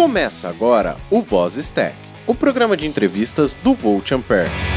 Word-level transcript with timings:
Começa 0.00 0.48
agora 0.48 0.96
o 1.10 1.20
Voz 1.20 1.56
Stack, 1.58 1.94
o 2.26 2.34
programa 2.34 2.74
de 2.74 2.86
entrevistas 2.86 3.54
do 3.56 3.74
Volt 3.74 4.10
Ampere. 4.12 4.69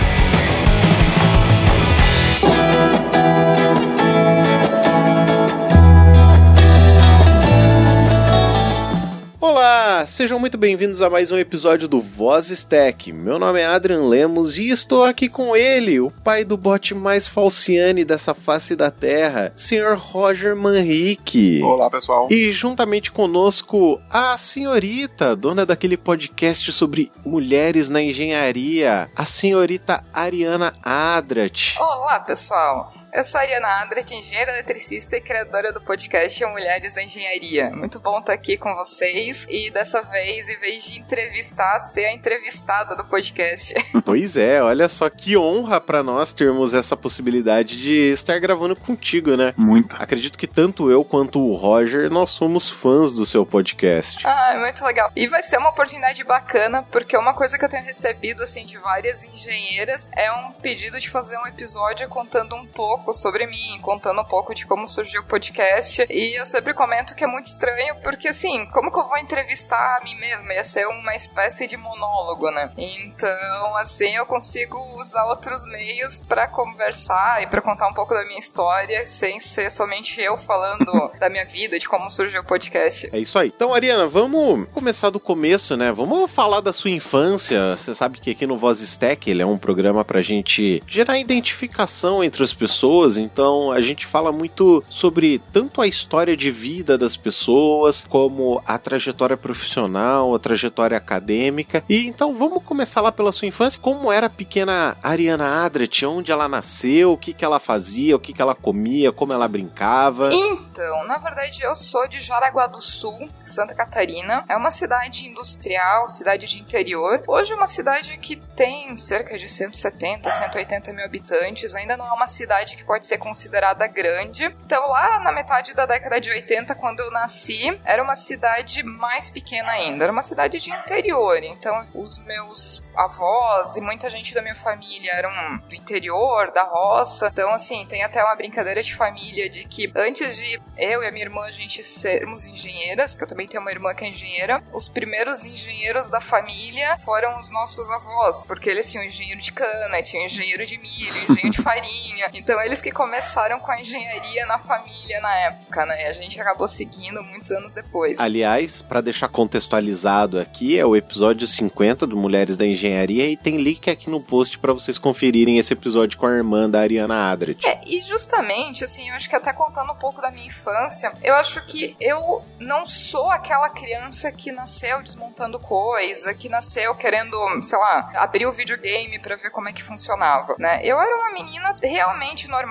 Olá, 10.03 10.07
sejam 10.07 10.37
muito 10.37 10.57
bem-vindos 10.57 11.01
a 11.01 11.09
mais 11.09 11.31
um 11.31 11.37
episódio 11.37 11.87
do 11.87 12.01
Voz 12.01 12.49
Stack. 12.49 13.13
Meu 13.13 13.39
nome 13.39 13.61
é 13.61 13.65
Adrian 13.65 14.01
Lemos 14.01 14.57
e 14.57 14.69
estou 14.69 15.05
aqui 15.05 15.29
com 15.29 15.55
ele, 15.55 15.97
o 16.01 16.11
pai 16.11 16.43
do 16.43 16.57
bot 16.57 16.93
mais 16.93 17.25
falciane 17.25 18.03
dessa 18.03 18.33
face 18.33 18.75
da 18.75 18.91
Terra, 18.91 19.53
Sr. 19.55 19.95
Roger 19.97 20.57
Manrique. 20.57 21.61
Olá, 21.63 21.89
pessoal. 21.89 22.27
E 22.29 22.51
juntamente 22.51 23.13
conosco 23.13 23.97
a 24.09 24.37
senhorita, 24.37 25.37
dona 25.37 25.65
daquele 25.65 25.95
podcast 25.95 26.73
sobre 26.73 27.09
mulheres 27.25 27.87
na 27.87 28.01
engenharia, 28.01 29.09
a 29.15 29.23
senhorita 29.23 30.03
Ariana 30.13 30.73
Adrat. 30.83 31.77
Olá, 31.79 32.19
pessoal. 32.19 32.91
Eu 33.15 33.23
sou 33.23 33.39
a 33.39 33.43
Ariana 33.43 33.83
Andret, 33.83 34.11
engenheira 34.11 34.53
eletricista 34.53 35.15
e 35.15 35.21
criadora 35.21 35.71
do 35.71 35.79
podcast 35.79 36.43
Mulheres 36.47 36.95
da 36.95 37.03
Engenharia. 37.03 37.69
Muito 37.69 37.99
bom 37.99 38.17
estar 38.17 38.33
aqui 38.33 38.57
com 38.57 38.73
vocês 38.73 39.45
e 39.47 39.69
dessa 39.69 40.01
vez, 40.01 40.49
em 40.49 40.57
vez 40.57 40.83
de 40.85 40.97
entrevistar, 40.97 41.77
ser 41.77 42.05
a 42.05 42.11
entrevistada 42.11 42.95
do 42.95 43.05
podcast. 43.05 43.75
Pois 44.05 44.35
é, 44.35 44.61
olha 44.61 44.89
só 44.89 45.09
que 45.09 45.37
honra 45.37 45.79
para 45.79 46.03
nós 46.03 46.33
termos 46.33 46.73
essa 46.73 46.97
possibilidade 46.97 47.79
de 47.79 48.11
estar 48.11 48.37
gravando 48.37 48.75
contigo, 48.75 49.37
né? 49.37 49.53
Muito. 49.55 49.95
Acredito 49.97 50.37
que 50.37 50.45
tanto 50.45 50.91
eu 50.91 51.05
quanto 51.05 51.39
o 51.39 51.55
Roger, 51.55 52.11
nós 52.11 52.31
somos 52.31 52.69
fãs 52.69 53.13
do 53.13 53.25
seu 53.25 53.45
podcast. 53.45 54.27
Ah, 54.27 54.55
muito 54.59 54.83
legal. 54.83 55.09
E 55.15 55.25
vai 55.27 55.41
ser 55.41 55.57
uma 55.57 55.69
oportunidade 55.69 56.21
bacana, 56.25 56.83
porque 56.91 57.15
uma 57.15 57.33
coisa 57.33 57.57
que 57.57 57.63
eu 57.63 57.69
tenho 57.69 57.85
recebido, 57.85 58.43
assim, 58.43 58.65
de 58.65 58.77
várias 58.77 59.23
engenheiras 59.23 60.09
é 60.17 60.31
um 60.31 60.51
pedido 60.51 60.99
de 60.99 61.09
fazer 61.09 61.37
um 61.37 61.47
episódio 61.47 62.07
contando 62.09 62.55
um 62.55 62.65
pouco 62.65 63.02
sobre 63.11 63.47
mim, 63.47 63.79
contando 63.81 64.21
um 64.21 64.25
pouco 64.25 64.53
de 64.53 64.65
como 64.67 64.87
surgiu 64.87 65.21
o 65.21 65.25
podcast. 65.25 66.05
E 66.09 66.39
eu 66.39 66.45
sempre 66.45 66.73
comento 66.73 67.15
que 67.15 67.23
é 67.23 67.27
muito 67.27 67.45
estranho, 67.45 67.95
porque 68.03 68.27
assim, 68.27 68.65
como 68.67 68.91
que 68.91 68.99
eu 68.99 69.07
vou 69.07 69.17
entrevistar 69.17 69.97
a 69.99 70.03
mim 70.03 70.15
mesma? 70.15 70.53
Ia 70.53 70.63
ser 70.63 70.85
uma 70.87 71.15
espécie 71.15 71.65
de 71.65 71.75
monólogo, 71.75 72.51
né? 72.51 72.71
Então, 72.77 73.77
assim, 73.77 74.15
eu 74.15 74.25
consigo 74.25 74.77
usar 74.99 75.25
outros 75.25 75.65
meios 75.65 76.19
para 76.19 76.47
conversar 76.47 77.41
e 77.41 77.47
para 77.47 77.61
contar 77.61 77.87
um 77.87 77.93
pouco 77.93 78.13
da 78.13 78.23
minha 78.25 78.39
história, 78.39 79.07
sem 79.07 79.39
ser 79.39 79.71
somente 79.71 80.21
eu 80.21 80.37
falando 80.37 81.11
da 81.19 81.29
minha 81.29 81.45
vida, 81.45 81.79
de 81.79 81.89
como 81.89 82.09
surgiu 82.09 82.41
o 82.41 82.45
podcast. 82.45 83.09
É 83.11 83.19
isso 83.19 83.39
aí. 83.39 83.51
Então, 83.55 83.73
Ariana, 83.73 84.07
vamos 84.07 84.67
começar 84.73 85.09
do 85.09 85.19
começo, 85.19 85.75
né? 85.75 85.91
Vamos 85.91 86.29
falar 86.29 86.61
da 86.61 86.71
sua 86.71 86.91
infância. 86.91 87.75
Você 87.75 87.95
sabe 87.95 88.19
que 88.19 88.31
aqui 88.31 88.45
no 88.45 88.57
Voz 88.57 88.79
Stack 88.79 89.29
ele 89.29 89.41
é 89.41 89.45
um 89.45 89.57
programa 89.57 90.03
pra 90.05 90.21
gente 90.21 90.81
gerar 90.85 91.17
identificação 91.17 92.23
entre 92.23 92.43
as 92.43 92.53
pessoas, 92.53 92.83
então 93.17 93.71
a 93.71 93.81
gente 93.81 94.05
fala 94.05 94.31
muito 94.31 94.83
sobre 94.89 95.39
tanto 95.51 95.81
a 95.81 95.87
história 95.87 96.37
de 96.37 96.51
vida 96.51 96.97
das 96.97 97.17
pessoas, 97.17 98.05
como 98.07 98.61
a 98.65 98.77
trajetória 98.77 99.35
profissional, 99.35 100.35
a 100.35 100.39
trajetória 100.39 100.97
acadêmica. 100.97 101.83
E 101.89 102.05
então 102.05 102.37
vamos 102.37 102.63
começar 102.63 103.01
lá 103.01 103.11
pela 103.11 103.31
sua 103.31 103.47
infância. 103.47 103.81
Como 103.81 104.11
era 104.11 104.27
a 104.27 104.29
pequena 104.29 104.95
Ariana 105.01 105.65
Adret? 105.65 106.05
Onde 106.05 106.31
ela 106.31 106.47
nasceu? 106.47 107.13
O 107.13 107.17
que, 107.17 107.33
que 107.33 107.43
ela 107.43 107.59
fazia? 107.59 108.15
O 108.15 108.19
que, 108.19 108.33
que 108.33 108.41
ela 108.41 108.55
comia? 108.55 109.11
Como 109.11 109.33
ela 109.33 109.47
brincava? 109.47 110.29
Então, 110.31 111.05
na 111.05 111.17
verdade, 111.17 111.63
eu 111.63 111.73
sou 111.73 112.07
de 112.07 112.19
Jaraguá 112.19 112.67
do 112.67 112.81
Sul, 112.81 113.29
Santa 113.45 113.73
Catarina. 113.73 114.45
É 114.47 114.55
uma 114.55 114.71
cidade 114.71 115.27
industrial, 115.27 116.07
cidade 116.09 116.47
de 116.47 116.59
interior. 116.59 117.23
Hoje 117.27 117.51
é 117.51 117.55
uma 117.55 117.67
cidade 117.67 118.17
que 118.17 118.35
tem 118.35 118.95
cerca 118.95 119.37
de 119.37 119.49
170, 119.49 120.31
180 120.31 120.93
mil 120.93 121.05
habitantes. 121.05 121.75
Ainda 121.75 121.97
não 121.97 122.07
é 122.07 122.13
uma 122.13 122.27
cidade 122.27 122.75
que 122.75 122.82
pode 122.83 123.05
ser 123.05 123.17
considerada 123.17 123.87
grande. 123.87 124.45
Então, 124.65 124.87
lá 124.89 125.19
na 125.19 125.31
metade 125.31 125.73
da 125.73 125.85
década 125.85 126.19
de 126.19 126.29
80, 126.29 126.75
quando 126.75 126.99
eu 126.99 127.11
nasci, 127.11 127.79
era 127.83 128.03
uma 128.03 128.15
cidade 128.15 128.83
mais 128.83 129.29
pequena 129.29 129.71
ainda. 129.71 130.03
Era 130.03 130.13
uma 130.13 130.21
cidade 130.21 130.59
de 130.59 130.71
interior. 130.71 131.37
Então, 131.43 131.87
os 131.93 132.19
meus 132.19 132.83
avós 132.95 133.75
e 133.75 133.81
muita 133.81 134.09
gente 134.09 134.33
da 134.33 134.41
minha 134.41 134.55
família 134.55 135.11
eram 135.13 135.31
do 135.67 135.75
interior, 135.75 136.51
da 136.51 136.63
roça. 136.63 137.29
Então, 137.31 137.51
assim, 137.53 137.85
tem 137.85 138.03
até 138.03 138.23
uma 138.23 138.35
brincadeira 138.35 138.81
de 138.81 138.95
família 138.95 139.49
de 139.49 139.65
que 139.65 139.91
antes 139.95 140.37
de 140.37 140.61
eu 140.77 141.03
e 141.03 141.07
a 141.07 141.11
minha 141.11 141.25
irmã 141.25 141.41
a 141.41 141.51
gente 141.51 141.83
sermos 141.83 142.45
engenheiras, 142.45 143.15
que 143.15 143.23
eu 143.23 143.27
também 143.27 143.47
tenho 143.47 143.61
uma 143.61 143.71
irmã 143.71 143.93
que 143.93 144.03
é 144.03 144.09
engenheira, 144.09 144.63
os 144.73 144.87
primeiros 144.87 145.45
engenheiros 145.45 146.09
da 146.09 146.21
família 146.21 146.97
foram 146.99 147.37
os 147.37 147.51
nossos 147.51 147.89
avós, 147.89 148.41
porque 148.43 148.69
eles 148.69 148.91
tinham 148.91 149.05
engenheiro 149.05 149.39
de 149.39 149.51
cana, 149.51 150.01
tinham 150.01 150.25
engenheiro 150.25 150.65
de 150.65 150.77
milho, 150.77 151.15
engenheiro 151.23 151.49
de 151.49 151.61
farinha. 151.61 152.29
Então, 152.33 152.61
eles 152.61 152.72
que 152.81 152.91
começaram 152.91 153.59
com 153.59 153.71
a 153.71 153.79
engenharia 153.79 154.45
na 154.45 154.59
família 154.59 155.19
na 155.21 155.35
época, 155.37 155.85
né? 155.85 156.03
E 156.03 156.05
a 156.05 156.13
gente 156.13 156.39
acabou 156.39 156.67
seguindo 156.67 157.23
muitos 157.23 157.51
anos 157.51 157.73
depois. 157.73 158.19
Aliás, 158.19 158.81
para 158.81 159.01
deixar 159.01 159.27
contextualizado 159.27 160.39
aqui, 160.39 160.79
é 160.79 160.85
o 160.85 160.95
episódio 160.95 161.47
50 161.47 162.07
do 162.07 162.17
Mulheres 162.17 162.57
da 162.57 162.65
Engenharia 162.65 163.27
e 163.27 163.37
tem 163.37 163.57
link 163.57 163.89
aqui 163.89 164.09
no 164.09 164.21
post 164.21 164.57
para 164.59 164.73
vocês 164.73 164.97
conferirem 164.97 165.57
esse 165.57 165.73
episódio 165.73 166.17
com 166.17 166.25
a 166.25 166.31
irmã 166.31 166.69
da 166.69 166.81
Ariana 166.81 167.31
Adret. 167.31 167.65
É, 167.65 167.81
e 167.85 168.01
justamente, 168.01 168.83
assim, 168.83 169.09
eu 169.09 169.15
acho 169.15 169.29
que 169.29 169.35
até 169.35 169.53
contando 169.53 169.91
um 169.91 169.97
pouco 169.97 170.21
da 170.21 170.31
minha 170.31 170.47
infância, 170.47 171.13
eu 171.21 171.35
acho 171.35 171.65
que 171.65 171.95
eu 171.99 172.43
não 172.59 172.85
sou 172.85 173.29
aquela 173.29 173.69
criança 173.69 174.31
que 174.31 174.51
nasceu 174.51 175.01
desmontando 175.01 175.59
coisa, 175.59 176.33
que 176.33 176.49
nasceu 176.49 176.93
querendo, 176.95 177.37
sei 177.61 177.77
lá, 177.77 178.11
abrir 178.15 178.45
o 178.45 178.51
videogame 178.51 179.19
para 179.19 179.35
ver 179.35 179.51
como 179.51 179.69
é 179.69 179.73
que 179.73 179.83
funcionava, 179.83 180.55
né? 180.57 180.81
Eu 180.83 180.99
era 180.99 181.15
uma 181.15 181.31
menina 181.33 181.77
realmente 181.81 182.47
normal, 182.47 182.62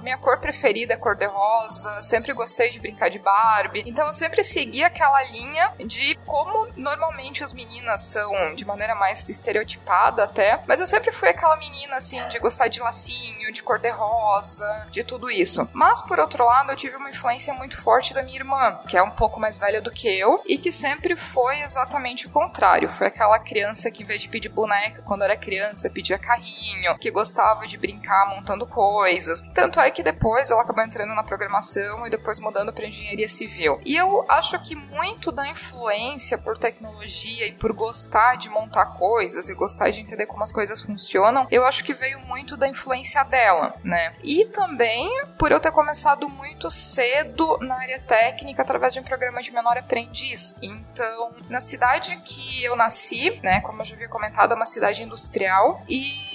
minha 0.00 0.18
cor 0.18 0.38
preferida 0.38 0.94
é 0.94 0.96
cor 0.96 1.14
de 1.14 1.26
rosa, 1.26 2.00
sempre 2.02 2.32
gostei 2.32 2.70
de 2.70 2.80
brincar 2.80 3.08
de 3.08 3.18
Barbie, 3.18 3.82
então 3.86 4.06
eu 4.06 4.12
sempre 4.12 4.44
segui 4.44 4.82
aquela 4.82 5.22
linha 5.24 5.72
de 5.78 6.16
como 6.26 6.68
normalmente 6.76 7.42
as 7.42 7.52
meninas 7.52 8.02
são 8.02 8.54
de 8.54 8.64
maneira 8.64 8.94
mais 8.94 9.28
estereotipada 9.28 10.24
até, 10.24 10.62
mas 10.66 10.80
eu 10.80 10.86
sempre 10.86 11.12
fui 11.12 11.28
aquela 11.28 11.56
menina 11.56 11.96
assim 11.96 12.26
de 12.28 12.38
gostar 12.38 12.68
de 12.68 12.80
lacinho, 12.80 13.52
de 13.52 13.62
cor 13.62 13.78
de 13.78 13.90
rosa, 13.90 14.86
de 14.90 15.04
tudo 15.04 15.30
isso. 15.30 15.68
Mas 15.72 16.00
por 16.02 16.18
outro 16.18 16.44
lado, 16.44 16.70
eu 16.72 16.76
tive 16.76 16.96
uma 16.96 17.10
influência 17.10 17.54
muito 17.54 17.80
forte 17.80 18.14
da 18.14 18.22
minha 18.22 18.38
irmã, 18.38 18.80
que 18.88 18.96
é 18.96 19.02
um 19.02 19.10
pouco 19.10 19.40
mais 19.40 19.58
velha 19.58 19.80
do 19.80 19.90
que 19.90 20.08
eu 20.08 20.42
e 20.46 20.58
que 20.58 20.72
sempre 20.72 21.16
foi 21.16 21.60
exatamente 21.60 22.26
o 22.26 22.30
contrário. 22.30 22.88
Foi 22.88 23.06
aquela 23.06 23.38
criança 23.38 23.90
que 23.90 24.02
em 24.02 24.06
vez 24.06 24.22
de 24.22 24.28
pedir 24.28 24.48
boneca 24.48 25.02
quando 25.02 25.22
era 25.22 25.36
criança, 25.36 25.90
pedia 25.90 26.18
carrinho, 26.18 26.98
que 26.98 27.10
gostava 27.10 27.66
de 27.66 27.76
brincar 27.76 28.28
montando 28.28 28.66
coisas. 28.66 29.29
Tanto 29.54 29.80
é 29.80 29.90
que 29.90 30.02
depois 30.02 30.50
ela 30.50 30.62
acabou 30.62 30.84
entrando 30.84 31.14
na 31.14 31.22
programação 31.22 32.06
e 32.06 32.10
depois 32.10 32.40
mudando 32.40 32.72
para 32.72 32.86
engenharia 32.86 33.28
civil. 33.28 33.80
E 33.84 33.96
eu 33.96 34.24
acho 34.28 34.58
que 34.62 34.74
muito 34.74 35.30
da 35.30 35.48
influência 35.48 36.38
por 36.38 36.58
tecnologia 36.58 37.46
e 37.46 37.52
por 37.52 37.72
gostar 37.72 38.36
de 38.36 38.48
montar 38.48 38.86
coisas 38.98 39.48
e 39.48 39.54
gostar 39.54 39.90
de 39.90 40.00
entender 40.00 40.26
como 40.26 40.42
as 40.42 40.52
coisas 40.52 40.82
funcionam, 40.82 41.46
eu 41.50 41.64
acho 41.64 41.84
que 41.84 41.94
veio 41.94 42.20
muito 42.20 42.56
da 42.56 42.68
influência 42.68 43.22
dela, 43.24 43.74
né? 43.84 44.14
E 44.22 44.46
também 44.46 45.08
por 45.38 45.52
eu 45.52 45.60
ter 45.60 45.72
começado 45.72 46.28
muito 46.28 46.70
cedo 46.70 47.58
na 47.60 47.76
área 47.76 48.00
técnica 48.00 48.62
através 48.62 48.92
de 48.92 49.00
um 49.00 49.02
programa 49.02 49.40
de 49.40 49.50
menor 49.52 49.76
aprendiz. 49.76 50.56
Então, 50.62 51.32
na 51.48 51.60
cidade 51.60 52.16
que 52.18 52.64
eu 52.64 52.76
nasci, 52.76 53.40
né, 53.42 53.60
como 53.60 53.80
eu 53.80 53.84
já 53.84 53.94
havia 53.94 54.08
comentado, 54.08 54.52
é 54.52 54.54
uma 54.56 54.66
cidade 54.66 55.02
industrial 55.02 55.82
e 55.88 56.29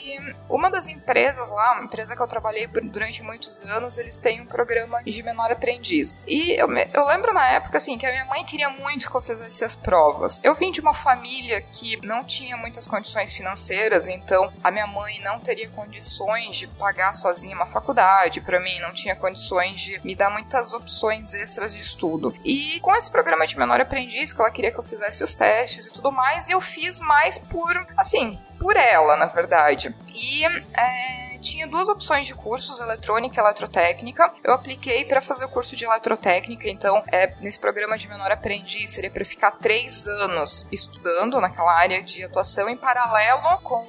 uma 0.50 0.70
das 0.70 0.88
empresas 0.88 1.52
lá, 1.52 1.74
uma 1.74 1.84
empresa 1.86 2.16
que 2.16 2.22
eu 2.22 2.28
trabalhei 2.28 2.68
durante 2.68 3.24
muitos 3.24 3.62
anos, 3.62 3.98
eles 3.98 4.18
têm 4.18 4.42
um 4.42 4.46
programa 4.46 5.04
de 5.04 5.24
menor 5.24 5.52
aprendiz. 5.52 6.22
E 6.28 6.52
eu, 6.52 6.68
eu 6.72 7.06
lembro 7.06 7.34
na 7.34 7.48
época, 7.48 7.78
assim, 7.78 7.98
que 7.98 8.06
a 8.06 8.12
minha 8.12 8.26
mãe 8.26 8.44
queria 8.44 8.70
muito 8.70 9.10
que 9.10 9.16
eu 9.16 9.22
fizesse 9.22 9.64
as 9.64 9.76
provas. 9.76 10.40
Eu 10.44 10.56
vim 10.56 10.72
de 10.72 10.82
uma 10.82 10.94
família 10.94 11.62
que 11.62 11.98
não 12.06 12.24
tinha 12.24 12.58
muitas 12.58 12.88
condições 12.88 13.34
financeiras, 13.34 14.08
então 14.08 14.52
a 14.64 14.72
minha 14.72 14.88
mãe 14.88 15.22
não 15.22 15.40
teria 15.40 15.70
condições 15.70 16.56
de 16.58 16.68
pagar 16.68 17.14
sozinha 17.14 17.56
uma 17.56 17.66
faculdade 17.66 18.42
para 18.42 18.60
mim, 18.60 18.80
não 18.80 18.94
tinha 18.94 19.16
condições 19.16 19.82
de 19.82 20.00
me 20.04 20.16
dar 20.16 20.30
muitas 20.30 20.74
opções 20.74 21.34
extras 21.34 21.74
de 21.74 21.82
estudo. 21.82 22.34
E 22.44 22.80
com 22.82 22.96
esse 22.96 23.10
programa 23.12 23.46
de 23.46 23.58
menor 23.58 23.80
aprendiz, 23.80 24.34
que 24.34 24.42
ela 24.42 24.52
queria 24.52 24.72
que 24.72 24.80
eu 24.80 24.84
fizesse 24.84 25.24
os 25.24 25.34
testes 25.34 25.88
e 25.88 25.92
tudo 25.92 26.12
mais, 26.12 26.50
eu 26.50 26.60
fiz 26.62 27.00
mais 27.00 27.40
por, 27.40 27.86
assim, 27.98 28.40
por 28.60 28.76
ela, 28.76 29.16
na 29.16 29.26
verdade. 29.28 29.95
E 30.14 30.46
é, 30.46 31.38
tinha 31.40 31.68
duas 31.68 31.90
opções 31.90 32.26
de 32.26 32.34
cursos, 32.34 32.80
eletrônica 32.80 33.40
e 33.40 33.44
eletrotécnica. 33.44 34.34
Eu 34.44 34.54
apliquei 34.54 35.04
para 35.04 35.20
fazer 35.20 35.46
o 35.46 35.50
curso 35.50 35.76
de 35.76 35.84
eletrotécnica, 35.84 36.70
então 36.70 37.04
é, 37.12 37.36
nesse 37.42 37.60
programa 37.60 37.98
de 37.98 38.08
menor 38.08 38.32
aprendiz 38.32 38.92
seria 38.92 39.12
para 39.12 39.26
ficar 39.26 39.52
três 39.52 40.08
anos 40.08 40.66
estudando 40.72 41.40
naquela 41.42 41.74
área 41.74 42.02
de 42.02 42.24
atuação 42.24 42.70
em 42.70 42.78
paralelo 42.78 43.60
com 43.62 43.86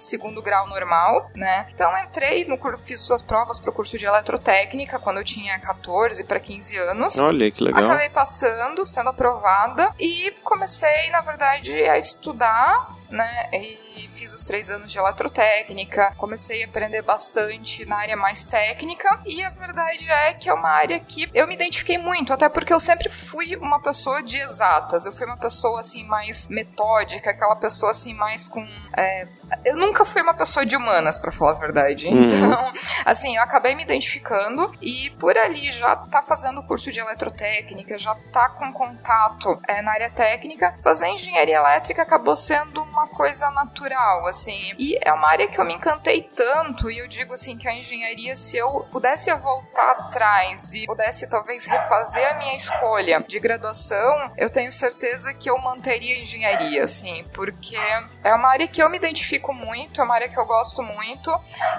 segundo 0.00 0.42
grau 0.42 0.68
normal, 0.68 1.30
né? 1.34 1.66
Então 1.72 1.90
entrei 1.98 2.44
no 2.44 2.58
curso, 2.58 2.82
fiz 2.82 3.00
suas 3.00 3.22
provas 3.22 3.58
pro 3.58 3.72
curso 3.72 3.96
de 3.96 4.04
eletrotécnica 4.04 4.98
quando 4.98 5.18
eu 5.18 5.24
tinha 5.24 5.58
14 5.58 6.24
para 6.24 6.38
15 6.38 6.76
anos. 6.76 7.18
Olha 7.18 7.50
que 7.50 7.62
legal. 7.62 7.84
Acabei 7.84 8.10
passando, 8.10 8.84
sendo 8.84 9.10
aprovada 9.10 9.94
e 9.98 10.32
comecei, 10.42 11.10
na 11.10 11.20
verdade, 11.20 11.72
a 11.84 11.96
estudar 11.96 12.94
né? 13.10 13.48
E 13.52 14.08
fiz 14.08 14.32
os 14.32 14.44
três 14.44 14.70
anos 14.70 14.90
de 14.90 14.98
eletrotécnica, 14.98 16.14
comecei 16.16 16.62
a 16.62 16.66
aprender 16.66 17.02
bastante 17.02 17.84
na 17.84 17.96
área 17.96 18.16
mais 18.16 18.44
técnica. 18.44 19.20
E 19.24 19.42
a 19.42 19.50
verdade 19.50 20.08
é 20.10 20.34
que 20.34 20.48
é 20.48 20.54
uma 20.54 20.70
área 20.70 20.98
que 21.00 21.28
eu 21.32 21.46
me 21.46 21.54
identifiquei 21.54 21.98
muito, 21.98 22.32
até 22.32 22.48
porque 22.48 22.72
eu 22.72 22.80
sempre 22.80 23.08
fui 23.08 23.56
uma 23.56 23.80
pessoa 23.80 24.22
de 24.22 24.38
exatas. 24.38 25.06
Eu 25.06 25.12
fui 25.12 25.26
uma 25.26 25.36
pessoa 25.36 25.80
assim 25.80 26.04
mais 26.04 26.48
metódica, 26.48 27.30
aquela 27.30 27.56
pessoa 27.56 27.90
assim 27.90 28.14
mais 28.14 28.48
com 28.48 28.64
é, 28.96 29.26
eu 29.64 29.76
nunca 29.76 30.04
fui 30.04 30.22
uma 30.22 30.34
pessoa 30.34 30.64
de 30.64 30.76
humanas, 30.76 31.18
para 31.18 31.30
falar 31.30 31.52
a 31.52 31.54
verdade. 31.54 32.08
Uhum. 32.08 32.24
Então, 32.24 32.72
assim, 33.04 33.36
eu 33.36 33.42
acabei 33.42 33.74
me 33.74 33.82
identificando 33.82 34.72
e 34.80 35.10
por 35.18 35.36
ali 35.36 35.70
já 35.70 35.96
tá 35.96 36.22
fazendo 36.22 36.60
o 36.60 36.66
curso 36.66 36.90
de 36.90 37.00
eletrotécnica, 37.00 37.98
já 37.98 38.14
tá 38.32 38.48
com 38.50 38.72
contato 38.72 39.60
é, 39.68 39.82
na 39.82 39.92
área 39.92 40.10
técnica. 40.10 40.74
Fazer 40.82 41.08
engenharia 41.08 41.56
elétrica 41.56 42.02
acabou 42.02 42.36
sendo 42.36 42.84
uma 42.94 43.08
coisa 43.08 43.50
natural, 43.50 44.26
assim. 44.26 44.72
E 44.78 44.98
é 45.02 45.12
uma 45.12 45.28
área 45.28 45.48
que 45.48 45.60
eu 45.60 45.64
me 45.64 45.74
encantei 45.74 46.22
tanto, 46.22 46.90
e 46.90 46.98
eu 46.98 47.08
digo 47.08 47.34
assim 47.34 47.56
que 47.58 47.68
a 47.68 47.74
engenharia, 47.74 48.36
se 48.36 48.56
eu 48.56 48.86
pudesse 48.90 49.32
voltar 49.34 49.90
atrás 49.92 50.72
e 50.74 50.86
pudesse 50.86 51.28
talvez 51.28 51.66
refazer 51.66 52.30
a 52.30 52.34
minha 52.38 52.54
escolha 52.54 53.20
de 53.26 53.40
graduação, 53.40 54.32
eu 54.36 54.48
tenho 54.48 54.70
certeza 54.72 55.34
que 55.34 55.50
eu 55.50 55.58
manteria 55.58 56.14
a 56.14 56.20
engenharia, 56.20 56.84
assim, 56.84 57.24
porque 57.32 57.76
é 58.22 58.34
uma 58.34 58.48
área 58.48 58.68
que 58.68 58.82
eu 58.82 58.88
me 58.88 58.96
identifico 58.96 59.52
muito, 59.52 60.00
é 60.00 60.04
uma 60.04 60.14
área 60.14 60.28
que 60.28 60.38
eu 60.38 60.46
gosto 60.46 60.82
muito 60.82 61.32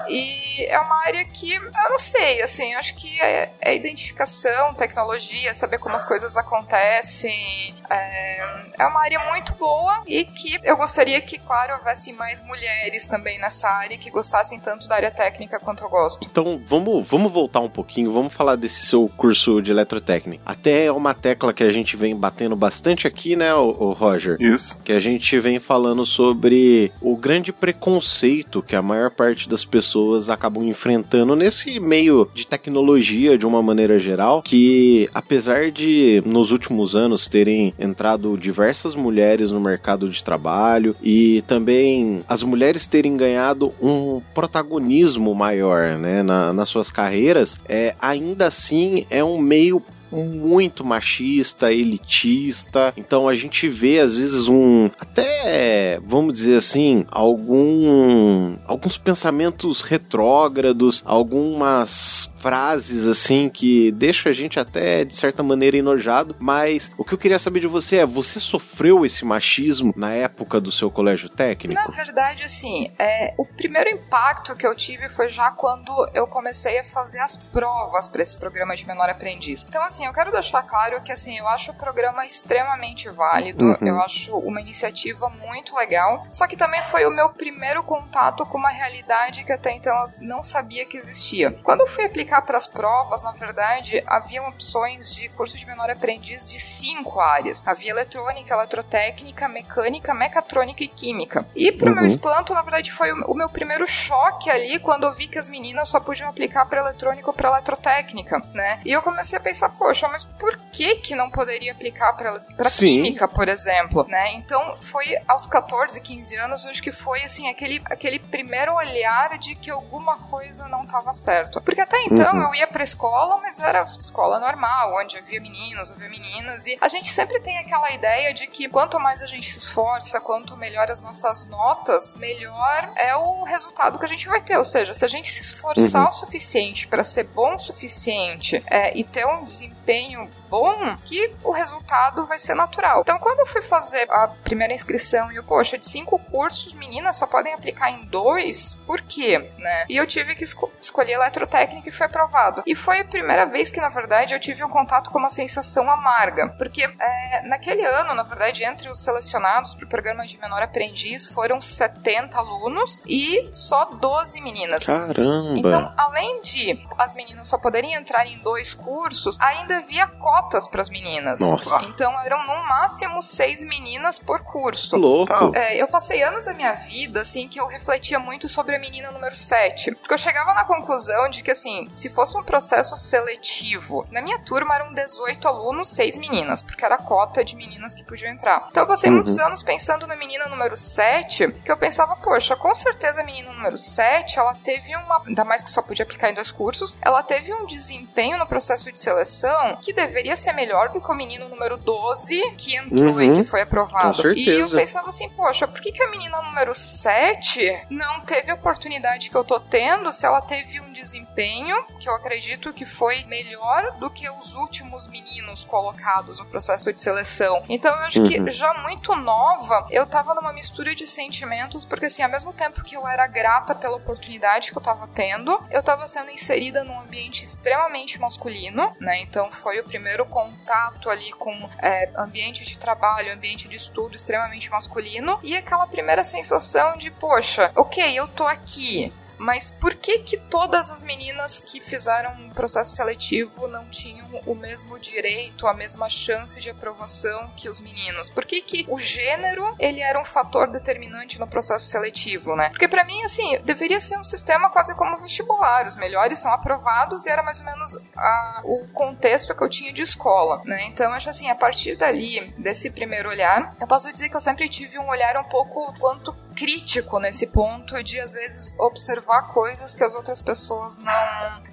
e 0.08 0.66
é 0.66 0.80
uma 0.80 1.02
área 1.06 1.24
que 1.26 1.56
eu 1.56 1.90
não 1.90 1.98
sei, 1.98 2.42
assim, 2.42 2.74
eu 2.74 2.80
acho 2.80 2.96
que 2.96 3.22
é, 3.22 3.54
é 3.62 3.76
identificação, 3.76 4.74
tecnologia, 4.74 5.56
saber 5.56 5.80
como 5.80 5.96
as 5.96 6.04
coisas 6.04 6.36
acontecem, 6.36 7.76
é, 7.90 8.74
é 8.80 8.86
uma 8.86 9.02
área 9.02 9.20
muito 9.30 9.54
boa 9.54 10.02
e 10.06 10.26
que 10.26 10.60
eu 10.64 10.76
gostaria 10.76 11.05
que, 11.22 11.38
claro, 11.40 11.76
houvesse 11.78 12.14
mais 12.14 12.42
mulheres 12.42 13.06
também 13.06 13.40
nessa 13.40 13.68
área 13.68 13.98
que 13.98 14.10
gostassem 14.10 14.60
tanto 14.60 14.88
da 14.88 14.96
área 14.96 15.12
técnica 15.12 15.60
quanto 15.60 15.84
eu 15.84 15.90
gosto. 15.90 16.28
Então, 16.30 16.62
vamos, 16.66 17.08
vamos 17.08 17.32
voltar 17.32 17.60
um 17.60 17.70
pouquinho, 17.70 18.12
vamos 18.12 18.34
falar 18.34 18.56
desse 18.56 18.86
seu 18.86 19.10
curso 19.16 19.62
de 19.62 19.72
eletrotécnica. 19.72 20.44
Até 20.46 20.86
é 20.86 20.92
uma 20.92 21.14
tecla 21.14 21.54
que 21.54 21.64
a 21.64 21.72
gente 21.72 21.96
vem 21.96 22.16
batendo 22.16 22.56
bastante 22.56 23.08
aqui, 23.08 23.36
né, 23.36 23.54
o, 23.54 23.70
o 23.70 23.94
Roger? 23.94 24.38
Isso. 24.40 24.78
Que 24.84 24.94
a 24.94 25.00
gente 25.00 25.40
vem 25.40 25.60
falando 25.60 26.06
sobre 26.06 26.92
o 27.02 27.16
grande 27.16 27.52
preconceito 27.54 28.62
que 28.62 28.76
a 28.76 28.82
maior 28.82 29.12
parte 29.12 29.48
das 29.48 29.66
pessoas 29.66 30.30
acabam 30.30 30.64
enfrentando 30.64 31.36
nesse 31.36 31.80
meio 31.80 32.30
de 32.34 32.48
tecnologia 32.48 33.38
de 33.38 33.46
uma 33.46 33.62
maneira 33.62 34.00
geral, 34.00 34.42
que 34.42 35.10
apesar 35.14 35.72
de 35.72 36.22
nos 36.26 36.52
últimos 36.52 36.96
anos 36.96 37.28
terem 37.28 37.74
entrado 37.78 38.38
diversas 38.38 38.96
mulheres 38.96 39.52
no 39.52 39.60
mercado 39.60 40.10
de 40.10 40.24
trabalho 40.24 40.95
e 41.02 41.42
também 41.44 42.24
as 42.28 42.44
mulheres 42.44 42.88
terem 42.88 43.16
ganhado 43.16 43.74
um 43.82 44.22
protagonismo 44.34 45.34
maior 45.34 45.98
né, 45.98 46.24
na, 46.24 46.54
nas 46.54 46.70
suas 46.70 46.92
carreiras, 46.92 47.60
é, 47.68 47.96
ainda 48.02 48.48
assim 48.48 49.06
é 49.10 49.24
um 49.24 49.38
meio 49.38 49.82
muito 50.12 50.84
machista, 50.84 51.72
elitista. 51.72 52.94
Então 52.96 53.28
a 53.28 53.36
gente 53.36 53.68
vê 53.68 54.00
às 54.00 54.16
vezes 54.16 54.48
um 54.48 54.90
até, 55.00 56.00
vamos 56.06 56.34
dizer 56.34 56.58
assim, 56.58 57.06
algum 57.12 58.56
alguns 58.66 58.98
pensamentos 58.98 59.82
retrógrados, 59.82 61.04
algumas 61.06 62.32
frases 62.46 63.08
assim 63.08 63.50
que 63.50 63.92
deixa 63.94 64.30
a 64.30 64.32
gente 64.32 64.60
até 64.60 65.04
de 65.04 65.16
certa 65.16 65.42
maneira 65.42 65.78
enojado, 65.78 66.36
mas 66.38 66.92
o 66.96 67.04
que 67.04 67.12
eu 67.12 67.18
queria 67.18 67.40
saber 67.40 67.60
de 67.60 67.66
você 67.66 67.98
é, 67.98 68.06
você 68.06 68.40
sofreu 68.40 69.04
esse 69.04 69.26
machismo 69.26 69.92
na 69.98 70.12
época 70.14 70.62
do 70.62 70.72
seu 70.72 70.92
colégio 70.92 71.28
técnico? 71.28 71.82
Na 71.82 71.88
verdade, 71.88 72.44
assim, 72.44 72.94
é, 73.00 73.34
o 73.36 73.44
primeiro 73.44 73.90
impacto 73.90 74.56
que 74.56 74.68
eu 74.68 74.76
tive 74.76 75.10
foi 75.10 75.28
já 75.28 75.50
quando 75.50 75.92
eu 76.14 76.28
comecei 76.28 76.78
a 76.78 76.84
fazer 76.84 77.18
as 77.18 77.36
provas 77.36 78.08
para 78.08 78.22
esse 78.22 78.38
programa 78.38 78.76
de 78.76 78.86
menor 78.86 79.10
aprendiz. 79.10 79.66
Então, 79.68 79.82
assim, 79.82 80.06
eu 80.06 80.14
quero 80.14 80.32
deixar 80.32 80.62
claro 80.62 81.02
que, 81.02 81.12
assim, 81.12 81.40
eu 81.40 81.48
acho 81.48 81.72
o 81.72 81.76
programa 81.76 82.28
extremamente 82.28 83.10
válido, 83.10 83.66
uhum. 83.66 83.78
eu 83.82 84.00
acho 84.02 84.38
uma 84.38 84.62
iniciativa 84.62 85.30
muito 85.30 85.76
legal, 85.76 86.28
só 86.32 86.46
que 86.46 86.56
também 86.56 86.84
foi 86.84 87.08
o 87.08 87.10
meu 87.10 87.30
primeiro 87.30 87.82
contato 87.82 88.46
com 88.46 88.60
uma 88.60 88.70
realidade 88.70 89.44
que 89.44 89.52
até 89.52 89.72
então 89.72 89.96
eu 89.96 90.12
não 90.22 90.44
sabia 90.44 90.86
que 90.86 90.96
existia. 90.96 91.50
Quando 91.64 91.82
eu 91.82 91.88
fui 91.88 92.06
aplicar 92.06 92.35
para 92.42 92.58
as 92.58 92.68
provas, 92.68 93.24
na 93.24 93.32
verdade, 93.32 94.04
havia 94.06 94.44
opções 94.44 95.14
de 95.14 95.30
curso 95.30 95.58
de 95.58 95.66
menor 95.66 95.90
aprendiz 95.90 96.50
de 96.50 96.60
cinco 96.60 97.20
áreas. 97.20 97.64
Havia 97.66 97.92
eletrônica, 97.92 98.54
eletrotécnica, 98.54 99.48
mecânica, 99.48 100.14
mecatrônica 100.14 100.84
e 100.84 100.88
química. 100.88 101.46
E 101.56 101.72
para 101.72 101.88
o 101.88 101.90
uhum. 101.90 101.96
meu 101.96 102.06
espanto, 102.06 102.54
na 102.54 102.62
verdade, 102.62 102.92
foi 102.92 103.12
o 103.12 103.34
meu 103.34 103.50
primeiro 103.50 103.88
choque 103.88 104.50
ali 104.50 104.80
quando 104.80 105.06
eu 105.06 105.14
vi 105.14 105.28
que 105.28 105.40
as 105.40 105.50
meninas 105.50 105.90
só 105.90 106.00
podiam 106.00 106.30
aplicar 106.30 106.66
para 106.66 106.80
eletrônica 106.80 107.30
ou 107.30 107.34
para 107.34 107.50
eletrotécnica, 107.50 108.42
né? 108.54 108.80
E 108.86 108.92
eu 108.92 109.02
comecei 109.02 109.38
a 109.38 109.42
pensar, 109.42 109.70
poxa, 109.70 110.08
mas 110.08 110.24
por 110.24 110.58
que 110.72 110.96
que 110.98 111.16
não 111.16 111.30
poderia 111.30 111.72
aplicar 111.72 112.14
para 112.14 112.42
química, 112.70 113.28
por 113.28 113.48
exemplo, 113.48 114.06
né? 114.08 114.34
Então, 114.34 114.76
foi 114.80 115.18
aos 115.28 115.48
14, 115.48 116.00
15 116.02 116.36
anos, 116.36 116.66
acho 116.66 116.82
que 116.82 116.92
foi 116.92 117.24
assim 117.24 117.50
aquele 117.50 117.82
aquele 117.86 118.20
primeiro 118.20 118.74
olhar 118.74 119.38
de 119.38 119.56
que 119.56 119.70
alguma 119.70 120.18
coisa 120.18 120.68
não 120.68 120.84
estava 120.84 121.14
certo. 121.14 121.62
Porque 121.62 121.82
até 121.82 122.04
então 122.04 122.25
então 122.26 122.40
uhum. 122.40 122.48
eu 122.48 122.56
ia 122.56 122.68
pra 122.68 122.84
escola, 122.84 123.40
mas 123.40 123.60
era 123.60 123.84
escola 123.84 124.40
normal, 124.40 124.96
onde 125.00 125.18
havia 125.18 125.40
meninos, 125.40 125.92
havia 125.92 126.10
meninas. 126.10 126.66
E 126.66 126.76
a 126.82 126.88
gente 126.88 127.08
sempre 127.08 127.40
tem 127.40 127.60
aquela 127.60 127.92
ideia 127.92 128.34
de 128.34 128.48
que 128.48 128.68
quanto 128.68 129.00
mais 129.00 129.22
a 129.22 129.28
gente 129.28 129.52
se 129.52 129.60
esforça, 129.60 130.20
quanto 130.20 130.58
melhor 130.58 130.90
as 130.90 131.02
nossas 131.02 131.46
notas, 131.46 132.16
melhor 132.16 132.92
é 132.96 133.16
o 133.16 133.44
resultado 133.44 134.00
que 134.00 134.06
a 134.06 134.08
gente 134.08 134.28
vai 134.28 134.42
ter. 134.42 134.58
Ou 134.58 134.66
seja, 134.66 134.94
se 134.94 135.06
a 135.06 135.08
gente 135.08 135.30
se 135.30 135.44
esforçar 135.44 136.04
uhum. 136.04 136.10
o 136.10 136.14
suficiente 136.14 136.88
para 136.88 137.04
ser 137.04 137.26
bom 137.26 137.56
o 137.56 137.60
suficiente 137.60 138.64
é, 138.66 138.98
e 138.98 139.04
ter 139.04 139.26
um 139.26 139.44
desempenho 139.44 140.28
bom 140.56 140.96
que 141.04 141.36
o 141.44 141.52
resultado 141.52 142.26
vai 142.26 142.40
ser 142.40 142.56
natural. 142.56 143.02
Então, 143.02 143.20
quando 143.20 143.40
eu 143.40 143.46
fui 143.46 143.62
fazer 143.62 144.08
a 144.10 144.30
primeira 144.30 144.74
inscrição 144.74 145.30
e 145.30 145.36
eu, 145.36 145.44
poxa, 145.44 145.78
de 145.78 145.86
cinco 145.86 146.18
cursos, 146.18 146.74
meninas 146.74 147.18
só 147.18 147.28
podem 147.28 147.54
aplicar 147.54 147.90
em 147.92 148.06
dois, 148.06 148.76
por 148.88 149.02
quê? 149.02 149.52
Né? 149.58 149.86
E 149.90 149.98
eu 149.98 150.08
tive 150.08 150.34
que 150.34 150.46
esco 150.46 150.72
escolher 150.80 151.14
eletrotécnica 151.14 151.90
e 151.90 151.92
foi 151.92 152.06
aprovado. 152.06 152.64
E 152.66 152.74
foi 152.74 153.00
a 153.00 153.06
primeira 153.06 153.46
vez 153.46 153.70
que, 153.70 153.82
na 153.82 153.90
verdade, 153.90 154.34
eu 154.34 154.40
tive 154.40 154.64
um 154.64 154.70
contato 154.70 155.10
com 155.10 155.20
uma 155.20 155.30
sensação 155.30 155.92
amarga, 155.92 156.48
porque 156.58 156.84
é, 156.84 157.42
naquele 157.48 157.86
ano, 157.86 158.14
na 158.14 158.24
verdade, 158.24 158.64
entre 158.64 158.90
os 158.90 159.00
selecionados 159.00 159.76
para 159.76 159.86
o 159.86 159.90
programa 159.90 160.26
de 160.26 160.40
menor 160.40 160.62
aprendiz 160.62 161.28
foram 161.28 161.60
70 161.60 162.38
alunos 162.38 163.04
e 163.06 163.50
só 163.52 163.86
12 163.86 164.40
meninas. 164.40 164.86
Caramba! 164.86 165.58
Então, 165.58 165.94
além 165.98 166.42
de 166.42 166.88
as 166.98 167.14
meninas 167.14 167.50
só 167.50 167.58
poderem 167.58 167.94
entrar 167.94 168.26
em 168.26 168.38
dois 168.40 168.74
cursos, 168.74 169.38
ainda 169.40 169.80
havia 169.80 170.08
cotas 170.46 170.68
para 170.68 170.82
as 170.82 170.90
meninas. 170.90 171.40
Nossa. 171.40 171.84
Então 171.86 172.12
eram 172.22 172.46
no 172.46 172.68
máximo 172.68 173.22
seis 173.22 173.64
meninas 173.64 174.20
por 174.20 174.42
curso. 174.42 174.96
Louco. 174.96 175.56
É, 175.56 175.82
eu 175.82 175.88
passei 175.88 176.24
anos 176.24 176.46
da 176.46 176.54
minha 176.54 176.74
vida, 176.74 177.22
assim, 177.22 177.48
que 177.48 177.60
eu 177.60 177.68
refletia 177.68 178.20
muito 178.20 178.48
sobre 178.48 178.76
a 178.76 178.80
menina 178.80 179.12
número 179.12 179.36
7. 179.36 179.96
Porque 179.96 180.14
eu 180.14 180.18
chegava 180.18 180.54
na 180.54 180.64
conclusão 180.64 181.30
de 181.30 181.44
que, 181.44 181.52
assim, 181.52 181.90
se 181.94 182.10
fosse 182.10 182.38
um 182.38 182.44
processo 182.44 182.96
seletivo, 182.96 184.06
na 184.12 184.22
minha 184.22 184.40
turma 184.40 184.76
eram 184.76 184.94
18 184.94 185.48
alunos, 185.48 185.88
seis 185.88 186.16
meninas, 186.18 186.62
porque 186.62 186.86
era 186.86 186.96
a 186.96 187.00
cota 187.00 187.44
de 187.44 187.56
meninas 187.56 187.96
que 187.96 188.04
podiam 188.04 188.32
entrar. 188.32 188.68
Então 188.70 188.84
eu 188.84 188.88
passei 188.88 189.10
uhum. 189.10 189.18
muitos 189.18 189.38
anos 189.40 189.64
pensando 189.64 190.08
na 190.08 190.16
menina 190.16 190.48
número 190.48 190.76
7, 190.76 191.52
que 191.64 191.72
eu 191.72 191.78
pensava, 191.78 192.16
poxa, 192.18 192.56
com 192.56 192.74
certeza 192.74 193.22
a 193.22 193.24
menina 193.24 193.52
número 193.52 193.78
7, 193.78 194.40
ela 194.40 194.54
teve 194.56 194.96
uma. 194.96 195.24
Ainda 195.26 195.44
mais 195.44 195.64
que 195.64 195.70
só 195.70 195.82
podia 195.82 196.04
aplicar 196.04 196.30
em 196.30 196.34
dois 196.34 196.52
cursos, 196.52 196.98
ela 197.02 197.24
teve 197.24 197.54
um 197.54 197.66
desempenho 197.66 198.38
no 198.38 198.46
processo 198.46 198.92
de 198.92 199.00
seleção 199.00 199.78
que 199.82 199.94
deveria 199.94 200.25
deveria 200.26 200.36
ser 200.36 200.54
melhor 200.54 200.90
do 200.90 201.00
que 201.00 201.12
o 201.12 201.14
menino 201.14 201.48
número 201.48 201.78
12 201.78 202.56
que 202.58 202.76
entrou 202.76 203.14
uhum. 203.14 203.22
e 203.22 203.36
que 203.38 203.44
foi 203.44 203.62
aprovado. 203.62 204.08
Com 204.08 204.22
certeza. 204.24 204.52
E 204.52 204.60
eu 204.60 204.70
pensava 204.70 205.10
assim, 205.10 205.30
poxa, 205.30 205.68
por 205.68 205.80
que, 205.80 205.92
que 205.92 206.02
a 206.02 206.10
menina 206.10 206.42
número 206.42 206.74
7 206.74 207.86
não 207.92 208.22
teve 208.22 208.50
a 208.50 208.56
oportunidade 208.56 209.30
que 209.30 209.36
eu 209.36 209.44
tô 209.44 209.60
tendo 209.60 210.12
se 210.12 210.26
ela 210.26 210.42
teve 210.42 210.80
um 210.80 210.92
desempenho, 210.92 211.76
que 212.00 212.10
eu 212.10 212.16
acredito 212.16 212.74
que 212.74 212.86
foi 212.86 213.24
melhor 213.26 213.98
do 214.00 214.10
que 214.10 214.28
os 214.28 214.56
últimos 214.56 215.08
meninos 215.08 215.64
colocados 215.64 216.40
no 216.40 216.46
processo 216.46 216.92
de 216.92 217.00
seleção. 217.00 217.64
Então 217.70 217.92
eu 217.92 218.02
acho 218.02 218.22
uhum. 218.22 218.28
que 218.28 218.50
já 218.50 218.74
muito 218.82 219.16
nova, 219.16 219.86
eu 219.92 220.08
tava 220.08 220.34
numa 220.34 220.52
mistura 220.52 220.96
de 220.96 221.06
sentimentos, 221.06 221.86
porque 221.86 222.06
assim, 222.06 222.24
ao 222.24 222.30
mesmo 222.30 222.52
tempo 222.52 222.84
que 222.84 222.96
eu 222.96 223.08
era 223.08 223.28
grata 223.28 223.76
pela 223.76 223.98
oportunidade 223.98 224.72
que 224.72 224.78
eu 224.78 224.82
tava 224.82 225.08
tendo, 225.08 225.62
eu 225.70 225.84
tava 225.84 226.08
sendo 226.08 226.32
inserida 226.32 226.84
num 226.84 227.00
ambiente 227.00 227.44
extremamente 227.44 228.20
masculino, 228.20 228.96
né? 229.00 229.22
Então 229.22 229.52
foi 229.52 229.80
o 229.80 229.84
primeiro 229.84 230.15
contato 230.24 231.10
ali 231.10 231.32
com 231.32 231.52
é, 231.82 232.12
ambiente 232.16 232.64
de 232.64 232.78
trabalho, 232.78 233.34
ambiente 233.34 233.68
de 233.68 233.76
estudo 233.76 234.16
extremamente 234.16 234.70
masculino, 234.70 235.40
e 235.42 235.58
aquela 235.58 235.88
primeira 235.88 236.24
sensação 236.24 236.96
de, 236.96 237.10
poxa, 237.10 237.72
ok, 237.76 238.14
eu 238.16 238.28
tô 238.28 238.44
aqui, 238.44 239.12
mas 239.38 239.72
por 239.72 239.94
que 239.96 240.20
que 240.20 240.38
todas 240.38 240.92
as 240.92 241.02
meninas 241.02 241.60
que 241.60 241.82
fizeram 241.82 242.34
um 242.34 242.50
processo 242.50 242.96
seletivo 242.96 243.68
não 243.68 243.86
tinham 243.90 244.28
o 244.46 244.56
mesmo 244.56 245.00
direito, 245.00 245.68
a 245.68 245.74
mesma 245.74 246.10
chance 246.10 246.60
de 246.60 246.70
aprovação 246.70 247.52
que 247.56 247.70
os 247.70 247.82
meninos? 247.82 248.30
Por 248.30 248.46
que 248.46 248.62
que 248.62 248.86
o 248.90 249.00
gênero, 249.00 249.76
ele 249.80 250.02
era 250.02 250.20
um 250.20 250.26
fator 250.26 250.70
determinante 250.70 251.40
no 251.40 251.48
processo 251.48 251.86
seletivo, 251.86 252.56
né? 252.56 252.70
Porque 252.70 252.88
para 252.88 253.04
mim, 253.04 253.22
assim, 253.24 253.60
deveria 253.64 254.02
ser 254.02 254.18
um 254.18 254.24
sistema 254.24 254.70
quase 254.70 254.96
como 254.96 255.20
vestibular. 255.20 255.86
Os 255.86 255.96
melhores 255.96 256.40
são 256.40 256.52
aprovados 256.52 257.26
e 257.26 257.30
era 257.30 257.44
mais 257.44 257.60
ou 257.60 257.66
menos 257.66 257.98
a, 258.16 258.62
o 258.64 258.88
contexto 258.94 259.56
que 259.56 259.64
eu 259.64 259.70
tinha 259.70 259.94
de 259.94 260.02
escola, 260.02 260.62
né? 260.66 260.86
Então, 260.88 261.12
acho 261.12 261.30
assim, 261.30 261.50
a 261.50 261.56
partir 261.56 261.96
dali, 261.96 262.54
desse 262.58 262.90
primeiro 262.90 263.30
olhar, 263.30 263.76
eu 263.80 263.88
posso 263.88 264.12
dizer 264.12 264.30
que 264.30 264.36
eu 264.36 264.42
sempre 264.42 264.68
tive 264.70 264.98
um 265.00 265.08
olhar 265.08 265.38
um 265.38 265.44
pouco 265.44 265.94
quanto 266.00 266.34
crítico 266.56 267.20
nesse 267.20 267.48
ponto 267.48 268.02
de 268.02 268.20
às 268.20 268.32
vezes 268.32 268.74
observar 268.80 269.54
coisas 269.54 269.94
que 269.94 270.04
as 270.04 270.16
outras 270.16 270.42
pessoas 270.42 271.00
não 271.00 271.12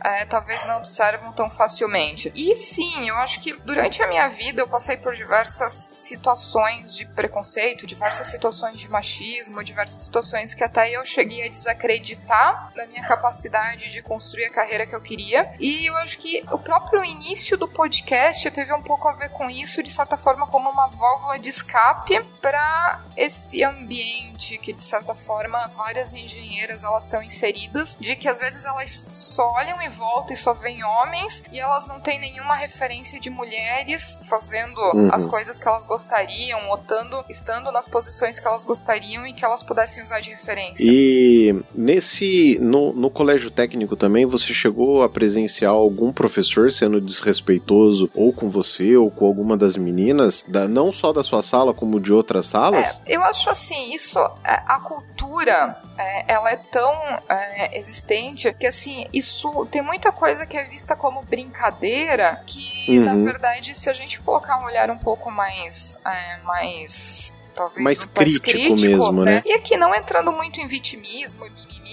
é, 0.05 0.27
talvez 0.27 0.65
não 0.65 0.79
observam 0.79 1.33
tão 1.33 1.49
facilmente. 1.49 2.33
E 2.35 2.55
sim, 2.57 3.09
eu 3.09 3.17
acho 3.17 3.41
que 3.41 3.53
durante 3.53 4.03
a 4.03 4.09
minha 4.09 4.29
vida 4.29 4.61
eu 4.61 4.69
passei 4.69 4.97
por 4.97 5.15
diversas 5.15 5.93
situações 5.95 6.97
de 6.97 7.07
preconceito, 7.07 7.87
diversas 7.87 8.27
situações 8.27 8.81
de 8.81 8.89
machismo, 8.89 9.63
diversas 9.63 10.03
situações 10.03 10.55
que 10.55 10.65
até 10.65 10.91
eu 10.91 11.05
cheguei 11.05 11.47
a 11.47 11.49
desacreditar 11.49 12.73
da 12.75 12.87
minha 12.87 13.07
capacidade 13.07 13.91
de 13.91 14.03
construir 14.03 14.47
a 14.47 14.53
carreira 14.53 14.87
que 14.87 14.95
eu 14.95 15.01
queria. 15.01 15.55
E 15.61 15.87
eu 15.87 15.97
acho 15.99 16.19
que 16.19 16.45
o 16.51 16.59
próprio 16.59 17.05
início 17.05 17.57
do 17.57 17.69
podcast 17.69 18.51
teve 18.51 18.73
um 18.73 18.83
pouco 18.83 19.09
a 19.09 19.13
ver 19.13 19.31
com 19.31 19.49
isso, 19.49 19.83
de 19.83 19.91
certa 19.91 20.17
forma, 20.17 20.47
como 20.47 20.69
uma 20.69 20.89
válvula 20.89 21.39
de 21.39 21.49
escape 21.49 22.23
para 22.41 23.01
esse 23.17 23.63
ambiente 23.63 24.59
que 24.59 24.72
de 24.73 24.83
certa 24.83 25.15
forma 25.15 25.69
várias 25.69 26.13
engenheiras 26.13 26.85
elas 26.85 27.05
estão 27.05 27.23
inseridas, 27.23 27.97
de 28.01 28.17
que 28.17 28.29
às 28.29 28.39
vezes 28.39 28.65
elas 28.65 29.11
só 29.15 29.53
olham 29.53 29.81
em 29.83 29.89
volta 29.89 30.33
e 30.33 30.37
só 30.37 30.53
veem 30.53 30.83
homens 30.85 31.43
e 31.53 31.59
elas 31.59 31.87
não 31.87 32.01
têm 32.01 32.21
nenhuma 32.21 32.55
referência 32.55 33.19
de 33.19 33.31
mulheres 33.31 34.21
fazendo 34.29 34.79
uhum. 34.95 35.09
as 35.13 35.27
coisas 35.27 35.59
que 35.59 35.67
elas 35.67 35.85
gostariam, 35.85 36.61
estando, 36.75 37.25
estando 37.29 37.73
nas 37.73 37.87
posições 37.87 38.39
que 38.39 38.47
elas 38.47 38.65
gostariam 38.65 39.27
e 39.27 39.33
que 39.33 39.45
elas 39.45 39.63
pudessem 39.63 40.03
usar 40.03 40.21
de 40.21 40.31
referência. 40.31 40.85
E 40.85 41.55
nesse 41.75 42.59
no, 42.61 42.93
no 42.93 43.11
colégio 43.11 43.51
técnico 43.51 43.97
também 43.97 44.27
você 44.27 44.53
chegou 44.53 45.03
a 45.03 45.09
presenciar 45.09 45.73
algum 45.73 46.13
professor 46.13 46.71
sendo 46.71 47.01
desrespeitoso 47.01 48.11
ou 48.15 48.33
com 48.33 48.51
você 48.51 48.97
ou 48.97 49.11
com 49.11 49.27
alguma 49.27 49.57
das 49.57 49.77
meninas, 49.77 50.45
da, 50.49 50.69
não 50.69 50.93
só 50.93 51.13
da 51.13 51.23
sua 51.23 51.43
sala 51.43 51.75
como 51.75 52.01
de 52.01 52.13
outras 52.13 52.47
salas? 52.47 53.03
É, 53.07 53.17
eu 53.17 53.23
acho 53.23 53.51
assim, 53.51 53.93
isso 53.93 54.19
é, 54.45 54.62
a 54.67 54.81
cultura 54.81 55.81
é, 55.99 56.33
ela 56.33 56.51
é 56.51 56.57
tão 56.57 56.93
é, 57.29 57.79
existente 57.79 58.53
que 58.55 58.67
assim 58.67 59.07
isso 59.13 59.67
tem 59.67 59.83
muita 59.83 60.13
coisa 60.13 60.47
que 60.47 60.57
é 60.57 60.65
vista 60.65 60.97
como 60.97 61.23
brincadeira 61.23 62.43
que 62.47 62.99
uhum. 62.99 63.05
na 63.05 63.33
verdade 63.33 63.75
se 63.75 63.89
a 63.89 63.93
gente 63.93 64.21
colocar 64.21 64.59
um 64.61 64.65
olhar 64.65 64.91
um 64.91 64.99
pouco 64.99 65.31
mais 65.31 66.01
é, 66.07 66.39
mais 66.45 67.33
talvez 67.55 67.83
mais, 67.83 68.05
um 68.05 68.09
crítico, 68.09 68.45
crítico, 68.45 68.89
mesmo, 68.89 69.25
né? 69.25 69.35
né? 69.37 69.43
E 69.47 69.53
aqui 69.53 69.77
não 69.77 69.95
entrando 69.95 70.33
muito 70.33 70.61
em 70.61 70.67
vitimismo 70.67 71.45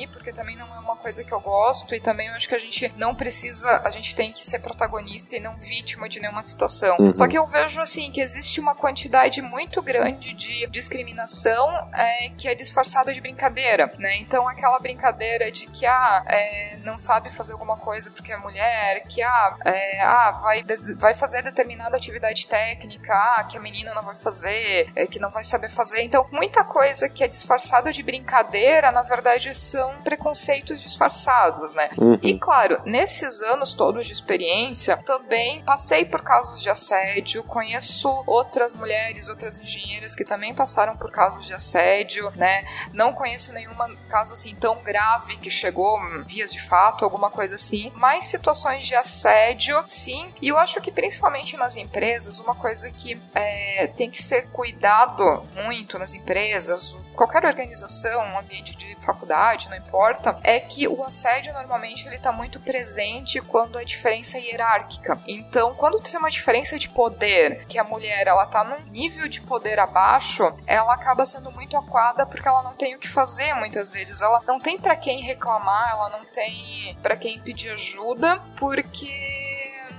porque 0.07 0.31
também 0.31 0.55
não 0.55 0.67
é 0.75 0.79
uma 0.79 0.95
coisa 0.95 1.23
que 1.23 1.31
eu 1.31 1.39
gosto 1.39 1.93
e 1.93 1.99
também 1.99 2.27
eu 2.27 2.33
acho 2.33 2.47
que 2.47 2.55
a 2.55 2.59
gente 2.59 2.91
não 2.97 3.15
precisa, 3.15 3.81
a 3.83 3.89
gente 3.89 4.15
tem 4.15 4.31
que 4.31 4.45
ser 4.45 4.59
protagonista 4.59 5.35
e 5.35 5.39
não 5.39 5.57
vítima 5.57 6.07
de 6.07 6.19
nenhuma 6.19 6.43
situação. 6.43 6.97
Uhum. 6.99 7.13
Só 7.13 7.27
que 7.27 7.37
eu 7.37 7.45
vejo 7.47 7.79
assim 7.79 8.11
que 8.11 8.21
existe 8.21 8.59
uma 8.59 8.75
quantidade 8.75 9.41
muito 9.41 9.81
grande 9.81 10.33
de 10.33 10.67
discriminação 10.67 11.69
é, 11.93 12.29
que 12.37 12.47
é 12.47 12.55
disfarçada 12.55 13.13
de 13.13 13.21
brincadeira, 13.21 13.91
né? 13.97 14.17
Então 14.17 14.47
aquela 14.47 14.79
brincadeira 14.79 15.51
de 15.51 15.67
que 15.67 15.85
ah, 15.85 16.23
é, 16.27 16.77
não 16.83 16.97
sabe 16.97 17.29
fazer 17.29 17.53
alguma 17.53 17.77
coisa 17.77 18.11
porque 18.11 18.31
é 18.31 18.37
mulher, 18.37 19.03
que 19.07 19.21
ah, 19.21 19.57
é, 19.65 20.01
ah 20.01 20.31
vai, 20.41 20.63
vai 20.97 21.13
fazer 21.13 21.43
determinada 21.43 21.95
atividade 21.95 22.47
técnica, 22.47 23.13
ah, 23.13 23.43
que 23.43 23.57
a 23.57 23.61
menina 23.61 23.93
não 23.93 24.01
vai 24.01 24.15
fazer, 24.15 24.91
é, 24.95 25.05
que 25.07 25.19
não 25.19 25.29
vai 25.29 25.43
saber 25.43 25.69
fazer. 25.69 26.01
Então 26.01 26.27
muita 26.31 26.63
coisa 26.63 27.09
que 27.09 27.23
é 27.23 27.27
disfarçada 27.27 27.91
de 27.91 28.03
brincadeira, 28.03 28.91
na 28.91 29.01
verdade 29.01 29.53
são 29.55 29.88
preconceitos 30.03 30.81
disfarçados, 30.81 31.73
né? 31.73 31.89
Uhum. 31.97 32.19
E 32.21 32.37
claro, 32.37 32.81
nesses 32.85 33.41
anos 33.41 33.73
todos 33.73 34.05
de 34.05 34.13
experiência, 34.13 34.97
também 34.97 35.63
passei 35.63 36.05
por 36.05 36.21
casos 36.21 36.61
de 36.61 36.69
assédio, 36.69 37.43
conheço 37.43 38.09
outras 38.25 38.73
mulheres, 38.73 39.29
outras 39.29 39.57
engenheiras 39.57 40.15
que 40.15 40.23
também 40.23 40.53
passaram 40.53 40.95
por 40.97 41.11
casos 41.11 41.45
de 41.45 41.53
assédio, 41.53 42.31
né? 42.35 42.65
Não 42.93 43.13
conheço 43.13 43.53
nenhuma 43.53 43.89
caso 44.09 44.33
assim 44.33 44.55
tão 44.55 44.81
grave 44.83 45.37
que 45.37 45.49
chegou 45.49 45.99
vias 46.25 46.51
de 46.51 46.61
fato, 46.61 47.03
alguma 47.03 47.29
coisa 47.29 47.55
assim, 47.55 47.91
mas 47.95 48.25
situações 48.25 48.85
de 48.85 48.95
assédio, 48.95 49.81
sim. 49.85 50.33
E 50.41 50.47
eu 50.49 50.57
acho 50.57 50.79
que 50.81 50.91
principalmente 50.91 51.57
nas 51.57 51.77
empresas, 51.77 52.39
uma 52.39 52.55
coisa 52.55 52.89
que 52.91 53.19
é, 53.33 53.87
tem 53.87 54.09
que 54.09 54.21
ser 54.21 54.47
cuidado 54.49 55.43
muito 55.55 55.97
nas 55.97 56.13
empresas, 56.13 56.97
qualquer 57.15 57.45
organização, 57.45 58.21
um 58.21 58.39
ambiente 58.39 58.75
de 58.75 58.95
faculdade, 59.01 59.68
não 59.69 59.77
importa, 59.77 60.37
é 60.43 60.59
que 60.59 60.87
o 60.87 61.03
assédio 61.03 61.53
normalmente 61.53 62.07
ele 62.07 62.17
tá 62.17 62.31
muito 62.31 62.59
presente 62.59 63.39
quando 63.41 63.77
a 63.77 63.83
diferença 63.83 64.37
é 64.37 64.41
hierárquica. 64.41 65.19
Então, 65.27 65.75
quando 65.75 65.99
tem 65.99 66.17
uma 66.17 66.29
diferença 66.29 66.77
de 66.77 66.89
poder, 66.89 67.65
que 67.67 67.77
a 67.77 67.83
mulher 67.83 68.27
ela 68.27 68.45
tá 68.45 68.63
num 68.63 68.91
nível 68.91 69.27
de 69.27 69.41
poder 69.41 69.79
abaixo, 69.79 70.53
ela 70.65 70.93
acaba 70.93 71.25
sendo 71.25 71.51
muito 71.51 71.77
aquada 71.77 72.25
porque 72.25 72.47
ela 72.47 72.63
não 72.63 72.73
tem 72.73 72.95
o 72.95 72.99
que 72.99 73.07
fazer 73.07 73.53
muitas 73.53 73.89
vezes. 73.89 74.21
Ela 74.21 74.41
não 74.47 74.59
tem 74.59 74.79
para 74.79 74.95
quem 74.95 75.21
reclamar, 75.21 75.91
ela 75.91 76.09
não 76.09 76.25
tem 76.25 76.97
para 77.01 77.15
quem 77.15 77.39
pedir 77.39 77.71
ajuda, 77.71 78.41
porque 78.57 79.09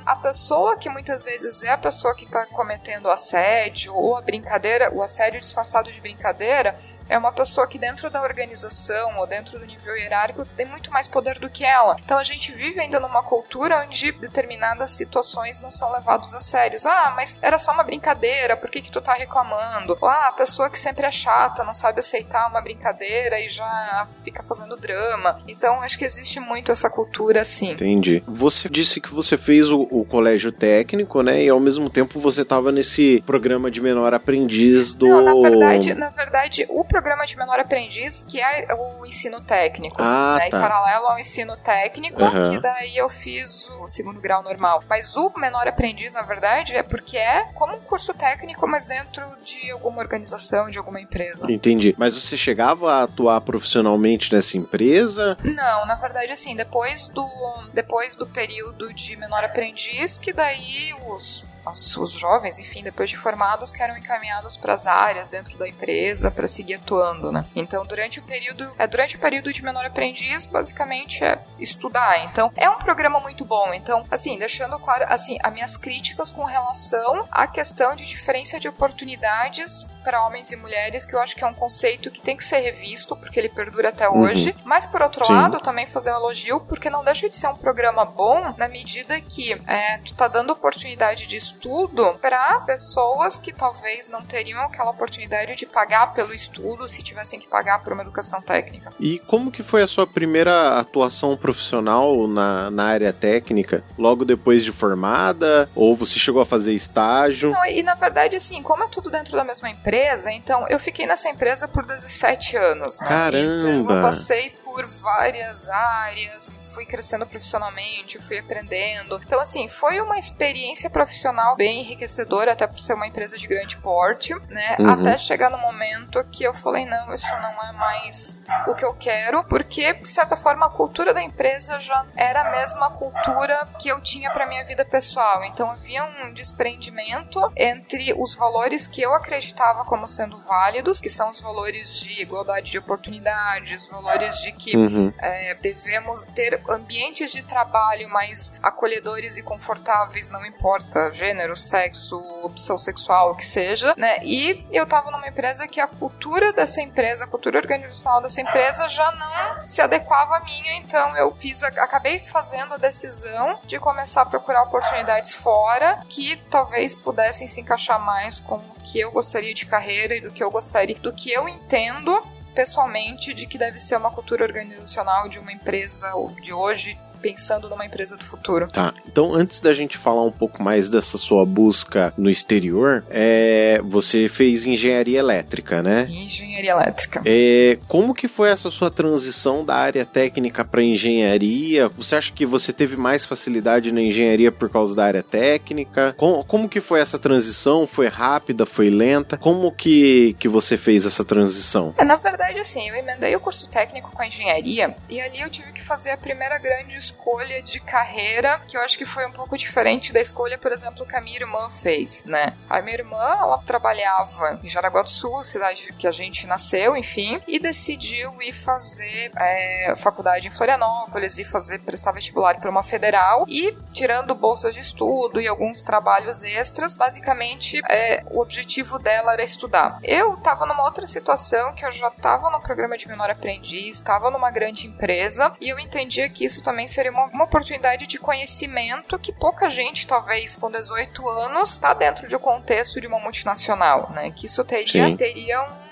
a 0.05 0.17
pessoa 0.17 0.77
que 0.77 0.89
muitas 0.89 1.23
vezes 1.23 1.63
é 1.63 1.71
a 1.71 1.79
pessoa 1.79 2.15
que 2.15 2.25
está 2.25 2.47
cometendo 2.47 3.11
assédio 3.11 3.95
ou 3.95 4.17
a 4.17 4.21
brincadeira, 4.21 4.93
o 4.93 5.03
assédio 5.03 5.41
disfarçado 5.41 5.93
de 5.93 6.01
brincadeira, 6.01 6.77
é 7.11 7.19
uma 7.19 7.33
pessoa 7.33 7.67
que 7.67 7.77
dentro 7.79 8.09
da 8.09 8.23
organização 8.23 9.19
ou 9.19 9.27
dentro 9.27 9.59
do 9.59 9.67
nível 9.67 9.97
hierárquico 9.97 10.47
tem 10.57 10.65
muito 10.65 10.93
mais 10.93 11.09
poder 11.09 11.41
do 11.41 11.51
que 11.51 11.65
ela. 11.65 11.97
Então 12.05 12.17
a 12.17 12.23
gente 12.23 12.53
vive 12.53 12.79
ainda 12.81 13.01
numa 13.01 13.23
cultura 13.23 13.85
onde 13.85 14.13
determinadas 14.13 14.93
situações 14.93 15.61
não 15.61 15.73
são 15.73 15.91
levadas 15.91 16.33
a 16.35 16.41
sérios. 16.41 16.87
Ah, 16.87 17.13
mas 17.17 17.37
era 17.43 17.59
só 17.59 17.73
uma 17.73 17.83
brincadeira, 17.83 18.57
por 18.57 18.71
que 18.71 18.81
que 18.81 18.93
tu 18.93 19.01
tá 19.01 19.15
reclamando? 19.15 19.99
Ah, 20.03 20.29
a 20.29 20.33
pessoa 20.33 20.71
que 20.71 20.79
sempre 20.79 21.05
é 21.05 21.11
chata, 21.11 21.65
não 21.65 21.75
sabe 21.75 21.99
aceitar 21.99 22.49
uma 22.49 22.61
brincadeira 22.61 23.41
e 23.41 23.49
já 23.49 24.07
fica 24.23 24.43
fazendo 24.45 24.77
drama. 24.77 25.43
Então 25.49 25.81
acho 25.83 25.99
que 25.99 26.05
existe 26.05 26.39
muito 26.39 26.71
essa 26.71 26.89
cultura 26.89 27.41
assim. 27.41 27.73
Entendi. 27.73 28.23
Você 28.29 28.69
disse 28.69 29.01
que 29.01 29.13
você 29.13 29.37
fez 29.37 29.69
o, 29.69 29.81
o 29.91 30.05
colégio 30.05 30.53
técnico, 30.53 31.23
né? 31.23 31.43
E 31.43 31.49
ao 31.49 31.59
mesmo 31.59 31.91
tempo 31.91 32.21
você 32.21 32.43
estava 32.43 32.71
nesse 32.71 33.21
programa 33.27 33.69
de 33.69 33.81
menor 33.81 34.15
aprendiz 34.15 34.95
do. 34.95 35.09
Não, 35.09 35.23
na 35.23 35.35
verdade, 35.35 35.95
na 35.95 36.11
verdade, 36.11 36.67
o 36.69 36.85
programa 36.85 37.00
programa 37.01 37.25
de 37.25 37.35
menor 37.35 37.59
aprendiz, 37.59 38.21
que 38.21 38.39
é 38.39 38.69
o 38.75 39.07
ensino 39.07 39.41
técnico. 39.41 39.97
Ah, 39.99 40.37
né? 40.39 40.51
tá. 40.51 40.59
Em 40.59 40.61
paralelo 40.61 41.07
ao 41.07 41.19
ensino 41.19 41.57
técnico, 41.57 42.23
uhum. 42.23 42.51
que 42.51 42.61
daí 42.61 42.95
eu 42.95 43.09
fiz 43.09 43.69
o 43.81 43.89
segundo 43.89 44.21
grau 44.21 44.43
normal. 44.43 44.85
Mas 44.87 45.17
o 45.17 45.33
menor 45.39 45.67
aprendiz, 45.67 46.13
na 46.13 46.21
verdade, 46.21 46.77
é 46.77 46.83
porque 46.83 47.17
é 47.17 47.45
como 47.55 47.77
um 47.77 47.81
curso 47.81 48.13
técnico, 48.13 48.69
mas 48.69 48.85
dentro 48.85 49.25
de 49.43 49.71
alguma 49.71 50.01
organização, 50.01 50.69
de 50.69 50.77
alguma 50.77 51.01
empresa. 51.01 51.51
Entendi. 51.51 51.95
Mas 51.97 52.15
você 52.15 52.37
chegava 52.37 52.93
a 52.93 53.03
atuar 53.05 53.41
profissionalmente 53.41 54.33
nessa 54.35 54.59
empresa? 54.59 55.39
Não, 55.43 55.87
na 55.87 55.95
verdade, 55.95 56.33
assim, 56.33 56.55
depois 56.55 57.09
do, 57.09 57.27
depois 57.73 58.15
do 58.15 58.27
período 58.27 58.93
de 58.93 59.17
menor 59.17 59.43
aprendiz, 59.43 60.19
que 60.19 60.35
daí 60.35 60.93
os 61.09 61.49
os, 61.67 61.97
os 61.97 62.13
jovens, 62.13 62.59
enfim, 62.59 62.83
depois 62.83 63.11
de 63.11 63.17
formados, 63.17 63.73
que 63.73 63.83
eram 63.83 63.97
encaminhados 63.97 64.57
para 64.57 64.73
as 64.73 64.87
áreas 64.87 65.29
dentro 65.29 65.57
da 65.59 65.69
empresa 65.69 66.31
para 66.31 66.47
seguir 66.47 66.75
atuando, 66.75 67.33
né? 67.33 67.45
Então, 67.55 67.85
durante 67.85 68.19
o 68.19 68.23
período, 68.23 68.73
é, 68.79 68.87
durante 68.87 69.17
o 69.17 69.19
período 69.19 69.53
de 69.53 69.63
menor 69.63 69.85
aprendiz, 69.85 70.47
basicamente 70.47 71.25
é 71.25 71.39
estudar. 71.59 72.25
Então, 72.25 72.53
é 72.57 72.69
um 72.69 72.79
programa 72.79 73.21
muito 73.21 73.45
bom. 73.45 73.73
Então, 73.75 74.05
assim, 74.11 74.39
deixando 74.39 74.79
claro, 74.79 75.05
assim, 75.09 75.39
as 75.43 75.53
minhas 75.53 75.77
críticas 75.77 76.33
com 76.33 76.45
relação 76.45 77.27
à 77.31 77.47
questão 77.47 77.95
de 77.95 78.05
diferença 78.05 78.59
de 78.59 78.69
oportunidades 78.69 79.85
para 80.03 80.25
homens 80.27 80.51
e 80.51 80.57
mulheres, 80.57 81.05
que 81.05 81.15
eu 81.15 81.21
acho 81.21 81.37
que 81.37 81.45
é 81.45 81.47
um 81.47 81.55
conceito 81.55 82.11
que 82.11 82.21
tem 82.21 82.37
que 82.37 82.45
ser 82.45 82.59
revisto, 82.61 83.15
porque 83.17 83.39
ele 83.39 83.49
perdura 83.49 83.91
até 83.91 84.09
uhum. 84.09 84.23
hoje. 84.23 84.55
Mas, 84.65 84.87
por 84.87 85.03
outro 85.03 85.25
Sim. 85.25 85.35
lado, 85.35 85.61
também 85.61 85.87
fazer 85.87 86.13
um 86.13 86.17
elogio, 86.17 86.61
porque 86.61 86.89
não 86.89 87.05
deixa 87.05 87.29
de 87.29 87.37
ser 87.37 87.49
um 87.49 87.57
programa 87.57 88.05
bom 88.05 88.55
na 88.57 88.69
medida 88.69 89.21
que 89.21 89.53
é, 89.67 89.99
tu 89.99 90.15
tá 90.15 90.29
dando 90.29 90.53
oportunidade 90.53 91.27
de 91.27 91.37
estudo 91.51 92.19
para 92.21 92.61
pessoas 92.61 93.39
que 93.39 93.53
talvez 93.53 94.09
não 94.09 94.23
teriam 94.23 94.61
aquela 94.61 94.91
oportunidade 94.91 95.57
de 95.57 95.67
pagar 95.67 96.15
pelo 96.15 96.33
estudo 96.33 96.89
se 96.89 97.03
tivessem 97.03 97.39
que 97.39 97.49
pagar 97.49 97.81
por 97.81 97.93
uma 97.93 98.03
educação 98.03 98.41
técnica. 98.41 98.93
E 98.99 99.19
como 99.21 99.51
que 99.51 99.63
foi 99.63 99.83
a 99.83 99.87
sua 99.87 100.07
primeira 100.07 100.79
atuação 100.79 101.37
profissional 101.37 102.27
na, 102.27 102.71
na 102.71 102.85
área 102.85 103.13
técnica? 103.13 103.85
Logo 103.99 104.25
depois 104.25 104.65
de 104.65 104.73
formada? 104.73 105.69
Ou 105.75 105.97
você 105.97 106.19
chegou 106.19 106.41
a 106.41 106.47
fazer 106.47 106.73
estágio? 106.73 107.51
Não, 107.51 107.65
e 107.67 107.83
na 107.83 107.95
verdade, 107.95 108.37
assim, 108.37 108.63
como 108.63 108.85
é 108.85 108.89
tudo 108.89 109.11
dentro 109.11 109.37
da 109.37 109.45
mesma 109.45 109.69
empresa, 109.69 110.31
então 110.31 110.67
eu 110.69 110.79
fiquei 110.79 111.07
nessa 111.07 111.29
empresa 111.29 111.67
por 111.67 111.85
17 111.85 112.57
anos. 112.57 113.01
Né? 113.01 113.07
Caramba! 113.07 113.83
Então 113.83 113.97
eu 113.97 114.03
passei 114.03 114.51
por 114.71 114.87
várias 114.87 115.69
áreas, 115.69 116.49
fui 116.73 116.87
crescendo 116.87 117.27
profissionalmente, 117.27 118.21
fui 118.21 118.39
aprendendo. 118.39 119.21
Então, 119.25 119.41
assim, 119.41 119.69
foi 119.69 120.01
uma 120.01 120.17
experiência 120.17 120.89
profissional 120.89 121.57
bem 121.57 121.81
enriquecedora, 121.81 122.53
até 122.53 122.67
por 122.67 122.79
ser 122.79 122.95
uma 122.95 123.07
empresa 123.07 123.37
de 123.37 123.49
grande 123.49 123.77
porte, 123.79 124.33
né? 124.49 124.77
Uhum. 124.79 124.91
Até 124.91 125.17
chegar 125.17 125.51
no 125.51 125.59
momento 125.59 126.23
que 126.31 126.45
eu 126.45 126.55
falei, 126.55 126.87
não, 126.87 127.13
isso 127.13 127.33
não 127.33 127.69
é 127.69 127.73
mais 127.73 128.41
o 128.69 128.75
que 128.75 128.85
eu 128.85 128.95
quero, 128.95 129.43
porque, 129.45 129.93
de 129.95 130.09
certa 130.09 130.37
forma, 130.37 130.67
a 130.67 130.71
cultura 130.71 131.13
da 131.13 131.23
empresa 131.23 131.81
já 131.81 132.07
era 132.17 132.43
a 132.43 132.51
mesma 132.53 132.91
cultura 132.91 133.69
que 133.81 133.89
eu 133.89 134.01
tinha 134.01 134.31
para 134.31 134.47
minha 134.47 134.65
vida 134.65 134.85
pessoal. 134.85 135.45
Então, 135.45 135.71
havia 135.71 136.05
um 136.05 136.33
desprendimento 136.33 137.41
entre 137.57 138.15
os 138.17 138.35
valores 138.35 138.87
que 138.87 139.03
eu 139.03 139.15
acreditava 139.15 139.85
como 139.85 140.07
sendo 140.07 140.39
válidos, 140.39 141.01
que 141.01 141.11
são 141.11 141.31
os 141.31 141.41
valores 141.41 142.01
de 142.01 142.23
igualdade 142.23 142.71
de 142.71 142.79
oportunidades, 142.79 143.89
valores 143.89 144.37
de 144.43 144.53
que 144.61 144.77
uhum. 144.77 145.13
é, 145.19 145.55
devemos 145.55 146.23
ter 146.35 146.61
ambientes 146.69 147.33
de 147.33 147.43
trabalho 147.43 148.09
mais 148.11 148.61
acolhedores 148.63 149.39
e 149.39 149.43
confortáveis, 149.43 150.29
não 150.29 150.45
importa 150.45 151.11
gênero, 151.13 151.57
sexo, 151.57 152.17
opção 152.43 152.77
sexual, 152.79 153.33
o 153.33 153.35
que 153.35 153.47
seja, 153.47 153.95
né? 153.97 154.19
E 154.23 154.67
eu 154.71 154.87
tava 154.87 155.11
numa 155.11 155.27
empresa 155.27 155.67
que 155.67 155.81
a 155.81 155.87
cultura 155.87 156.53
dessa 156.53 156.83
empresa, 156.83 157.25
a 157.25 157.27
cultura 157.27 157.59
organizacional 157.59 158.21
dessa 158.21 158.43
empresa 158.43 158.87
já 158.89 159.11
não 159.13 159.69
se 159.69 159.81
adequava 159.81 160.37
à 160.37 160.45
minha, 160.45 160.77
então 160.77 161.17
eu 161.17 161.35
fiz, 161.35 161.63
acabei 161.63 162.19
fazendo 162.19 162.75
a 162.75 162.77
decisão 162.77 163.59
de 163.65 163.79
começar 163.79 164.23
a 164.23 164.27
procurar 164.27 164.63
oportunidades 164.65 165.35
fora 165.35 166.03
que 166.09 166.37
talvez 166.51 166.95
pudessem 166.95 167.49
se 167.49 167.61
encaixar 167.61 167.99
mais 167.99 168.39
com 168.41 168.57
o 168.57 168.75
que 168.85 169.01
eu 169.01 169.11
gostaria 169.11 169.55
de 169.55 169.65
carreira 169.65 170.17
e 170.17 170.21
do 170.21 170.31
que 170.31 170.45
eu 170.45 170.51
gostaria, 170.51 170.97
do 170.97 171.13
que 171.13 171.33
eu 171.33 171.49
entendo 171.49 172.23
pessoalmente 172.55 173.33
de 173.35 173.47
que 173.47 173.59
deve 173.59 173.79
ser 173.79 173.97
uma 173.97 174.11
cultura 174.11 174.45
organizacional 174.45 175.29
de 175.29 175.39
uma 175.39 175.53
empresa 175.53 176.13
de 176.43 176.53
hoje 176.53 176.99
pensando 177.21 177.69
numa 177.69 177.85
empresa 177.85 178.17
do 178.17 178.25
futuro. 178.25 178.69
Tá. 178.69 178.95
Então, 179.07 179.35
antes 179.35 179.61
da 179.61 179.73
gente 179.73 179.99
falar 179.99 180.25
um 180.25 180.31
pouco 180.31 180.63
mais 180.63 180.89
dessa 180.89 181.19
sua 181.19 181.45
busca 181.45 182.13
no 182.17 182.31
exterior, 182.31 183.05
é, 183.11 183.81
você 183.85 184.29
fez 184.29 184.67
engenharia 184.67 185.19
elétrica, 185.19 185.83
né? 185.83 186.07
Engenharia 186.11 186.71
elétrica. 186.71 187.23
É, 187.25 187.79
como 187.87 188.15
que 188.15 188.29
foi 188.29 188.51
essa 188.51 188.71
sua 188.71 188.91
transição 188.91 189.65
da 189.65 189.75
área 189.77 190.05
técnica 190.05 190.65
para 190.65 190.83
engenharia? 190.83 191.89
Você 191.89 192.17
acha 192.17 192.33
que 192.33 192.47
você 192.47 192.73
teve 192.73 192.97
mais 192.97 193.25
facilidade 193.25 193.93
na 193.93 194.01
engenharia 194.01 194.51
por 194.51 194.71
causa 194.71 194.95
da 194.95 195.05
área 195.05 195.23
técnica? 195.23 196.15
Como, 196.17 196.45
como 196.45 196.69
que 196.69 196.81
foi 196.81 197.01
essa 197.01 197.19
transição? 197.19 197.87
Foi 197.87 198.09
rápida? 198.09 198.65
Foi 198.67 198.91
lenta? 198.91 199.37
Como 199.37 199.71
que, 199.73 200.35
que 200.39 200.49
você 200.49 200.77
fez 200.77 201.05
essa 201.05 201.25
transição? 201.25 201.95
É, 201.99 202.05
na 202.05 202.17
verdade, 202.17 202.59
assim, 202.59 202.89
eu 202.89 202.95
emendei 202.95 203.35
o 203.37 203.41
curso 203.41 203.69
técnico 203.69 204.11
com 204.11 204.23
a 204.23 204.27
engenharia 204.27 204.95
e 205.09 205.21
ali 205.21 205.41
eu 205.41 205.51
tive 205.51 205.73
que 205.73 205.83
fazer 205.83 206.11
a 206.11 206.17
primeira 206.17 206.59
grande 206.59 206.97
escolha 207.11 207.63
de 207.63 207.81
carreira 207.81 208.61
que 208.67 208.77
eu 208.77 208.81
acho 208.81 208.97
que 208.97 209.05
foi 209.05 209.27
um 209.27 209.33
pouco 209.33 209.59
diferente 209.59 210.13
da 210.13 210.21
escolha, 210.21 210.57
por 210.57 210.73
exemplo, 210.73 211.07
que 211.07 211.17
a 211.17 211.21
minha 211.21 211.37
irmã 211.37 211.69
fez, 211.69 212.23
né? 212.25 212.55
A 212.69 212.81
minha 212.81 212.97
irmã, 212.97 213.37
ela 213.39 213.59
trabalhava 213.59 214.59
em 214.63 214.69
Jaraguá 214.69 215.03
do 215.03 215.11
Sul, 215.11 215.43
cidade 215.45 215.93
que 215.99 216.07
a 216.07 216.11
gente 216.11 216.47
nasceu, 216.47 216.97
enfim, 216.97 217.41
e 217.47 217.59
decidiu 217.59 218.41
ir 218.41 218.53
fazer 218.53 219.33
é, 219.37 219.95
faculdade 219.97 220.49
em 220.49 220.51
Florianópolis 220.51 221.39
e 221.39 221.45
fazer 221.45 221.81
prestar 221.81 222.13
vestibular 222.13 222.59
para 222.61 222.71
uma 222.71 222.83
federal 222.83 223.45
e 223.49 223.77
tirando 223.93 224.35
bolsas 224.35 224.75
de 224.75 224.81
estudo 224.81 225.41
e 225.41 225.49
alguns 225.49 225.83
trabalhos 225.83 226.43
extras, 226.43 226.95
basicamente 226.95 227.81
é, 227.89 228.23
o 228.31 228.41
objetivo 228.41 228.99
dela 228.99 229.33
era 229.33 229.43
estudar. 229.43 229.99
Eu 230.03 230.35
estava 230.35 230.67
numa 230.67 230.85
outra 230.85 231.07
situação 231.07 231.75
que 231.75 231.85
eu 231.85 231.91
já 231.91 232.09
estava 232.09 232.51
no 232.51 232.61
programa 232.61 232.97
de 232.97 233.09
menor 233.09 233.31
aprendiz, 233.31 233.97
estava 233.97 234.31
numa 234.31 234.51
grande 234.51 234.87
empresa 234.87 235.53
e 235.61 235.69
eu 235.69 235.79
entendia 235.79 236.29
que 236.29 236.45
isso 236.45 236.63
também 236.63 236.87
seria 236.87 237.00
seria 237.01 237.13
uma, 237.13 237.25
uma 237.27 237.45
oportunidade 237.45 238.07
de 238.07 238.19
conhecimento 238.19 239.19
que 239.19 239.33
pouca 239.33 239.71
gente, 239.71 240.07
talvez 240.07 240.55
com 240.55 240.71
18 240.71 241.27
anos, 241.29 241.71
está 241.71 241.95
dentro 241.95 242.29
de 242.29 242.37
um 242.37 242.39
contexto 242.39 243.01
de 243.01 243.07
uma 243.07 243.19
multinacional, 243.19 244.11
né? 244.13 244.31
Que 244.31 244.45
isso 244.45 244.63
teria, 244.65 245.17
teria 245.17 245.63
um 245.63 245.91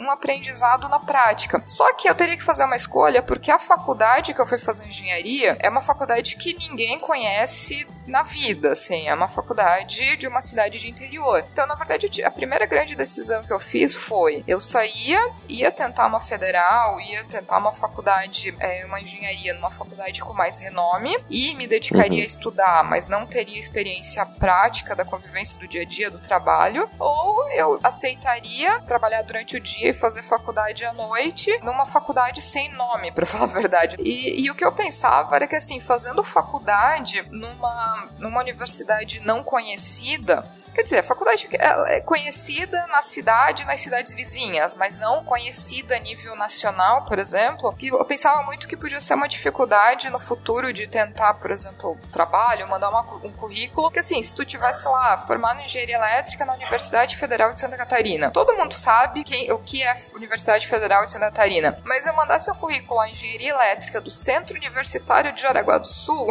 um 0.00 0.10
aprendizado 0.10 0.88
na 0.88 0.98
prática. 0.98 1.62
Só 1.66 1.92
que 1.92 2.08
eu 2.08 2.14
teria 2.14 2.36
que 2.36 2.42
fazer 2.42 2.64
uma 2.64 2.76
escolha 2.76 3.22
porque 3.22 3.50
a 3.50 3.58
faculdade 3.58 4.32
que 4.32 4.40
eu 4.40 4.46
fui 4.46 4.58
fazer 4.58 4.86
engenharia 4.86 5.56
é 5.60 5.68
uma 5.68 5.82
faculdade 5.82 6.36
que 6.36 6.54
ninguém 6.54 6.98
conhece 6.98 7.86
na 8.10 8.22
vida, 8.22 8.72
assim, 8.72 9.08
é 9.08 9.14
uma 9.14 9.28
faculdade 9.28 10.16
de 10.16 10.26
uma 10.26 10.42
cidade 10.42 10.78
de 10.78 10.88
interior. 10.88 11.44
Então, 11.52 11.66
na 11.66 11.74
verdade, 11.74 12.22
a 12.22 12.30
primeira 12.30 12.66
grande 12.66 12.96
decisão 12.96 13.44
que 13.44 13.52
eu 13.52 13.60
fiz 13.60 13.94
foi: 13.94 14.44
eu 14.46 14.60
saía, 14.60 15.18
ia 15.48 15.70
tentar 15.70 16.06
uma 16.06 16.20
federal, 16.20 17.00
ia 17.00 17.24
tentar 17.24 17.58
uma 17.58 17.72
faculdade, 17.72 18.54
é, 18.58 18.84
uma 18.84 19.00
engenharia 19.00 19.54
numa 19.54 19.70
faculdade 19.70 20.20
com 20.20 20.32
mais 20.32 20.58
renome 20.58 21.16
e 21.30 21.54
me 21.54 21.66
dedicaria 21.66 22.18
uhum. 22.18 22.24
a 22.24 22.26
estudar, 22.26 22.84
mas 22.84 23.06
não 23.06 23.24
teria 23.26 23.58
experiência 23.58 24.26
prática 24.26 24.94
da 24.94 25.04
convivência 25.04 25.58
do 25.58 25.68
dia 25.68 25.82
a 25.82 25.84
dia 25.84 26.10
do 26.10 26.18
trabalho, 26.18 26.88
ou 26.98 27.48
eu 27.50 27.78
aceitaria 27.82 28.80
trabalhar 28.80 29.22
durante 29.22 29.56
o 29.56 29.60
dia 29.60 29.90
e 29.90 29.92
fazer 29.92 30.22
faculdade 30.22 30.84
à 30.84 30.92
noite 30.92 31.56
numa 31.62 31.86
faculdade 31.86 32.42
sem 32.42 32.72
nome, 32.74 33.12
para 33.14 33.24
falar 33.24 33.44
a 33.44 33.46
verdade. 33.46 33.96
E, 34.00 34.44
e 34.44 34.50
o 34.50 34.54
que 34.54 34.64
eu 34.64 34.72
pensava 34.72 35.36
era 35.36 35.46
que, 35.46 35.56
assim, 35.56 35.78
fazendo 35.80 36.24
faculdade 36.24 37.24
numa 37.30 37.99
numa 38.18 38.40
universidade 38.40 39.20
não 39.20 39.42
conhecida, 39.42 40.44
quer 40.74 40.82
dizer, 40.82 40.98
a 40.98 41.02
faculdade 41.02 41.48
é 41.88 42.00
conhecida 42.00 42.86
na 42.86 43.02
cidade, 43.02 43.64
nas 43.64 43.80
cidades 43.80 44.12
vizinhas, 44.12 44.74
mas 44.74 44.96
não 44.96 45.24
conhecida 45.24 45.96
a 45.96 45.98
nível 45.98 46.36
nacional, 46.36 47.04
por 47.04 47.18
exemplo, 47.18 47.74
que 47.74 47.88
eu 47.88 48.04
pensava 48.04 48.42
muito 48.42 48.68
que 48.68 48.76
podia 48.76 49.00
ser 49.00 49.14
uma 49.14 49.28
dificuldade 49.28 50.10
no 50.10 50.18
futuro 50.18 50.72
de 50.72 50.86
tentar, 50.86 51.34
por 51.34 51.50
exemplo, 51.50 51.98
trabalho, 52.12 52.68
mandar 52.68 52.90
uma, 52.90 53.02
um 53.24 53.32
currículo, 53.32 53.90
que 53.90 53.98
assim, 53.98 54.22
se 54.22 54.34
tu 54.34 54.44
tivesse 54.44 54.86
lá 54.86 55.16
formado 55.18 55.60
em 55.60 55.64
engenharia 55.64 55.96
elétrica 55.96 56.44
na 56.44 56.54
Universidade 56.54 57.16
Federal 57.16 57.52
de 57.52 57.60
Santa 57.60 57.76
Catarina, 57.76 58.30
todo 58.30 58.56
mundo 58.56 58.72
sabe 58.72 59.24
quem, 59.24 59.50
o 59.52 59.58
que 59.58 59.82
é 59.82 59.94
Universidade 60.14 60.66
Federal 60.66 61.04
de 61.04 61.12
Santa 61.12 61.26
Catarina, 61.26 61.78
mas 61.84 62.06
eu 62.06 62.14
mandasse 62.14 62.50
um 62.50 62.54
currículo 62.54 63.00
à 63.00 63.08
engenharia 63.08 63.50
elétrica 63.50 64.00
do 64.00 64.10
Centro 64.10 64.56
Universitário 64.56 65.32
de 65.32 65.42
Jaraguá 65.42 65.78
do 65.78 65.88
Sul, 65.88 66.30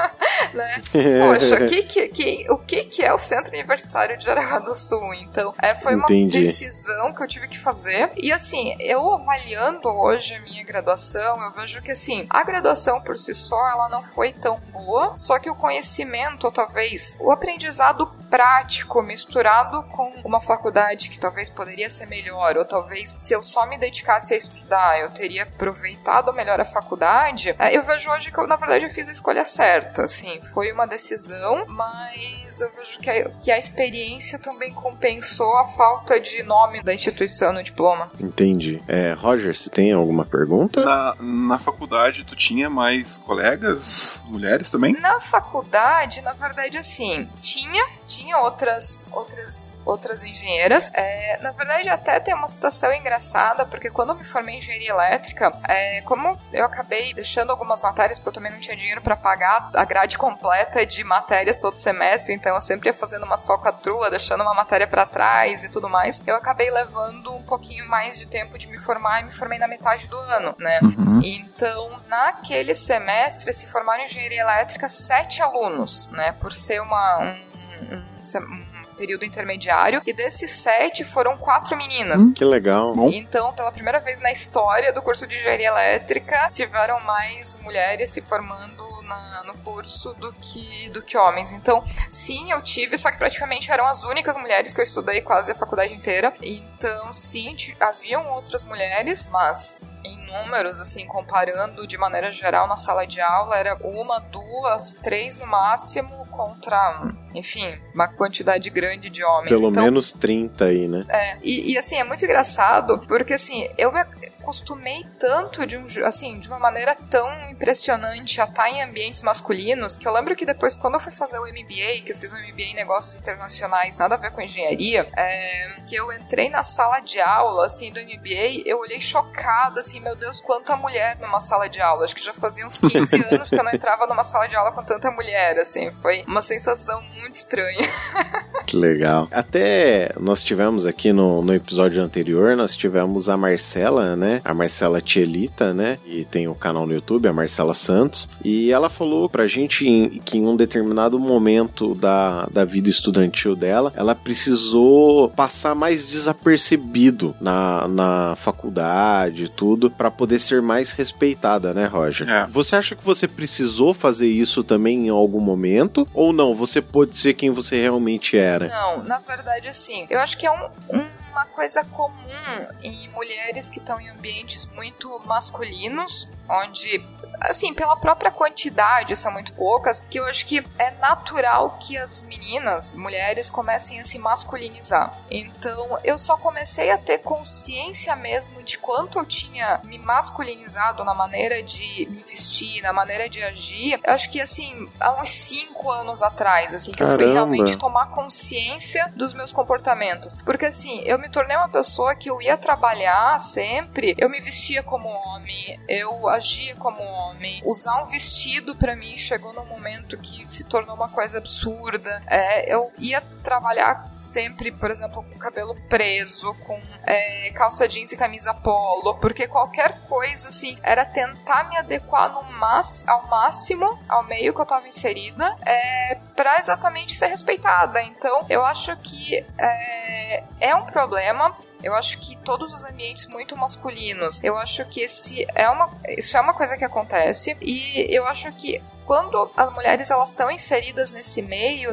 né? 0.54 0.82
Poxa, 1.26 1.64
que, 1.66 1.82
que, 1.82 2.08
que, 2.08 2.46
o 2.50 2.58
que, 2.58 2.84
que 2.84 3.02
é 3.02 3.12
o 3.12 3.18
Centro 3.18 3.52
Universitário 3.52 4.16
de 4.16 4.24
Jaraguá 4.24 4.58
do 4.58 4.74
Sul? 4.74 5.14
Então, 5.14 5.54
é, 5.60 5.74
foi 5.74 5.94
uma 5.94 6.04
Entendi. 6.04 6.40
decisão 6.40 7.12
que 7.12 7.22
eu 7.22 7.28
tive 7.28 7.48
que 7.48 7.58
fazer. 7.58 8.12
E 8.16 8.32
assim, 8.32 8.76
eu 8.80 9.12
avaliando 9.12 9.88
hoje 9.88 10.34
a 10.34 10.40
minha 10.40 10.64
graduação, 10.64 11.42
eu 11.42 11.52
vejo 11.52 11.82
que 11.82 11.92
assim, 11.92 12.26
a 12.30 12.42
graduação 12.42 13.00
por 13.00 13.18
si 13.18 13.34
só, 13.34 13.68
ela 13.68 13.88
não 13.88 14.02
foi 14.02 14.32
tão 14.32 14.60
boa, 14.72 15.16
só 15.16 15.38
que 15.38 15.50
o 15.50 15.54
conhecimento, 15.54 16.50
talvez 16.50 17.16
o 17.20 17.30
aprendizado 17.30 18.06
prático 18.30 19.02
misturado 19.02 19.82
com 19.84 20.12
uma 20.24 20.40
faculdade 20.40 21.10
que 21.10 21.18
talvez 21.18 21.50
poderia 21.50 21.90
ser 21.90 22.06
melhor, 22.06 22.56
ou 22.56 22.64
talvez 22.64 23.16
se 23.18 23.34
eu 23.34 23.42
só 23.42 23.66
me 23.66 23.76
dedicasse 23.76 24.32
a 24.32 24.36
estudar, 24.36 25.00
eu 25.00 25.10
teria 25.10 25.42
aproveitado 25.42 26.32
melhor 26.32 26.60
a 26.60 26.64
faculdade, 26.64 27.54
é, 27.58 27.76
eu 27.76 27.82
vejo 27.82 28.08
hoje 28.10 28.30
que 28.30 28.38
eu, 28.38 28.46
na 28.46 28.56
verdade, 28.56 28.84
eu 28.84 28.90
fiz 28.90 29.08
a 29.08 29.12
escolha 29.12 29.44
certa, 29.44 30.04
assim, 30.04 30.40
foi 30.54 30.70
uma 30.70 30.86
decisão, 30.90 31.64
mas 31.66 32.60
eu 32.60 32.70
vejo 32.72 32.98
que 33.00 33.08
a, 33.08 33.30
que 33.30 33.50
a 33.50 33.58
experiência 33.58 34.38
também 34.38 34.72
compensou 34.74 35.56
a 35.56 35.64
falta 35.64 36.20
de 36.20 36.42
nome 36.42 36.82
da 36.82 36.92
instituição 36.92 37.52
no 37.52 37.62
diploma. 37.62 38.10
Entendi. 38.20 38.82
É, 38.86 39.12
Roger, 39.14 39.54
você 39.54 39.70
tem 39.70 39.92
alguma 39.92 40.26
pergunta? 40.26 40.84
Na, 40.84 41.14
na 41.18 41.58
faculdade, 41.58 42.24
tu 42.24 42.36
tinha 42.36 42.68
mais 42.68 43.18
colegas, 43.18 44.22
mulheres 44.26 44.70
também? 44.70 44.92
Na 45.00 45.20
faculdade, 45.20 46.20
na 46.20 46.32
verdade, 46.32 46.76
assim, 46.76 47.28
tinha, 47.40 47.86
tinha 48.10 48.38
outras, 48.38 49.06
outras, 49.12 49.78
outras 49.84 50.24
engenheiras. 50.24 50.90
É, 50.92 51.38
na 51.40 51.52
verdade, 51.52 51.88
até 51.88 52.18
tem 52.18 52.34
uma 52.34 52.48
situação 52.48 52.92
engraçada, 52.92 53.64
porque 53.64 53.88
quando 53.88 54.10
eu 54.10 54.16
me 54.16 54.24
formei 54.24 54.56
em 54.56 54.58
engenharia 54.58 54.90
elétrica, 54.90 55.52
é, 55.68 56.00
como 56.02 56.36
eu 56.52 56.64
acabei 56.64 57.14
deixando 57.14 57.50
algumas 57.50 57.80
matérias, 57.80 58.18
porque 58.18 58.30
eu 58.30 58.32
também 58.32 58.50
não 58.50 58.58
tinha 58.58 58.76
dinheiro 58.76 59.00
para 59.00 59.14
pagar 59.14 59.70
a 59.74 59.84
grade 59.84 60.18
completa 60.18 60.84
de 60.84 61.04
matérias 61.04 61.58
todo 61.58 61.76
semestre, 61.76 62.34
então 62.34 62.54
eu 62.54 62.60
sempre 62.60 62.88
ia 62.88 62.94
fazendo 62.94 63.24
umas 63.24 63.44
falcatruas, 63.44 64.10
deixando 64.10 64.42
uma 64.42 64.54
matéria 64.54 64.88
para 64.88 65.06
trás 65.06 65.62
e 65.62 65.68
tudo 65.68 65.88
mais, 65.88 66.20
eu 66.26 66.34
acabei 66.34 66.70
levando 66.70 67.32
um 67.32 67.42
pouquinho 67.42 67.88
mais 67.88 68.18
de 68.18 68.26
tempo 68.26 68.58
de 68.58 68.66
me 68.66 68.78
formar 68.78 69.20
e 69.20 69.24
me 69.24 69.30
formei 69.30 69.58
na 69.58 69.68
metade 69.68 70.08
do 70.08 70.16
ano, 70.16 70.56
né? 70.58 70.80
Uhum. 70.82 71.20
Então, 71.22 72.02
naquele 72.08 72.74
semestre, 72.74 73.52
se 73.52 73.66
formaram 73.66 74.02
em 74.02 74.06
engenharia 74.06 74.40
elétrica 74.40 74.88
sete 74.88 75.40
alunos, 75.40 76.08
né? 76.10 76.32
Por 76.32 76.52
ser 76.52 76.80
uma, 76.80 77.18
um, 77.18 77.49
um, 77.82 78.54
um 78.54 78.94
período 78.96 79.24
intermediário, 79.24 80.02
e 80.06 80.12
desses 80.12 80.50
sete 80.50 81.04
foram 81.04 81.36
quatro 81.38 81.76
meninas. 81.76 82.22
Hum, 82.22 82.32
que 82.32 82.44
legal. 82.44 82.92
Então, 83.12 83.52
pela 83.54 83.72
primeira 83.72 83.98
vez 83.98 84.20
na 84.20 84.30
história 84.30 84.92
do 84.92 85.00
curso 85.02 85.26
de 85.26 85.36
engenharia 85.36 85.68
elétrica, 85.68 86.50
tiveram 86.52 87.00
mais 87.00 87.58
mulheres 87.62 88.10
se 88.10 88.20
formando 88.20 88.84
na, 89.02 89.42
no 89.44 89.54
curso 89.58 90.12
do 90.14 90.32
que, 90.34 90.90
do 90.90 91.02
que 91.02 91.16
homens. 91.16 91.50
Então, 91.52 91.82
sim, 92.10 92.52
eu 92.52 92.60
tive, 92.62 92.98
só 92.98 93.10
que 93.10 93.18
praticamente 93.18 93.72
eram 93.72 93.86
as 93.86 94.04
únicas 94.04 94.36
mulheres 94.36 94.72
que 94.72 94.80
eu 94.80 94.84
estudei 94.84 95.22
quase 95.22 95.52
a 95.52 95.54
faculdade 95.54 95.94
inteira. 95.94 96.32
Então, 96.42 97.12
sim, 97.12 97.56
haviam 97.80 98.28
outras 98.30 98.64
mulheres, 98.64 99.26
mas 99.32 99.80
em 100.04 100.19
números, 100.30 100.80
assim, 100.80 101.06
comparando 101.06 101.86
de 101.86 101.98
maneira 101.98 102.30
geral 102.30 102.66
na 102.68 102.76
sala 102.76 103.06
de 103.06 103.20
aula, 103.20 103.56
era 103.56 103.76
uma, 103.82 104.18
duas, 104.18 104.94
três 104.94 105.38
no 105.38 105.46
máximo 105.46 106.26
contra, 106.26 107.12
enfim, 107.34 107.78
uma 107.94 108.08
quantidade 108.08 108.70
grande 108.70 109.10
de 109.10 109.24
homens. 109.24 109.48
Pelo 109.48 109.70
então, 109.70 109.84
menos 109.84 110.12
30 110.12 110.64
aí, 110.64 110.88
né? 110.88 111.04
É, 111.08 111.36
e, 111.42 111.72
e, 111.72 111.78
assim, 111.78 111.96
é 111.96 112.04
muito 112.04 112.24
engraçado, 112.24 112.98
porque 113.06 113.34
assim, 113.34 113.68
eu 113.76 113.92
me 113.92 114.00
acostumei 114.40 115.04
tanto 115.18 115.64
de 115.66 115.76
um, 115.76 115.86
assim, 116.04 116.38
de 116.38 116.48
uma 116.48 116.58
maneira 116.58 116.96
tão 117.08 117.28
impressionante 117.50 118.40
a 118.40 118.44
estar 118.44 118.68
em 118.68 118.82
ambientes 118.82 119.22
masculinos, 119.22 119.96
que 119.96 120.08
eu 120.08 120.12
lembro 120.12 120.34
que 120.34 120.46
depois, 120.46 120.76
quando 120.76 120.94
eu 120.94 121.00
fui 121.00 121.12
fazer 121.12 121.38
o 121.38 121.44
MBA, 121.44 122.02
que 122.04 122.12
eu 122.12 122.16
fiz 122.16 122.32
o 122.32 122.36
MBA 122.36 122.62
em 122.62 122.74
negócios 122.74 123.16
internacionais, 123.16 123.96
nada 123.96 124.14
a 124.14 124.18
ver 124.18 124.32
com 124.32 124.40
engenharia, 124.40 125.06
é, 125.16 125.82
que 125.86 125.94
eu 125.94 126.12
entrei 126.12 126.48
na 126.48 126.62
sala 126.62 127.00
de 127.00 127.20
aula, 127.20 127.66
assim, 127.66 127.92
do 127.92 128.00
MBA, 128.00 128.62
eu 128.64 128.78
olhei 128.78 129.00
chocada, 129.00 129.80
assim, 129.80 130.00
meu 130.00 130.16
Deus, 130.16 130.40
quanta 130.40 130.74
mulher 130.76 131.18
numa 131.20 131.40
sala 131.40 131.68
de 131.68 131.80
aula. 131.80 132.04
Acho 132.04 132.14
que 132.14 132.24
já 132.24 132.32
fazia 132.32 132.66
uns 132.66 132.78
15 132.78 133.16
anos 133.30 133.50
que 133.50 133.56
eu 133.56 133.64
não 133.64 133.72
entrava 133.72 134.06
numa 134.06 134.24
sala 134.24 134.46
de 134.48 134.56
aula 134.56 134.72
com 134.72 134.82
tanta 134.82 135.10
mulher, 135.10 135.58
assim, 135.58 135.90
foi 135.90 136.24
uma 136.26 136.42
sensação 136.42 137.00
muito 137.02 137.34
estranha. 137.34 137.88
que 138.66 138.76
legal. 138.76 139.28
Até 139.30 140.12
nós 140.18 140.42
tivemos 140.42 140.86
aqui 140.86 141.12
no, 141.12 141.42
no 141.42 141.54
episódio 141.54 142.02
anterior, 142.02 142.56
nós 142.56 142.74
tivemos 142.74 143.28
a 143.28 143.36
Marcela, 143.36 144.16
né? 144.16 144.29
A 144.44 144.54
Marcela 144.54 145.00
Tielita, 145.00 145.72
né? 145.72 145.98
E 146.06 146.24
tem 146.24 146.48
o 146.48 146.54
canal 146.54 146.86
no 146.86 146.92
YouTube, 146.92 147.28
a 147.28 147.32
Marcela 147.32 147.74
Santos. 147.74 148.28
E 148.44 148.70
ela 148.70 148.88
falou 148.88 149.28
pra 149.28 149.46
gente 149.46 150.20
que 150.24 150.38
em 150.38 150.46
um 150.46 150.56
determinado 150.56 151.18
momento 151.18 151.94
da, 151.94 152.46
da 152.46 152.64
vida 152.64 152.88
estudantil 152.88 153.56
dela, 153.56 153.92
ela 153.96 154.14
precisou 154.14 155.28
passar 155.30 155.74
mais 155.74 156.06
desapercebido 156.06 157.34
na, 157.40 157.88
na 157.88 158.36
faculdade 158.36 159.44
e 159.44 159.48
tudo, 159.48 159.90
para 159.90 160.10
poder 160.10 160.38
ser 160.38 160.62
mais 160.62 160.92
respeitada, 160.92 161.72
né, 161.72 161.86
Roger? 161.86 162.28
É. 162.28 162.46
Você 162.46 162.76
acha 162.76 162.94
que 162.94 163.04
você 163.04 163.26
precisou 163.26 163.94
fazer 163.94 164.28
isso 164.28 164.62
também 164.62 165.06
em 165.06 165.08
algum 165.08 165.40
momento? 165.40 166.06
Ou 166.14 166.32
não? 166.32 166.54
Você 166.54 166.80
pode 166.80 167.16
ser 167.16 167.34
quem 167.34 167.50
você 167.50 167.80
realmente 167.80 168.36
era? 168.36 168.68
Não, 168.68 169.04
na 169.04 169.18
verdade, 169.18 169.68
assim, 169.68 170.06
eu 170.10 170.18
acho 170.20 170.36
que 170.36 170.46
é 170.46 170.50
um, 170.50 170.98
um 170.98 171.04
uma 171.30 171.46
coisa 171.46 171.84
comum 171.84 172.66
em 172.82 173.08
mulheres 173.08 173.70
que 173.70 173.78
estão 173.78 174.00
em 174.00 174.08
ambientes 174.08 174.66
muito 174.66 175.18
masculinos, 175.20 176.28
onde, 176.48 176.98
assim, 177.40 177.72
pela 177.72 177.96
própria 177.96 178.30
quantidade, 178.30 179.16
são 179.16 179.32
muito 179.32 179.52
poucas, 179.52 180.04
que 180.08 180.18
eu 180.18 180.26
acho 180.26 180.46
que 180.46 180.62
é 180.78 180.90
natural 180.92 181.78
que 181.80 181.96
as 181.96 182.22
meninas, 182.22 182.94
mulheres, 182.94 183.48
comecem 183.48 184.00
a 184.00 184.04
se 184.04 184.18
masculinizar. 184.18 185.18
Então, 185.30 185.98
eu 186.04 186.18
só 186.18 186.36
comecei 186.36 186.90
a 186.90 186.98
ter 186.98 187.18
consciência 187.18 188.14
mesmo 188.16 188.62
de 188.62 188.78
quanto 188.78 189.18
eu 189.18 189.24
tinha 189.24 189.80
me 189.84 189.98
masculinizado 189.98 191.04
na 191.04 191.14
maneira 191.14 191.62
de 191.62 192.06
me 192.10 192.22
vestir, 192.22 192.82
na 192.82 192.92
maneira 192.92 193.28
de 193.28 193.42
agir. 193.42 194.00
Eu 194.04 194.12
acho 194.12 194.30
que, 194.30 194.40
assim, 194.40 194.88
há 194.98 195.20
uns 195.20 195.30
cinco 195.30 195.90
anos 195.90 196.22
atrás, 196.22 196.74
assim, 196.74 196.92
que 196.92 196.98
Caramba. 196.98 197.22
eu 197.22 197.26
fui 197.26 197.32
realmente 197.32 197.78
tomar 197.78 198.10
consciência 198.10 199.12
dos 199.16 199.32
meus 199.32 199.52
comportamentos. 199.52 200.36
Porque, 200.44 200.66
assim, 200.66 201.00
eu 201.04 201.18
me 201.18 201.30
tornei 201.30 201.56
uma 201.56 201.68
pessoa 201.68 202.14
que 202.14 202.30
eu 202.30 202.40
ia 202.40 202.56
trabalhar 202.56 203.38
sempre, 203.40 204.14
eu 204.18 204.28
me 204.28 204.40
vestia 204.40 204.82
como 204.82 205.08
homem, 205.08 205.80
eu 205.88 206.28
agia 206.28 206.74
como 206.76 207.02
homem. 207.02 207.29
Usar 207.64 208.02
um 208.02 208.06
vestido 208.06 208.74
para 208.76 208.96
mim 208.96 209.16
chegou 209.16 209.52
num 209.52 209.66
momento 209.66 210.18
que 210.18 210.44
se 210.48 210.64
tornou 210.64 210.94
uma 210.94 211.08
coisa 211.08 211.38
absurda. 211.38 212.22
É, 212.26 212.72
eu 212.72 212.90
ia 212.98 213.20
trabalhar 213.42 214.10
sempre, 214.18 214.70
por 214.70 214.90
exemplo, 214.90 215.22
com 215.22 215.38
cabelo 215.38 215.74
preso, 215.88 216.54
com 216.66 216.78
é, 217.06 217.50
calça 217.50 217.88
jeans 217.88 218.12
e 218.12 218.16
camisa 218.16 218.52
polo, 218.54 219.14
porque 219.18 219.48
qualquer 219.48 220.00
coisa 220.06 220.48
assim 220.48 220.78
era 220.82 221.04
tentar 221.04 221.68
me 221.68 221.76
adequar 221.76 222.32
no 222.32 222.50
mas, 222.60 223.08
ao 223.08 223.26
máximo 223.26 223.98
ao 224.06 224.22
meio 224.24 224.54
que 224.54 224.60
eu 224.60 224.66
tava 224.66 224.86
inserida 224.86 225.56
é, 225.64 226.16
para 226.36 226.58
exatamente 226.58 227.16
ser 227.16 227.26
respeitada. 227.26 228.02
Então 228.02 228.44
eu 228.48 228.64
acho 228.64 228.94
que 228.98 229.44
é, 229.58 230.44
é 230.60 230.74
um 230.74 230.84
problema 230.84 231.56
eu 231.82 231.94
acho 231.94 232.18
que 232.18 232.36
todos 232.38 232.72
os 232.72 232.84
ambientes 232.84 233.26
muito 233.26 233.56
masculinos, 233.56 234.42
eu 234.42 234.56
acho 234.56 234.84
que 234.86 235.00
esse 235.00 235.46
é 235.54 235.68
uma, 235.68 235.90
isso 236.08 236.36
é 236.36 236.40
uma 236.40 236.54
coisa 236.54 236.76
que 236.76 236.84
acontece. 236.84 237.56
E 237.60 238.06
eu 238.14 238.26
acho 238.26 238.50
que 238.52 238.82
quando 239.06 239.50
as 239.56 239.72
mulheres 239.72 240.10
elas 240.10 240.30
estão 240.30 240.50
inseridas 240.50 241.10
nesse 241.10 241.42
meio, 241.42 241.92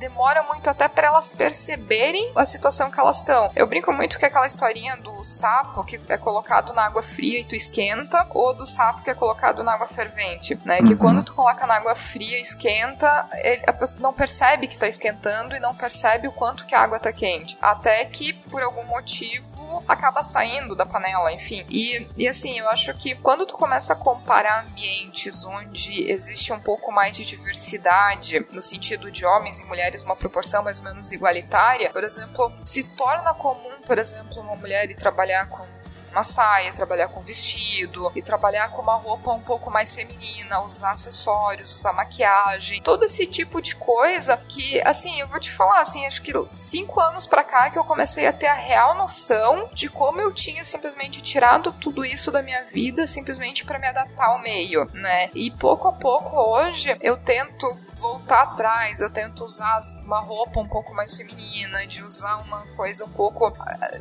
demora 0.00 0.42
muito 0.44 0.68
até 0.68 0.88
para 0.88 1.08
elas 1.08 1.28
perceberem 1.28 2.32
a 2.34 2.46
situação 2.46 2.90
que 2.90 2.98
elas 2.98 3.18
estão. 3.18 3.52
Eu 3.54 3.66
brinco 3.66 3.92
muito 3.92 4.18
que 4.18 4.24
é 4.24 4.28
aquela 4.28 4.46
historinha 4.46 4.96
do 4.96 5.22
sapo 5.22 5.84
que 5.84 6.00
é 6.08 6.16
colocado 6.16 6.72
na 6.72 6.86
água 6.86 7.02
fria 7.02 7.40
e 7.40 7.44
tu 7.44 7.54
esquenta, 7.54 8.26
ou 8.30 8.54
do 8.54 8.66
sapo 8.66 9.02
que 9.02 9.10
é 9.10 9.14
colocado 9.14 9.62
na 9.62 9.74
água 9.74 9.86
fervente, 9.86 10.58
né? 10.64 10.78
Que 10.78 10.94
uhum. 10.94 10.96
quando 10.96 11.22
tu 11.22 11.34
coloca 11.34 11.66
na 11.66 11.74
água 11.74 11.94
fria 11.94 12.38
e 12.38 12.40
esquenta, 12.40 13.28
ele, 13.34 13.62
a 13.66 13.72
pessoa 13.72 14.00
não 14.00 14.12
percebe 14.12 14.66
que 14.66 14.78
tá 14.78 14.88
esquentando 14.88 15.54
e 15.54 15.60
não 15.60 15.74
percebe 15.74 16.26
o 16.26 16.32
quanto 16.32 16.64
que 16.64 16.74
a 16.74 16.80
água 16.80 16.98
tá 16.98 17.12
quente. 17.12 17.56
Até 17.60 18.04
que, 18.06 18.32
por 18.32 18.62
algum 18.62 18.84
motivo, 18.86 19.84
acaba 19.86 20.22
saindo 20.22 20.74
da 20.74 20.86
panela, 20.86 21.32
enfim. 21.32 21.66
E, 21.68 22.08
e 22.16 22.26
assim, 22.26 22.58
eu 22.58 22.68
acho 22.70 22.94
que 22.94 23.14
quando 23.16 23.44
tu 23.44 23.56
começa 23.56 23.92
a 23.92 23.96
comparar 23.96 24.64
ambientes 24.64 25.44
onde 25.44 26.10
existe 26.10 26.52
um 26.52 26.60
pouco 26.60 26.90
mais 26.90 27.16
de 27.16 27.24
diversidade, 27.24 28.46
no 28.50 28.62
sentido 28.62 29.10
de 29.10 29.26
homens 29.26 29.60
e 29.60 29.66
mulheres 29.66 29.89
mulheres 29.90 30.02
uma 30.02 30.16
proporção 30.16 30.62
mais 30.62 30.78
ou 30.78 30.84
menos 30.84 31.12
igualitária, 31.12 31.90
por 31.90 32.04
exemplo, 32.04 32.52
se 32.64 32.84
torna 32.96 33.34
comum, 33.34 33.80
por 33.86 33.98
exemplo, 33.98 34.40
uma 34.40 34.54
mulher 34.54 34.90
ir 34.90 34.94
trabalhar 34.94 35.48
com 35.48 35.66
uma 36.10 36.22
saia, 36.22 36.72
trabalhar 36.72 37.08
com 37.08 37.20
vestido 37.20 38.10
e 38.14 38.22
trabalhar 38.22 38.70
com 38.70 38.82
uma 38.82 38.94
roupa 38.94 39.32
um 39.32 39.40
pouco 39.40 39.70
mais 39.70 39.92
feminina, 39.92 40.60
usar 40.62 40.90
acessórios, 40.90 41.72
usar 41.74 41.92
maquiagem, 41.92 42.82
todo 42.82 43.04
esse 43.04 43.26
tipo 43.26 43.60
de 43.60 43.76
coisa 43.76 44.36
que, 44.36 44.80
assim, 44.82 45.20
eu 45.20 45.28
vou 45.28 45.40
te 45.40 45.50
falar, 45.50 45.80
assim, 45.80 46.06
acho 46.06 46.22
que 46.22 46.32
cinco 46.52 47.00
anos 47.00 47.26
pra 47.26 47.44
cá 47.44 47.70
que 47.70 47.78
eu 47.78 47.84
comecei 47.84 48.26
a 48.26 48.32
ter 48.32 48.46
a 48.46 48.54
real 48.54 48.94
noção 48.94 49.68
de 49.72 49.88
como 49.88 50.20
eu 50.20 50.32
tinha 50.32 50.64
simplesmente 50.64 51.20
tirado 51.20 51.72
tudo 51.72 52.04
isso 52.04 52.30
da 52.30 52.42
minha 52.42 52.64
vida 52.64 53.06
simplesmente 53.06 53.64
para 53.64 53.78
me 53.78 53.86
adaptar 53.86 54.26
ao 54.26 54.40
meio, 54.40 54.86
né? 54.92 55.30
E 55.34 55.50
pouco 55.50 55.88
a 55.88 55.92
pouco 55.92 56.36
hoje 56.36 56.96
eu 57.00 57.16
tento 57.16 57.66
voltar 57.90 58.42
atrás, 58.42 59.00
eu 59.00 59.10
tento 59.10 59.44
usar 59.44 59.80
uma 60.04 60.20
roupa 60.20 60.60
um 60.60 60.68
pouco 60.68 60.94
mais 60.94 61.14
feminina, 61.14 61.86
de 61.86 62.02
usar 62.02 62.36
uma 62.38 62.66
coisa 62.76 63.04
um 63.04 63.10
pouco 63.10 63.52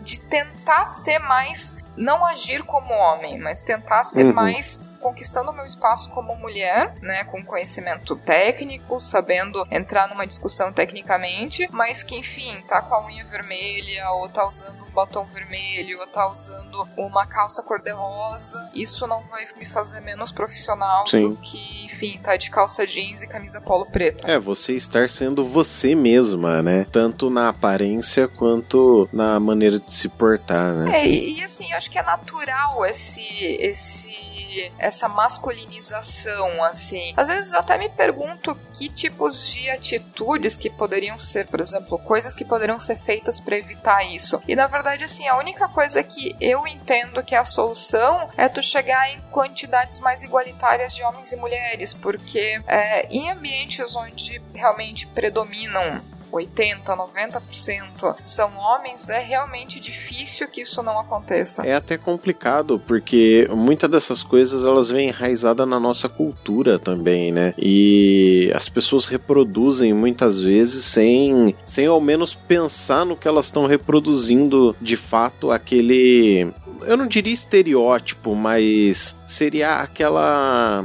de 0.02 0.20
tentar 0.20 0.86
ser 0.86 1.20
mais 1.20 1.78
não 2.00 2.26
agir 2.26 2.64
como 2.64 2.94
homem, 2.94 3.38
mas 3.38 3.62
tentar 3.62 4.04
ser 4.04 4.26
uhum. 4.26 4.34
mais 4.34 4.88
conquistando 5.00 5.52
o 5.52 5.54
meu 5.54 5.66
espaço 5.66 6.10
como 6.10 6.36
mulher, 6.36 6.94
né, 7.02 7.24
com 7.26 7.44
conhecimento 7.44 8.16
técnico, 8.16 9.00
sabendo 9.00 9.66
entrar 9.72 10.08
numa 10.10 10.28
discussão 10.28 10.72
tecnicamente, 10.72 11.68
mas 11.72 12.04
que 12.04 12.18
enfim, 12.18 12.62
tá 12.68 12.82
com 12.82 12.94
a 12.96 13.06
unha 13.06 13.24
vermelha, 13.24 14.10
ou 14.12 14.30
tá 14.30 14.46
usando 14.46 14.84
um 14.84 14.92
batom 14.92 15.24
vermelho, 15.26 16.00
ou 16.00 16.08
tá 16.08 16.28
usando 16.28 16.88
uma 16.98 17.26
calça 17.26 17.64
cor-de-rosa, 17.64 18.70
isso 18.74 19.08
não 19.08 19.24
vai 19.24 19.46
me 19.58 19.66
fazer 19.66 20.02
menos 20.02 20.32
profissional 20.32 21.08
Sim. 21.08 21.30
do 21.30 21.38
que, 21.38 21.86
enfim, 21.86 22.20
tá 22.22 22.36
de 22.36 22.52
calça 22.52 22.86
jeans 22.86 23.24
e 23.24 23.28
camisa 23.28 23.62
polo 23.62 23.86
preta. 23.86 24.30
É, 24.30 24.38
você 24.38 24.74
estar 24.74 25.10
sendo 25.10 25.46
você 25.46 25.96
mesma, 25.96 26.62
né? 26.62 26.86
Tanto 26.92 27.30
na 27.30 27.50
aparência 27.50 28.28
quanto 28.28 29.08
na 29.12 29.40
maneira 29.40 29.80
de 29.80 29.94
se 29.94 30.10
portar, 30.10 30.74
né? 30.76 31.00
É, 31.00 31.08
e, 31.08 31.40
e 31.40 31.44
assim, 31.44 31.72
eu 31.72 31.78
acho 31.78 31.89
acho 31.90 31.92
que 31.92 32.00
é 32.00 32.04
natural 32.04 32.86
esse, 32.86 33.22
esse, 33.60 34.72
essa 34.78 35.10
masculinização, 35.10 36.64
assim. 36.64 37.14
Às 37.18 37.28
vezes 37.28 37.52
eu 37.52 37.60
até 37.60 37.78
me 37.78 37.90
pergunto 37.90 38.56
que 38.74 38.88
tipos 38.90 39.52
de 39.52 39.70
atitudes 39.72 40.56
que 40.56 40.70
poderiam 40.70 41.18
ser, 41.18 41.48
por 41.48 41.60
exemplo, 41.60 41.98
coisas 42.00 42.36
que 42.36 42.46
poderiam 42.46 42.80
ser 42.80 42.98
feitas 42.98 43.40
para 43.40 43.58
evitar 43.58 44.04
isso. 44.04 44.42
E 44.48 44.56
na 44.56 44.68
verdade, 44.68 45.04
assim, 45.04 45.28
a 45.28 45.38
única 45.38 45.68
coisa 45.68 46.04
que 46.04 46.36
eu 46.40 46.68
entendo 46.68 47.24
que 47.24 47.34
é 47.34 47.40
a 47.40 47.46
solução 47.46 48.30
é 48.38 48.48
tu 48.48 48.62
chegar 48.62 49.10
em 49.12 49.20
quantidades 49.32 50.00
mais 50.00 50.24
igualitárias 50.24 50.94
de 50.94 51.04
homens 51.04 51.32
e 51.32 51.36
mulheres, 51.36 51.94
porque 51.94 52.62
é, 52.68 53.08
em 53.08 53.32
ambientes 53.32 53.96
onde 53.96 54.42
realmente 54.54 55.08
predominam 55.08 56.02
80, 56.32 56.96
90% 56.96 58.16
são 58.24 58.56
homens, 58.58 59.10
é 59.10 59.20
realmente 59.20 59.80
difícil 59.80 60.48
que 60.48 60.62
isso 60.62 60.82
não 60.84 61.00
aconteça. 61.00 61.66
É 61.66 61.76
até 61.76 61.98
complicado, 61.98 62.80
porque 62.80 63.48
muitas 63.52 63.90
dessas 63.90 64.24
coisas 64.24 64.66
elas 64.66 64.90
vêm 64.90 65.10
enraizadas 65.10 65.68
na 65.68 65.80
nossa 65.80 66.08
cultura 66.08 66.78
também, 66.80 67.32
né? 67.32 67.54
E 67.58 68.52
as 68.54 68.70
pessoas 68.70 69.06
reproduzem 69.06 69.94
muitas 69.94 70.44
vezes 70.44 70.86
sem, 70.86 71.56
sem 71.66 71.86
ao 71.86 72.02
menos 72.02 72.34
pensar 72.34 73.06
no 73.06 73.16
que 73.16 73.28
elas 73.28 73.46
estão 73.46 73.66
reproduzindo 73.66 74.76
de 74.82 74.98
fato 74.98 75.52
aquele. 75.52 76.52
Eu 76.82 76.96
não 76.96 77.08
diria 77.08 77.34
estereótipo, 77.34 78.36
mas 78.36 79.18
seria 79.28 79.76
aquela 79.76 80.84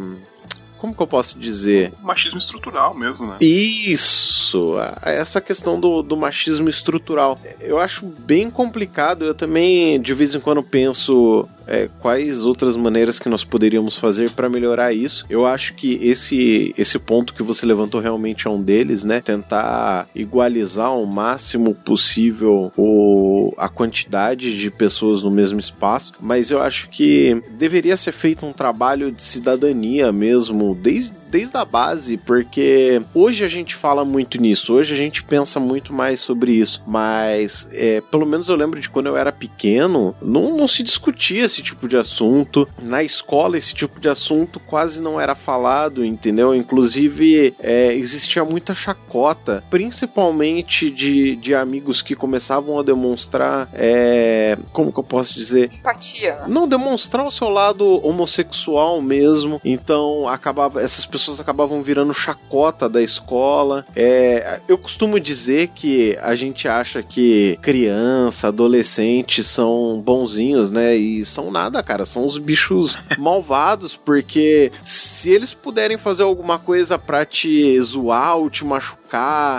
como 0.85 0.95
que 0.95 1.03
eu 1.03 1.07
posso 1.07 1.39
dizer? 1.39 1.95
machismo 2.03 2.39
estrutural 2.39 2.95
mesmo, 2.95 3.27
né? 3.27 3.39
Isso, 3.41 4.75
essa 5.03 5.41
questão 5.41 5.81
do, 5.81 6.03
do 6.03 6.15
machismo 6.15 6.69
estrutural. 6.69 7.41
Eu 7.59 7.79
acho 7.79 8.05
bem 8.05 8.51
complicado. 8.51 9.25
Eu 9.25 9.35
também, 9.35 9.99
de 9.99 10.13
vez 10.13 10.35
em 10.35 10.41
quando, 10.41 10.63
penso 10.63 11.49
é, 11.67 11.89
quais 12.01 12.43
outras 12.43 12.77
maneiras 12.77 13.19
que 13.19 13.29
nós 13.29 13.45
poderíamos 13.45 13.97
fazer 13.97 14.31
para 14.31 14.49
melhorar 14.49 14.93
isso. 14.93 15.25
Eu 15.29 15.47
acho 15.47 15.75
que 15.75 15.99
esse, 16.03 16.75
esse 16.77 16.99
ponto 16.99 17.35
que 17.35 17.43
você 17.43 17.67
levantou 17.67 18.01
realmente 18.01 18.47
é 18.47 18.51
um 18.51 18.63
deles, 18.63 19.05
né? 19.05 19.21
Tentar 19.21 20.09
igualizar 20.15 20.87
ao 20.87 21.07
máximo 21.07 21.75
possível 21.75 22.73
o, 22.77 23.53
a 23.57 23.69
quantidade 23.69 24.57
de 24.57 24.71
pessoas 24.71 25.23
no 25.23 25.31
mesmo 25.31 25.59
espaço, 25.59 26.13
mas 26.21 26.51
eu 26.51 26.61
acho 26.61 26.89
que 26.89 27.43
deveria 27.53 27.97
ser 27.97 28.13
feito 28.13 28.47
um 28.47 28.53
trabalho 28.53 29.11
de 29.11 29.23
cidadania 29.23 30.13
mesmo, 30.13 30.75
desde 30.75 31.24
desde 31.35 31.57
a 31.57 31.65
base, 31.65 32.17
porque 32.17 33.03
hoje 33.13 33.45
a 33.45 33.49
gente 33.49 33.75
fala 33.75 34.05
muito 34.05 34.41
nisso, 34.41 34.73
hoje 34.73 34.95
a 34.95 34.97
gente 34.97 35.25
pensa 35.25 35.59
muito 35.59 35.93
mais 35.93 36.21
sobre 36.21 36.53
isso, 36.53 36.81
mas 36.87 37.67
é, 37.73 38.01
pelo 38.01 38.25
menos 38.25 38.49
eu 38.49 38.55
lembro 38.55 38.79
de 38.79 38.89
quando 38.89 39.07
eu 39.07 39.17
era 39.17 39.33
pequeno, 39.33 40.15
não, 40.23 40.57
não 40.57 40.69
se 40.69 40.81
discutia 40.85 41.45
esse 41.45 41.61
tipo 41.61 41.89
de 41.89 41.97
assunto. 41.97 42.69
Na 42.81 43.03
escola, 43.03 43.59
esse 43.59 43.75
tipo 43.75 43.99
de 43.99 44.09
assunto 44.09 44.61
quase 44.61 45.03
não 45.03 45.21
era 45.21 45.35
falado, 45.35 46.05
entendeu? 46.05 46.55
Inclusive, 46.55 47.53
é, 47.59 47.93
existia 47.93 48.45
muita 48.45 48.73
chacota, 48.73 49.65
principalmente 49.69 50.89
de, 50.89 51.35
de 51.35 51.53
amigos 51.53 52.01
que 52.01 52.15
começavam 52.15 52.79
a 52.79 52.85
demonstrar, 52.85 53.69
é, 53.75 54.57
como 54.73 54.93
que 54.93 55.01
eu 55.01 55.05
posso 55.05 55.35
dizer? 55.35 55.73
Empatia. 55.73 56.37
Né? 56.37 56.45
Não, 56.47 56.69
demonstrar 56.69 57.27
o 57.27 57.31
seu 57.33 57.49
lado 57.49 58.07
homossexual 58.07 59.01
mesmo. 59.01 59.61
Então, 59.65 60.29
acabava 60.29 60.81
essas 60.81 61.05
pessoas 61.05 61.24
pessoas 61.25 61.41
acabavam 61.41 61.83
virando 61.83 62.13
chacota 62.13 62.89
da 62.89 63.03
escola. 63.03 63.87
É, 63.97 64.61
eu 64.69 64.77
costumo 64.77 65.19
dizer 65.19 65.69
que 65.69 66.17
a 66.21 66.35
gente 66.35 66.69
acha 66.69 67.03
que 67.03 67.59
criança, 67.63 68.49
adolescente 68.49 69.43
são 69.43 70.01
bonzinhos, 70.05 70.71
né? 70.71 70.95
E 70.95 71.25
são 71.25 71.51
nada, 71.51 71.83
cara. 71.83 72.05
São 72.05 72.27
os 72.27 72.37
bichos 72.37 72.99
malvados, 73.19 73.97
porque 73.97 74.71
se 74.85 75.31
eles 75.31 75.55
puderem 75.55 75.97
fazer 75.97 76.23
alguma 76.23 76.59
coisa 76.59 76.99
pra 76.99 77.25
te 77.25 77.81
zoar 77.81 78.37
ou 78.37 78.51
te 78.51 78.65
machucar, 78.65 79.04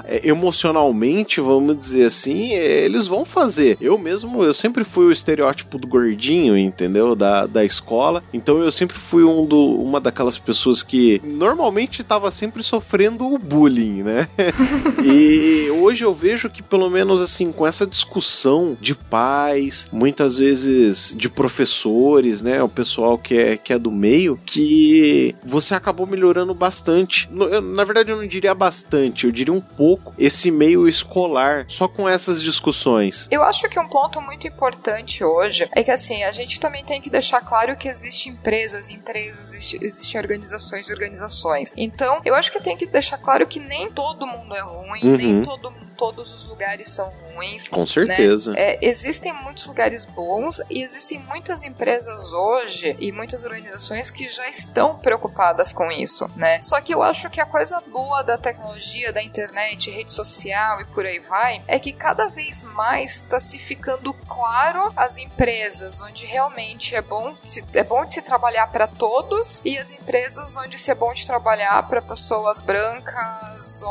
é, 0.05 0.27
emocionalmente, 0.27 1.41
vamos 1.41 1.77
dizer 1.77 2.05
assim, 2.05 2.53
é, 2.53 2.85
eles 2.85 3.07
vão 3.07 3.25
fazer. 3.25 3.77
Eu 3.79 3.97
mesmo, 3.97 4.43
eu 4.43 4.53
sempre 4.53 4.83
fui 4.83 5.05
o 5.05 5.11
estereótipo 5.11 5.77
do 5.77 5.87
gordinho, 5.87 6.57
entendeu? 6.57 7.15
Da, 7.15 7.45
da 7.45 7.63
escola. 7.63 8.23
Então 8.33 8.59
eu 8.59 8.71
sempre 8.71 8.97
fui 8.97 9.23
um 9.23 9.45
do, 9.45 9.59
uma 9.81 9.99
daquelas 9.99 10.37
pessoas 10.37 10.83
que 10.83 11.21
normalmente 11.23 12.01
estava 12.01 12.31
sempre 12.31 12.63
sofrendo 12.63 13.25
o 13.33 13.37
bullying, 13.37 14.03
né? 14.03 14.27
e 15.03 15.69
hoje 15.71 16.03
eu 16.03 16.13
vejo 16.13 16.49
que 16.49 16.61
pelo 16.61 16.89
menos 16.89 17.21
assim, 17.21 17.51
com 17.51 17.65
essa 17.65 17.85
discussão 17.85 18.77
de 18.79 18.95
pais, 18.95 19.87
muitas 19.91 20.37
vezes 20.37 21.13
de 21.15 21.29
professores, 21.29 22.41
né? 22.41 22.61
O 22.61 22.69
pessoal 22.69 23.17
que 23.17 23.35
é, 23.35 23.57
que 23.57 23.73
é 23.73 23.79
do 23.79 23.91
meio, 23.91 24.39
que 24.45 25.35
você 25.43 25.73
acabou 25.73 26.07
melhorando 26.07 26.53
bastante. 26.53 27.29
Na 27.31 27.83
verdade, 27.83 28.11
eu 28.11 28.17
não 28.17 28.27
diria 28.27 28.53
bastante, 28.53 29.25
eu 29.25 29.31
diria 29.31 29.44
um 29.51 29.61
pouco 29.61 30.13
esse 30.17 30.51
meio 30.51 30.87
escolar 30.87 31.65
só 31.67 31.87
com 31.87 32.07
essas 32.07 32.41
discussões. 32.41 33.27
Eu 33.31 33.43
acho 33.43 33.67
que 33.69 33.79
um 33.79 33.87
ponto 33.87 34.21
muito 34.21 34.47
importante 34.47 35.23
hoje 35.23 35.67
é 35.73 35.83
que 35.83 35.91
assim, 35.91 36.23
a 36.23 36.31
gente 36.31 36.59
também 36.59 36.83
tem 36.83 37.01
que 37.01 37.09
deixar 37.09 37.41
claro 37.41 37.75
que 37.77 37.87
existem 37.87 38.33
empresas, 38.33 38.89
empresas, 38.89 39.53
existem 39.53 40.19
organizações 40.19 40.89
e 40.89 40.93
organizações. 40.93 41.71
Então, 41.75 42.21
eu 42.25 42.35
acho 42.35 42.51
que 42.51 42.59
tem 42.59 42.77
que 42.77 42.85
deixar 42.85 43.17
claro 43.17 43.47
que 43.47 43.59
nem 43.59 43.91
todo 43.91 44.27
mundo 44.27 44.55
é 44.55 44.61
ruim, 44.61 45.01
uhum. 45.03 45.17
nem 45.17 45.41
todo, 45.41 45.73
todos 45.95 46.31
os 46.31 46.43
lugares 46.43 46.89
são 46.89 47.13
ruins. 47.33 47.67
Com 47.67 47.85
certeza. 47.85 48.51
Né? 48.51 48.59
É, 48.59 48.79
existem 48.81 49.33
muitos 49.33 49.65
lugares 49.65 50.05
bons 50.05 50.61
e 50.69 50.81
existem 50.81 51.19
muitas 51.19 51.63
empresas 51.63 52.31
hoje 52.31 52.95
e 52.99 53.11
muitas 53.11 53.43
organizações 53.43 54.09
que 54.09 54.27
já 54.27 54.47
estão 54.47 54.97
preocupadas 54.97 55.73
com 55.73 55.91
isso, 55.91 56.29
né? 56.35 56.61
Só 56.61 56.79
que 56.81 56.93
eu 56.93 57.03
acho 57.03 57.29
que 57.29 57.41
a 57.41 57.45
coisa 57.45 57.81
boa 57.81 58.23
da 58.23 58.37
tecnologia, 58.37 59.11
da 59.11 59.21
internet, 59.21 59.89
rede 59.89 60.11
social 60.11 60.81
e 60.81 60.85
por 60.85 61.05
aí 61.05 61.19
vai, 61.19 61.61
é 61.67 61.79
que 61.79 61.93
cada 61.93 62.27
vez 62.27 62.63
mais 62.63 63.15
está 63.15 63.39
se 63.39 63.57
ficando 63.57 64.13
claro 64.13 64.91
as 64.95 65.17
empresas 65.17 66.01
onde 66.01 66.25
realmente 66.25 66.95
é 66.95 67.01
bom, 67.01 67.35
se, 67.43 67.63
é 67.73 67.83
bom 67.83 68.05
de 68.05 68.13
se 68.13 68.21
trabalhar 68.21 68.67
para 68.67 68.87
todos 68.87 69.61
e 69.63 69.77
as 69.77 69.91
empresas 69.91 70.55
onde 70.57 70.79
se 70.79 70.91
é 70.91 70.95
bom 70.95 71.13
de 71.13 71.25
trabalhar 71.25 71.87
para 71.87 72.01
pessoas 72.01 72.59
brancas, 72.59 73.83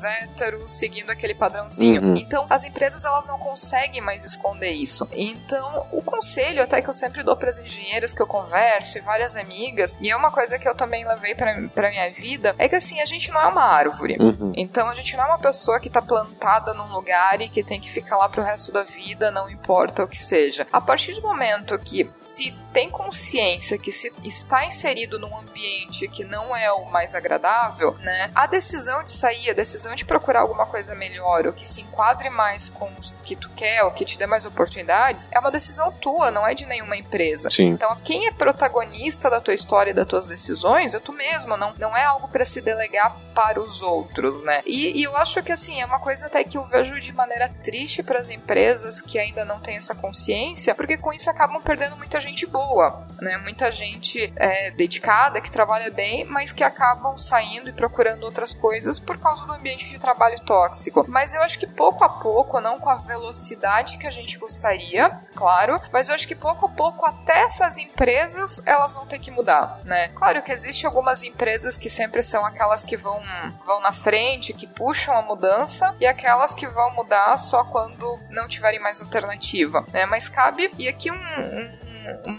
homens 0.00 0.04
héteros, 0.04 0.70
seguindo 0.70 1.10
aquele 1.10 1.34
padrãozinho. 1.34 2.02
Uhum. 2.02 2.14
Então, 2.16 2.46
as 2.48 2.64
empresas 2.64 3.04
elas 3.04 3.26
não 3.26 3.38
conseguem 3.38 4.00
mais 4.00 4.24
esconder 4.24 4.72
isso. 4.72 5.08
Então, 5.12 5.86
o 5.92 6.02
conselho 6.02 6.62
até 6.62 6.80
que 6.80 6.88
eu 6.88 6.94
sempre 6.94 7.22
dou 7.22 7.36
para 7.36 7.50
as 7.50 7.58
engenheiras 7.58 8.12
que 8.12 8.20
eu 8.20 8.26
converso 8.26 8.98
e 8.98 9.00
várias 9.00 9.36
amigas, 9.36 9.94
e 10.00 10.10
é 10.10 10.16
uma 10.16 10.30
coisa 10.30 10.58
que 10.58 10.68
eu 10.68 10.74
também 10.74 11.06
levei 11.06 11.34
para 11.34 11.90
minha 11.90 12.10
vida, 12.10 12.54
é 12.58 12.68
que 12.68 12.76
assim, 12.76 13.00
a 13.00 13.06
gente 13.06 13.30
não 13.30 13.40
é 13.40 13.46
uma 13.46 13.64
árvore. 13.64 14.16
Uhum. 14.18 14.52
Então, 14.56 14.88
a 14.88 14.94
gente 14.94 15.16
não 15.16 15.24
é 15.24 15.26
uma 15.26 15.38
pessoa 15.38 15.80
que 15.80 15.90
tá 15.90 16.02
plantada 16.02 16.74
num 16.74 16.92
lugar 16.92 17.40
e 17.40 17.48
que 17.48 17.62
tem 17.62 17.80
que 17.80 17.90
ficar 17.90 18.16
lá 18.16 18.28
pro 18.28 18.42
resto 18.42 18.72
da 18.72 18.82
vida, 18.82 19.30
não 19.30 19.48
importa 19.50 20.04
o 20.04 20.08
que 20.08 20.18
seja. 20.18 20.66
A 20.72 20.80
partir 20.80 21.14
do 21.14 21.22
momento 21.22 21.78
que 21.78 22.10
se 22.20 22.54
tem 22.72 22.88
consciência 22.88 23.76
que 23.78 23.90
se 23.90 24.12
está 24.22 24.64
inserido 24.64 25.18
num 25.18 25.36
ambiente 25.36 26.06
que 26.08 26.22
não 26.22 26.54
é 26.54 26.70
o 26.70 26.84
mais 26.84 27.14
agradável, 27.14 27.96
né? 28.00 28.30
A 28.34 28.46
decisão 28.46 29.02
de 29.02 29.10
sair, 29.10 29.50
a 29.50 29.54
decisão 29.54 29.89
de 29.94 30.04
procurar 30.04 30.40
alguma 30.40 30.66
coisa 30.66 30.94
melhor, 30.94 31.46
ou 31.46 31.52
que 31.52 31.66
se 31.66 31.82
enquadre 31.82 32.30
mais 32.30 32.68
com 32.68 32.86
o 32.86 33.22
que 33.24 33.36
tu 33.36 33.50
quer, 33.50 33.82
ou 33.84 33.90
que 33.90 34.04
te 34.04 34.18
dê 34.18 34.26
mais 34.26 34.44
oportunidades, 34.44 35.28
é 35.30 35.38
uma 35.38 35.50
decisão 35.50 35.92
tua, 35.92 36.30
não 36.30 36.46
é 36.46 36.54
de 36.54 36.66
nenhuma 36.66 36.96
empresa. 36.96 37.50
Sim. 37.50 37.70
Então, 37.70 37.96
quem 38.04 38.26
é 38.26 38.32
protagonista 38.32 39.28
da 39.28 39.40
tua 39.40 39.54
história 39.54 39.90
e 39.90 39.94
das 39.94 40.06
tuas 40.06 40.26
decisões 40.26 40.94
é 40.94 41.00
tu 41.00 41.12
mesmo, 41.12 41.56
não, 41.56 41.74
não 41.78 41.96
é 41.96 42.04
algo 42.04 42.28
para 42.28 42.44
se 42.44 42.60
delegar 42.60 43.16
para 43.34 43.60
os 43.60 43.82
outros, 43.82 44.42
né? 44.42 44.62
E, 44.64 44.98
e 44.98 45.02
eu 45.02 45.16
acho 45.16 45.42
que 45.42 45.52
assim, 45.52 45.80
é 45.80 45.84
uma 45.84 45.98
coisa 45.98 46.26
até 46.26 46.42
que 46.44 46.56
eu 46.56 46.64
vejo 46.64 46.98
de 47.00 47.12
maneira 47.12 47.48
triste 47.62 48.02
para 48.02 48.20
as 48.20 48.28
empresas 48.28 49.00
que 49.00 49.18
ainda 49.18 49.44
não 49.44 49.60
têm 49.60 49.76
essa 49.76 49.94
consciência, 49.94 50.74
porque 50.74 50.96
com 50.96 51.12
isso 51.12 51.28
acabam 51.28 51.62
perdendo 51.62 51.96
muita 51.96 52.20
gente 52.20 52.46
boa 52.46 52.60
boa, 52.70 53.06
né? 53.20 53.36
Muita 53.38 53.70
gente 53.70 54.32
é, 54.36 54.70
dedicada, 54.70 55.40
que 55.40 55.50
trabalha 55.50 55.90
bem, 55.90 56.24
mas 56.24 56.52
que 56.52 56.62
acabam 56.62 57.16
saindo 57.16 57.68
e 57.68 57.72
procurando 57.72 58.22
outras 58.24 58.54
coisas 58.54 58.98
por 58.98 59.18
causa 59.18 59.44
do 59.44 59.52
ambiente 59.52 59.79
de 59.88 59.98
trabalho 59.98 60.40
tóxico. 60.40 61.04
Mas 61.08 61.34
eu 61.34 61.42
acho 61.42 61.58
que 61.58 61.66
pouco 61.66 62.04
a 62.04 62.08
pouco, 62.08 62.60
não 62.60 62.78
com 62.78 62.88
a 62.88 62.96
velocidade 62.96 63.98
que 63.98 64.06
a 64.06 64.10
gente 64.10 64.38
gostaria, 64.38 65.10
claro, 65.34 65.80
mas 65.92 66.08
eu 66.08 66.14
acho 66.14 66.26
que 66.26 66.34
pouco 66.34 66.66
a 66.66 66.68
pouco 66.68 67.06
até 67.06 67.42
essas 67.42 67.76
empresas 67.76 68.62
elas 68.66 68.94
vão 68.94 69.06
ter 69.06 69.18
que 69.18 69.30
mudar, 69.30 69.80
né? 69.84 70.08
Claro 70.08 70.42
que 70.42 70.52
existe 70.52 70.86
algumas 70.86 71.22
empresas 71.22 71.76
que 71.76 71.90
sempre 71.90 72.22
são 72.22 72.44
aquelas 72.44 72.84
que 72.84 72.96
vão 72.96 73.20
vão 73.66 73.80
na 73.80 73.92
frente, 73.92 74.52
que 74.52 74.66
puxam 74.66 75.16
a 75.16 75.22
mudança 75.22 75.94
e 76.00 76.06
aquelas 76.06 76.54
que 76.54 76.66
vão 76.66 76.94
mudar 76.94 77.36
só 77.36 77.64
quando 77.64 78.18
não 78.30 78.48
tiverem 78.48 78.80
mais 78.80 79.00
alternativa, 79.00 79.84
né? 79.92 80.06
Mas 80.06 80.28
cabe 80.28 80.72
e 80.78 80.88
aqui 80.88 81.10
um, 81.10 81.16
um 81.16 81.90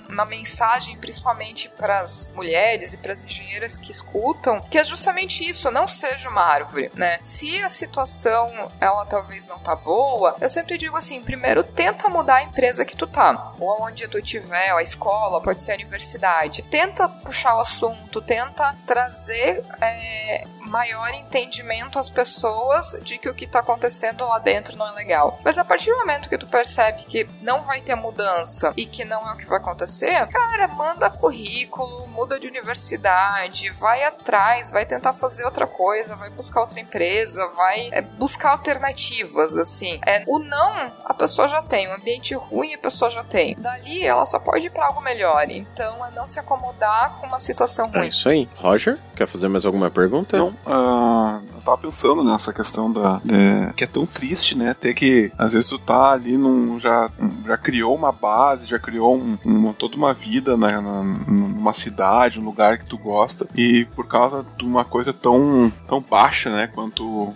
uma 0.10 0.26
mensagem 0.26 0.98
principalmente 0.98 1.70
para 1.70 2.02
as 2.02 2.32
mulheres 2.34 2.94
e 2.94 2.98
para 2.98 3.12
as 3.12 3.22
engenheiras 3.22 3.78
que 3.78 3.92
escutam, 3.92 4.62
que 4.62 4.78
é 4.78 4.84
justamente 4.84 5.48
isso, 5.48 5.72
não 5.72 5.88
seja 5.88 6.30
uma 6.30 6.42
árvore, 6.42 6.92
né? 6.96 7.20
Se 7.22 7.62
a 7.64 7.70
situação 7.70 8.72
ela 8.80 9.06
talvez 9.06 9.48
não 9.48 9.60
tá 9.60 9.76
boa, 9.76 10.36
eu 10.40 10.50
sempre 10.50 10.78
digo 10.78 10.98
assim, 10.98 11.22
primeiro 11.22 11.64
tenta 11.64 12.10
mudar 12.10 12.36
a 12.36 12.44
empresa 12.44 12.86
que 12.86 12.96
tu 12.96 13.08
tá, 13.08 13.54
ou 13.60 13.84
onde 13.84 14.08
tu 14.08 14.22
tiver, 14.22 14.72
a 14.72 14.82
escola, 14.82 15.42
pode 15.42 15.62
ser 15.62 15.74
a 15.74 15.76
universidade. 15.76 16.62
Tenta 16.64 17.08
puxar 17.08 17.56
o 17.56 17.62
assunto, 17.62 18.22
tenta 18.22 18.76
trazer 18.86 19.64
é, 19.82 20.46
maior 20.72 21.14
entendimento 21.14 22.00
às 22.00 22.10
pessoas 22.10 23.00
de 23.04 23.18
que 23.18 23.30
o 23.30 23.34
que 23.36 23.46
está 23.46 23.60
acontecendo 23.60 24.26
lá 24.26 24.40
dentro 24.40 24.78
não 24.78 24.88
é 24.88 24.92
legal. 24.94 25.38
Mas 25.44 25.58
a 25.58 25.66
partir 25.66 25.92
do 25.92 25.98
momento 25.98 26.30
que 26.30 26.38
tu 26.38 26.48
percebe 26.48 27.04
que 27.04 27.28
não 27.42 27.62
vai 27.64 27.82
ter 27.82 27.96
mudança 27.96 28.74
e 28.78 28.86
que 28.86 29.04
não 29.04 29.28
é 29.30 29.34
o 29.34 29.38
que 29.38 29.46
vai 29.46 29.58
acontecer, 29.58 30.28
cara, 30.28 30.68
manda 30.70 31.10
currículo, 31.10 32.08
muda 32.08 32.40
de 32.40 32.48
universidade, 32.48 33.70
vai 33.72 34.04
atrás, 34.04 34.72
vai 34.72 34.86
tentar 34.86 35.14
fazer 35.14 35.44
outra 35.44 35.68
coisa, 35.68 36.16
vai 36.16 36.30
buscar 36.30 36.62
outra 36.62 36.80
empresa, 36.80 37.11
vai 37.56 37.90
é, 37.92 38.02
buscar 38.02 38.52
alternativas, 38.52 39.56
assim. 39.56 40.00
É, 40.06 40.24
o 40.28 40.40
não, 40.40 40.92
a 41.06 41.14
pessoa 41.14 41.48
já 41.48 41.62
tem, 41.62 41.88
o 41.88 41.96
ambiente 41.96 42.34
ruim 42.34 42.74
a 42.74 42.78
pessoa 42.78 43.10
já 43.10 43.24
tem. 43.24 43.56
Dali, 43.56 44.04
ela 44.04 44.26
só 44.26 44.40
pode 44.40 44.68
ir 44.68 44.70
para 44.70 44.86
algo 44.86 45.02
melhor. 45.02 45.50
Então, 45.50 46.06
é 46.06 46.12
não 46.12 46.28
se 46.28 46.40
acomodar 46.40 47.18
com 47.20 47.28
uma 47.28 47.40
situação 47.40 47.90
é 47.94 47.98
ruim. 47.98 48.06
É 48.06 48.10
isso 48.10 48.30
aí. 48.30 48.50
Roger, 48.58 49.00
quer 49.16 49.28
fazer 49.28 49.48
mais 49.48 49.66
alguma 49.66 49.90
pergunta? 49.90 50.38
Não, 50.38 50.50
uh, 50.50 51.44
eu 51.54 51.62
tava 51.62 51.78
pensando 51.78 52.24
nessa 52.24 52.52
questão 52.54 52.92
da. 52.92 53.22
De, 53.24 53.74
que 53.76 53.84
é 53.84 53.88
tão 53.88 54.06
triste, 54.06 54.58
né? 54.58 54.74
Ter 54.74 54.94
que, 54.94 55.32
às 55.38 55.54
vezes, 55.54 55.70
tu 55.70 55.80
tá 55.80 56.12
ali 56.12 56.38
num. 56.38 56.80
Já, 56.80 57.10
já 57.46 57.58
criou 57.58 57.96
uma 57.96 58.12
base, 58.12 58.66
já 58.66 58.80
criou 58.80 59.16
um, 59.16 59.38
um, 59.46 59.74
toda 59.74 59.96
uma 59.96 60.14
vida 60.14 60.58
né, 60.58 60.80
na, 60.80 61.04
numa 61.04 61.74
cidade, 61.74 62.40
um 62.40 62.44
lugar 62.44 62.78
que 62.80 62.86
tu 62.86 62.98
gosta, 62.98 63.48
e 63.56 63.86
por 63.96 64.08
causa 64.08 64.46
de 64.58 64.66
uma 64.66 64.84
coisa 64.84 65.14
tão, 65.14 65.72
tão 65.88 66.02
baixa, 66.02 66.50
né? 66.50 66.68
Quanto 66.68 67.01
uh, 67.04 67.36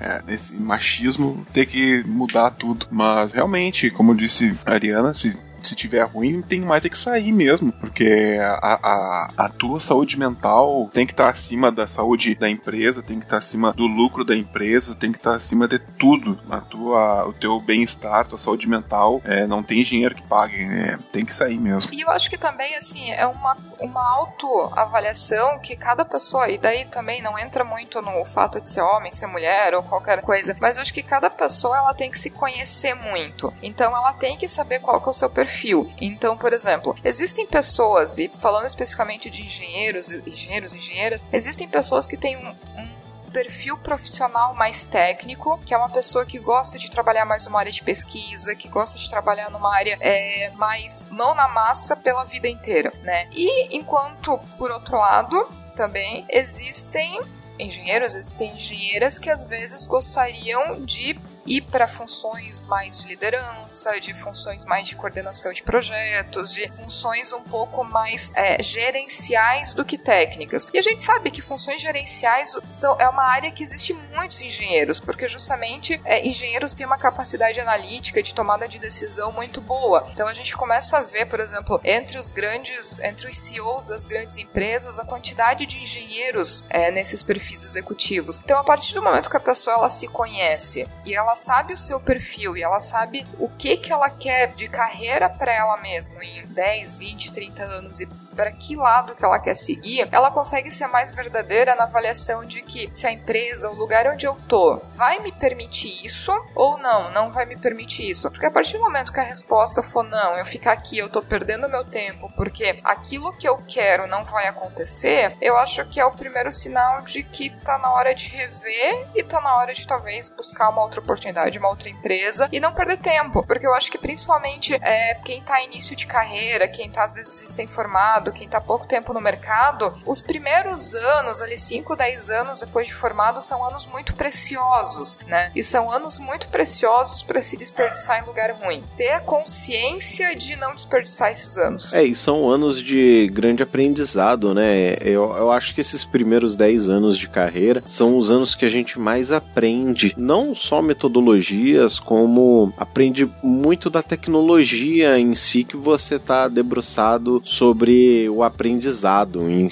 é, 0.00 0.22
esse 0.28 0.54
machismo, 0.54 1.46
ter 1.52 1.66
que 1.66 2.02
mudar 2.06 2.50
tudo. 2.50 2.86
Mas 2.90 3.32
realmente, 3.32 3.90
como 3.90 4.14
disse 4.14 4.56
a 4.64 4.72
Ariana, 4.72 5.14
se 5.14 5.36
se 5.68 5.74
tiver 5.74 6.02
ruim, 6.04 6.42
tem 6.42 6.60
mais 6.60 6.84
é 6.84 6.88
que 6.88 6.98
sair 6.98 7.32
mesmo, 7.32 7.72
porque 7.72 8.38
a, 8.40 8.78
a, 8.82 9.30
a 9.36 9.48
tua 9.48 9.80
saúde 9.80 10.18
mental 10.18 10.88
tem 10.92 11.06
que 11.06 11.12
estar 11.12 11.24
tá 11.24 11.30
acima 11.30 11.70
da 11.70 11.86
saúde 11.86 12.34
da 12.34 12.48
empresa, 12.48 13.02
tem 13.02 13.18
que 13.18 13.26
estar 13.26 13.36
tá 13.36 13.38
acima 13.38 13.72
do 13.72 13.86
lucro 13.86 14.24
da 14.24 14.34
empresa, 14.34 14.94
tem 14.94 15.12
que 15.12 15.18
estar 15.18 15.32
tá 15.32 15.36
acima 15.36 15.68
de 15.68 15.78
tudo. 15.78 16.38
A 16.50 16.60
tua, 16.60 17.26
o 17.26 17.32
teu 17.32 17.60
bem-estar, 17.60 18.26
tua 18.26 18.38
saúde 18.38 18.68
mental, 18.68 19.20
é, 19.24 19.46
não 19.46 19.62
tem 19.62 19.82
dinheiro 19.82 20.14
que 20.14 20.22
pague, 20.22 20.62
é, 20.62 20.96
tem 21.12 21.24
que 21.24 21.34
sair 21.34 21.58
mesmo. 21.58 21.92
E 21.92 22.00
eu 22.00 22.10
acho 22.10 22.30
que 22.30 22.38
também, 22.38 22.74
assim, 22.74 23.10
é 23.10 23.26
uma, 23.26 23.56
uma 23.78 24.02
autoavaliação 24.16 25.58
que 25.58 25.76
cada 25.76 26.04
pessoa, 26.04 26.48
e 26.48 26.58
daí 26.58 26.86
também 26.86 27.22
não 27.22 27.38
entra 27.38 27.64
muito 27.64 28.00
no 28.00 28.24
fato 28.24 28.60
de 28.60 28.68
ser 28.68 28.80
homem, 28.80 29.12
ser 29.12 29.26
mulher 29.26 29.74
ou 29.74 29.82
qualquer 29.82 30.22
coisa, 30.22 30.56
mas 30.60 30.76
eu 30.76 30.82
acho 30.82 30.94
que 30.94 31.02
cada 31.02 31.28
pessoa 31.28 31.76
ela 31.76 31.94
tem 31.94 32.10
que 32.10 32.18
se 32.18 32.30
conhecer 32.30 32.94
muito. 32.94 33.52
Então 33.62 33.94
ela 33.94 34.12
tem 34.14 34.36
que 34.36 34.48
saber 34.48 34.80
qual 34.80 35.00
que 35.00 35.08
é 35.08 35.10
o 35.10 35.14
seu 35.14 35.28
perfil 35.28 35.49
perfil. 35.50 35.88
Então, 36.00 36.36
por 36.36 36.52
exemplo, 36.52 36.94
existem 37.04 37.46
pessoas, 37.46 38.18
e 38.18 38.28
falando 38.28 38.66
especificamente 38.66 39.28
de 39.28 39.42
engenheiros, 39.42 40.10
engenheiros, 40.10 40.72
engenheiras, 40.72 41.28
existem 41.32 41.68
pessoas 41.68 42.06
que 42.06 42.16
têm 42.16 42.36
um, 42.36 42.50
um 42.50 43.30
perfil 43.32 43.76
profissional 43.78 44.54
mais 44.54 44.84
técnico, 44.84 45.58
que 45.66 45.74
é 45.74 45.76
uma 45.76 45.90
pessoa 45.90 46.24
que 46.24 46.38
gosta 46.38 46.78
de 46.78 46.90
trabalhar 46.90 47.24
mais 47.24 47.46
numa 47.46 47.58
área 47.58 47.70
de 47.70 47.82
pesquisa, 47.82 48.54
que 48.54 48.68
gosta 48.68 48.98
de 48.98 49.08
trabalhar 49.08 49.50
numa 49.50 49.74
área 49.74 49.96
é, 50.00 50.50
mais 50.56 51.08
mão 51.10 51.34
na 51.34 51.48
massa 51.48 51.96
pela 51.96 52.24
vida 52.24 52.48
inteira, 52.48 52.92
né? 53.02 53.28
E 53.32 53.76
enquanto, 53.76 54.38
por 54.56 54.70
outro 54.70 54.96
lado, 54.96 55.48
também 55.76 56.24
existem 56.28 57.20
engenheiros, 57.58 58.14
existem 58.14 58.54
engenheiras 58.54 59.18
que 59.18 59.30
às 59.30 59.46
vezes 59.46 59.86
gostariam 59.86 60.80
de 60.80 61.18
ir 61.46 61.62
para 61.62 61.86
funções 61.86 62.62
mais 62.62 63.02
de 63.02 63.08
liderança, 63.08 63.98
de 64.00 64.12
funções 64.14 64.64
mais 64.64 64.88
de 64.88 64.96
coordenação 64.96 65.52
de 65.52 65.62
projetos, 65.62 66.52
de 66.52 66.70
funções 66.70 67.32
um 67.32 67.42
pouco 67.42 67.84
mais 67.84 68.30
é, 68.34 68.62
gerenciais 68.62 69.72
do 69.72 69.84
que 69.84 69.98
técnicas. 69.98 70.68
E 70.72 70.78
a 70.78 70.82
gente 70.82 71.02
sabe 71.02 71.30
que 71.30 71.40
funções 71.40 71.80
gerenciais 71.80 72.56
são, 72.62 72.96
é 72.98 73.08
uma 73.08 73.24
área 73.24 73.50
que 73.50 73.62
existe 73.62 73.92
muitos 74.14 74.40
engenheiros, 74.42 75.00
porque 75.00 75.26
justamente 75.28 76.00
é, 76.04 76.26
engenheiros 76.26 76.74
têm 76.74 76.86
uma 76.86 76.98
capacidade 76.98 77.60
analítica 77.60 78.22
de 78.22 78.34
tomada 78.34 78.68
de 78.68 78.78
decisão 78.78 79.32
muito 79.32 79.60
boa. 79.60 80.06
Então 80.12 80.28
a 80.28 80.34
gente 80.34 80.56
começa 80.56 80.98
a 80.98 81.02
ver, 81.02 81.26
por 81.26 81.40
exemplo, 81.40 81.80
entre 81.84 82.18
os 82.18 82.30
grandes, 82.30 83.00
entre 83.00 83.28
os 83.28 83.36
CEOs 83.36 83.88
das 83.88 84.04
grandes 84.04 84.36
empresas, 84.38 84.98
a 84.98 85.04
quantidade 85.04 85.66
de 85.66 85.78
engenheiros 85.78 86.64
é, 86.68 86.90
nesses 86.90 87.22
perfis 87.22 87.64
executivos. 87.64 88.38
Então 88.38 88.58
a 88.58 88.64
partir 88.64 88.94
do 88.94 89.02
momento 89.02 89.30
que 89.30 89.36
a 89.36 89.40
pessoa 89.40 89.76
ela 89.76 89.90
se 89.90 90.06
conhece 90.08 90.88
e 91.04 91.14
ela 91.14 91.29
sabe 91.34 91.74
o 91.74 91.78
seu 91.78 92.00
perfil 92.00 92.56
e 92.56 92.62
ela 92.62 92.80
sabe 92.80 93.26
o 93.38 93.48
que 93.48 93.76
que 93.76 93.92
ela 93.92 94.10
quer 94.10 94.52
de 94.54 94.68
carreira 94.68 95.28
para 95.28 95.52
ela 95.52 95.76
mesma 95.78 96.24
em 96.24 96.46
10, 96.46 96.94
20, 96.94 97.32
30 97.32 97.64
anos 97.64 98.00
e 98.00 98.06
para 98.40 98.52
que 98.52 98.74
lado 98.74 99.14
que 99.14 99.22
ela 99.22 99.38
quer 99.38 99.54
seguir, 99.54 100.08
ela 100.10 100.30
consegue 100.30 100.70
ser 100.70 100.86
mais 100.86 101.12
verdadeira 101.12 101.74
na 101.74 101.84
avaliação 101.84 102.42
de 102.42 102.62
que 102.62 102.88
se 102.90 103.06
a 103.06 103.12
empresa, 103.12 103.68
o 103.68 103.74
lugar 103.74 104.06
onde 104.06 104.24
eu 104.24 104.34
tô, 104.48 104.80
vai 104.88 105.20
me 105.20 105.30
permitir 105.30 106.02
isso 106.02 106.32
ou 106.54 106.78
não, 106.78 107.10
não 107.10 107.30
vai 107.30 107.44
me 107.44 107.54
permitir 107.54 108.08
isso. 108.08 108.30
Porque 108.30 108.46
a 108.46 108.50
partir 108.50 108.78
do 108.78 108.84
momento 108.84 109.12
que 109.12 109.20
a 109.20 109.24
resposta 109.24 109.82
for 109.82 110.02
não, 110.02 110.38
eu 110.38 110.46
ficar 110.46 110.72
aqui, 110.72 110.96
eu 110.96 111.10
tô 111.10 111.20
perdendo 111.20 111.68
meu 111.68 111.84
tempo 111.84 112.32
porque 112.34 112.78
aquilo 112.82 113.30
que 113.34 113.46
eu 113.46 113.58
quero 113.68 114.06
não 114.06 114.24
vai 114.24 114.46
acontecer, 114.46 115.36
eu 115.38 115.58
acho 115.58 115.84
que 115.90 116.00
é 116.00 116.06
o 116.06 116.12
primeiro 116.12 116.50
sinal 116.50 117.02
de 117.02 117.22
que 117.22 117.50
tá 117.62 117.76
na 117.76 117.92
hora 117.92 118.14
de 118.14 118.30
rever 118.30 119.06
e 119.14 119.22
tá 119.22 119.38
na 119.42 119.54
hora 119.56 119.74
de 119.74 119.86
talvez 119.86 120.30
buscar 120.30 120.70
uma 120.70 120.80
outra 120.80 121.00
oportunidade, 121.00 121.58
uma 121.58 121.68
outra 121.68 121.90
empresa 121.90 122.48
e 122.50 122.58
não 122.58 122.72
perder 122.72 122.96
tempo. 122.96 123.44
Porque 123.46 123.66
eu 123.66 123.74
acho 123.74 123.90
que 123.90 123.98
principalmente 123.98 124.74
é, 124.80 125.16
quem 125.16 125.42
tá 125.42 125.62
início 125.62 125.94
de 125.94 126.06
carreira, 126.06 126.66
quem 126.66 126.90
tá 126.90 127.04
às 127.04 127.12
vezes 127.12 127.38
recém-formado, 127.38 128.29
quem 128.32 128.46
está 128.46 128.60
pouco 128.60 128.86
tempo 128.86 129.12
no 129.12 129.20
mercado, 129.20 129.92
os 130.06 130.20
primeiros 130.20 130.94
anos, 130.94 131.40
ali 131.40 131.58
5, 131.58 131.96
10 131.96 132.30
anos 132.30 132.60
depois 132.60 132.86
de 132.86 132.94
formado, 132.94 133.40
são 133.42 133.64
anos 133.64 133.86
muito 133.86 134.14
preciosos, 134.14 135.18
né? 135.26 135.50
E 135.54 135.62
são 135.62 135.90
anos 135.90 136.18
muito 136.18 136.48
preciosos 136.48 137.22
para 137.22 137.42
se 137.42 137.56
desperdiçar 137.56 138.22
em 138.22 138.26
lugar 138.26 138.50
ruim. 138.52 138.82
Ter 138.96 139.10
a 139.10 139.20
consciência 139.20 140.34
de 140.36 140.56
não 140.56 140.74
desperdiçar 140.74 141.30
esses 141.30 141.56
anos. 141.56 141.92
É, 141.92 142.02
e 142.02 142.14
são 142.14 142.48
anos 142.48 142.80
de 142.80 143.28
grande 143.32 143.62
aprendizado, 143.62 144.54
né? 144.54 144.94
Eu, 145.00 145.36
eu 145.36 145.50
acho 145.50 145.74
que 145.74 145.80
esses 145.80 146.04
primeiros 146.04 146.56
10 146.56 146.88
anos 146.88 147.18
de 147.18 147.28
carreira 147.28 147.82
são 147.86 148.16
os 148.16 148.30
anos 148.30 148.54
que 148.54 148.64
a 148.64 148.70
gente 148.70 148.98
mais 148.98 149.32
aprende, 149.32 150.14
não 150.16 150.54
só 150.54 150.82
metodologias, 150.82 151.98
como 151.98 152.72
aprende 152.76 153.30
muito 153.42 153.88
da 153.88 154.02
tecnologia 154.02 155.18
em 155.18 155.34
si 155.34 155.64
que 155.64 155.76
você 155.76 156.16
está 156.16 156.48
debruçado 156.48 157.40
sobre 157.44 158.19
o 158.28 158.42
aprendizado 158.42 159.48
em, 159.48 159.68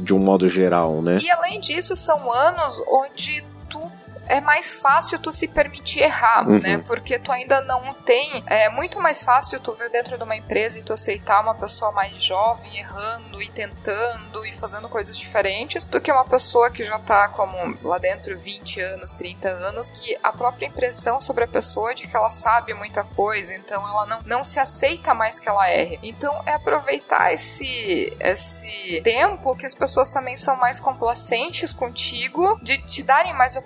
de 0.00 0.14
um 0.14 0.18
modo 0.18 0.48
geral, 0.48 1.02
né? 1.02 1.18
E 1.22 1.30
além 1.30 1.60
disso, 1.60 1.94
são 1.96 2.32
anos 2.32 2.82
onde 2.88 3.44
é 4.28 4.40
mais 4.40 4.72
fácil 4.72 5.18
tu 5.18 5.32
se 5.32 5.48
permitir 5.48 6.00
errar, 6.00 6.48
uhum. 6.48 6.58
né? 6.58 6.78
Porque 6.86 7.18
tu 7.18 7.30
ainda 7.30 7.60
não 7.60 7.94
tem. 7.94 8.42
É 8.46 8.68
muito 8.70 9.00
mais 9.00 9.22
fácil 9.22 9.60
tu 9.60 9.72
ver 9.72 9.90
dentro 9.90 10.16
de 10.16 10.24
uma 10.24 10.36
empresa 10.36 10.78
e 10.78 10.82
tu 10.82 10.92
aceitar 10.92 11.40
uma 11.40 11.54
pessoa 11.54 11.92
mais 11.92 12.22
jovem 12.22 12.78
errando 12.78 13.42
e 13.42 13.48
tentando 13.48 14.44
e 14.46 14.52
fazendo 14.52 14.88
coisas 14.88 15.16
diferentes 15.16 15.86
do 15.86 16.00
que 16.00 16.10
uma 16.10 16.24
pessoa 16.24 16.70
que 16.70 16.84
já 16.84 16.98
tá 16.98 17.28
como 17.28 17.76
lá 17.82 17.98
dentro 17.98 18.38
20 18.38 18.80
anos, 18.80 19.14
30 19.14 19.48
anos, 19.48 19.88
que 19.88 20.16
a 20.22 20.32
própria 20.32 20.66
impressão 20.66 21.20
sobre 21.20 21.44
a 21.44 21.48
pessoa 21.48 21.92
é 21.92 21.94
de 21.94 22.06
que 22.06 22.16
ela 22.16 22.30
sabe 22.30 22.74
muita 22.74 23.04
coisa, 23.04 23.54
então 23.54 23.86
ela 23.86 24.06
não, 24.06 24.22
não 24.24 24.44
se 24.44 24.58
aceita 24.58 25.14
mais 25.14 25.38
que 25.38 25.48
ela 25.48 25.70
erre. 25.70 25.98
Então 26.02 26.42
é 26.46 26.54
aproveitar 26.54 27.32
esse, 27.32 28.16
esse 28.20 29.00
tempo 29.02 29.56
que 29.56 29.66
as 29.66 29.74
pessoas 29.74 30.10
também 30.12 30.36
são 30.36 30.56
mais 30.56 30.80
complacentes 30.80 31.72
contigo, 31.72 32.58
de 32.62 32.78
te 32.78 33.02
darem 33.02 33.32
mais 33.32 33.56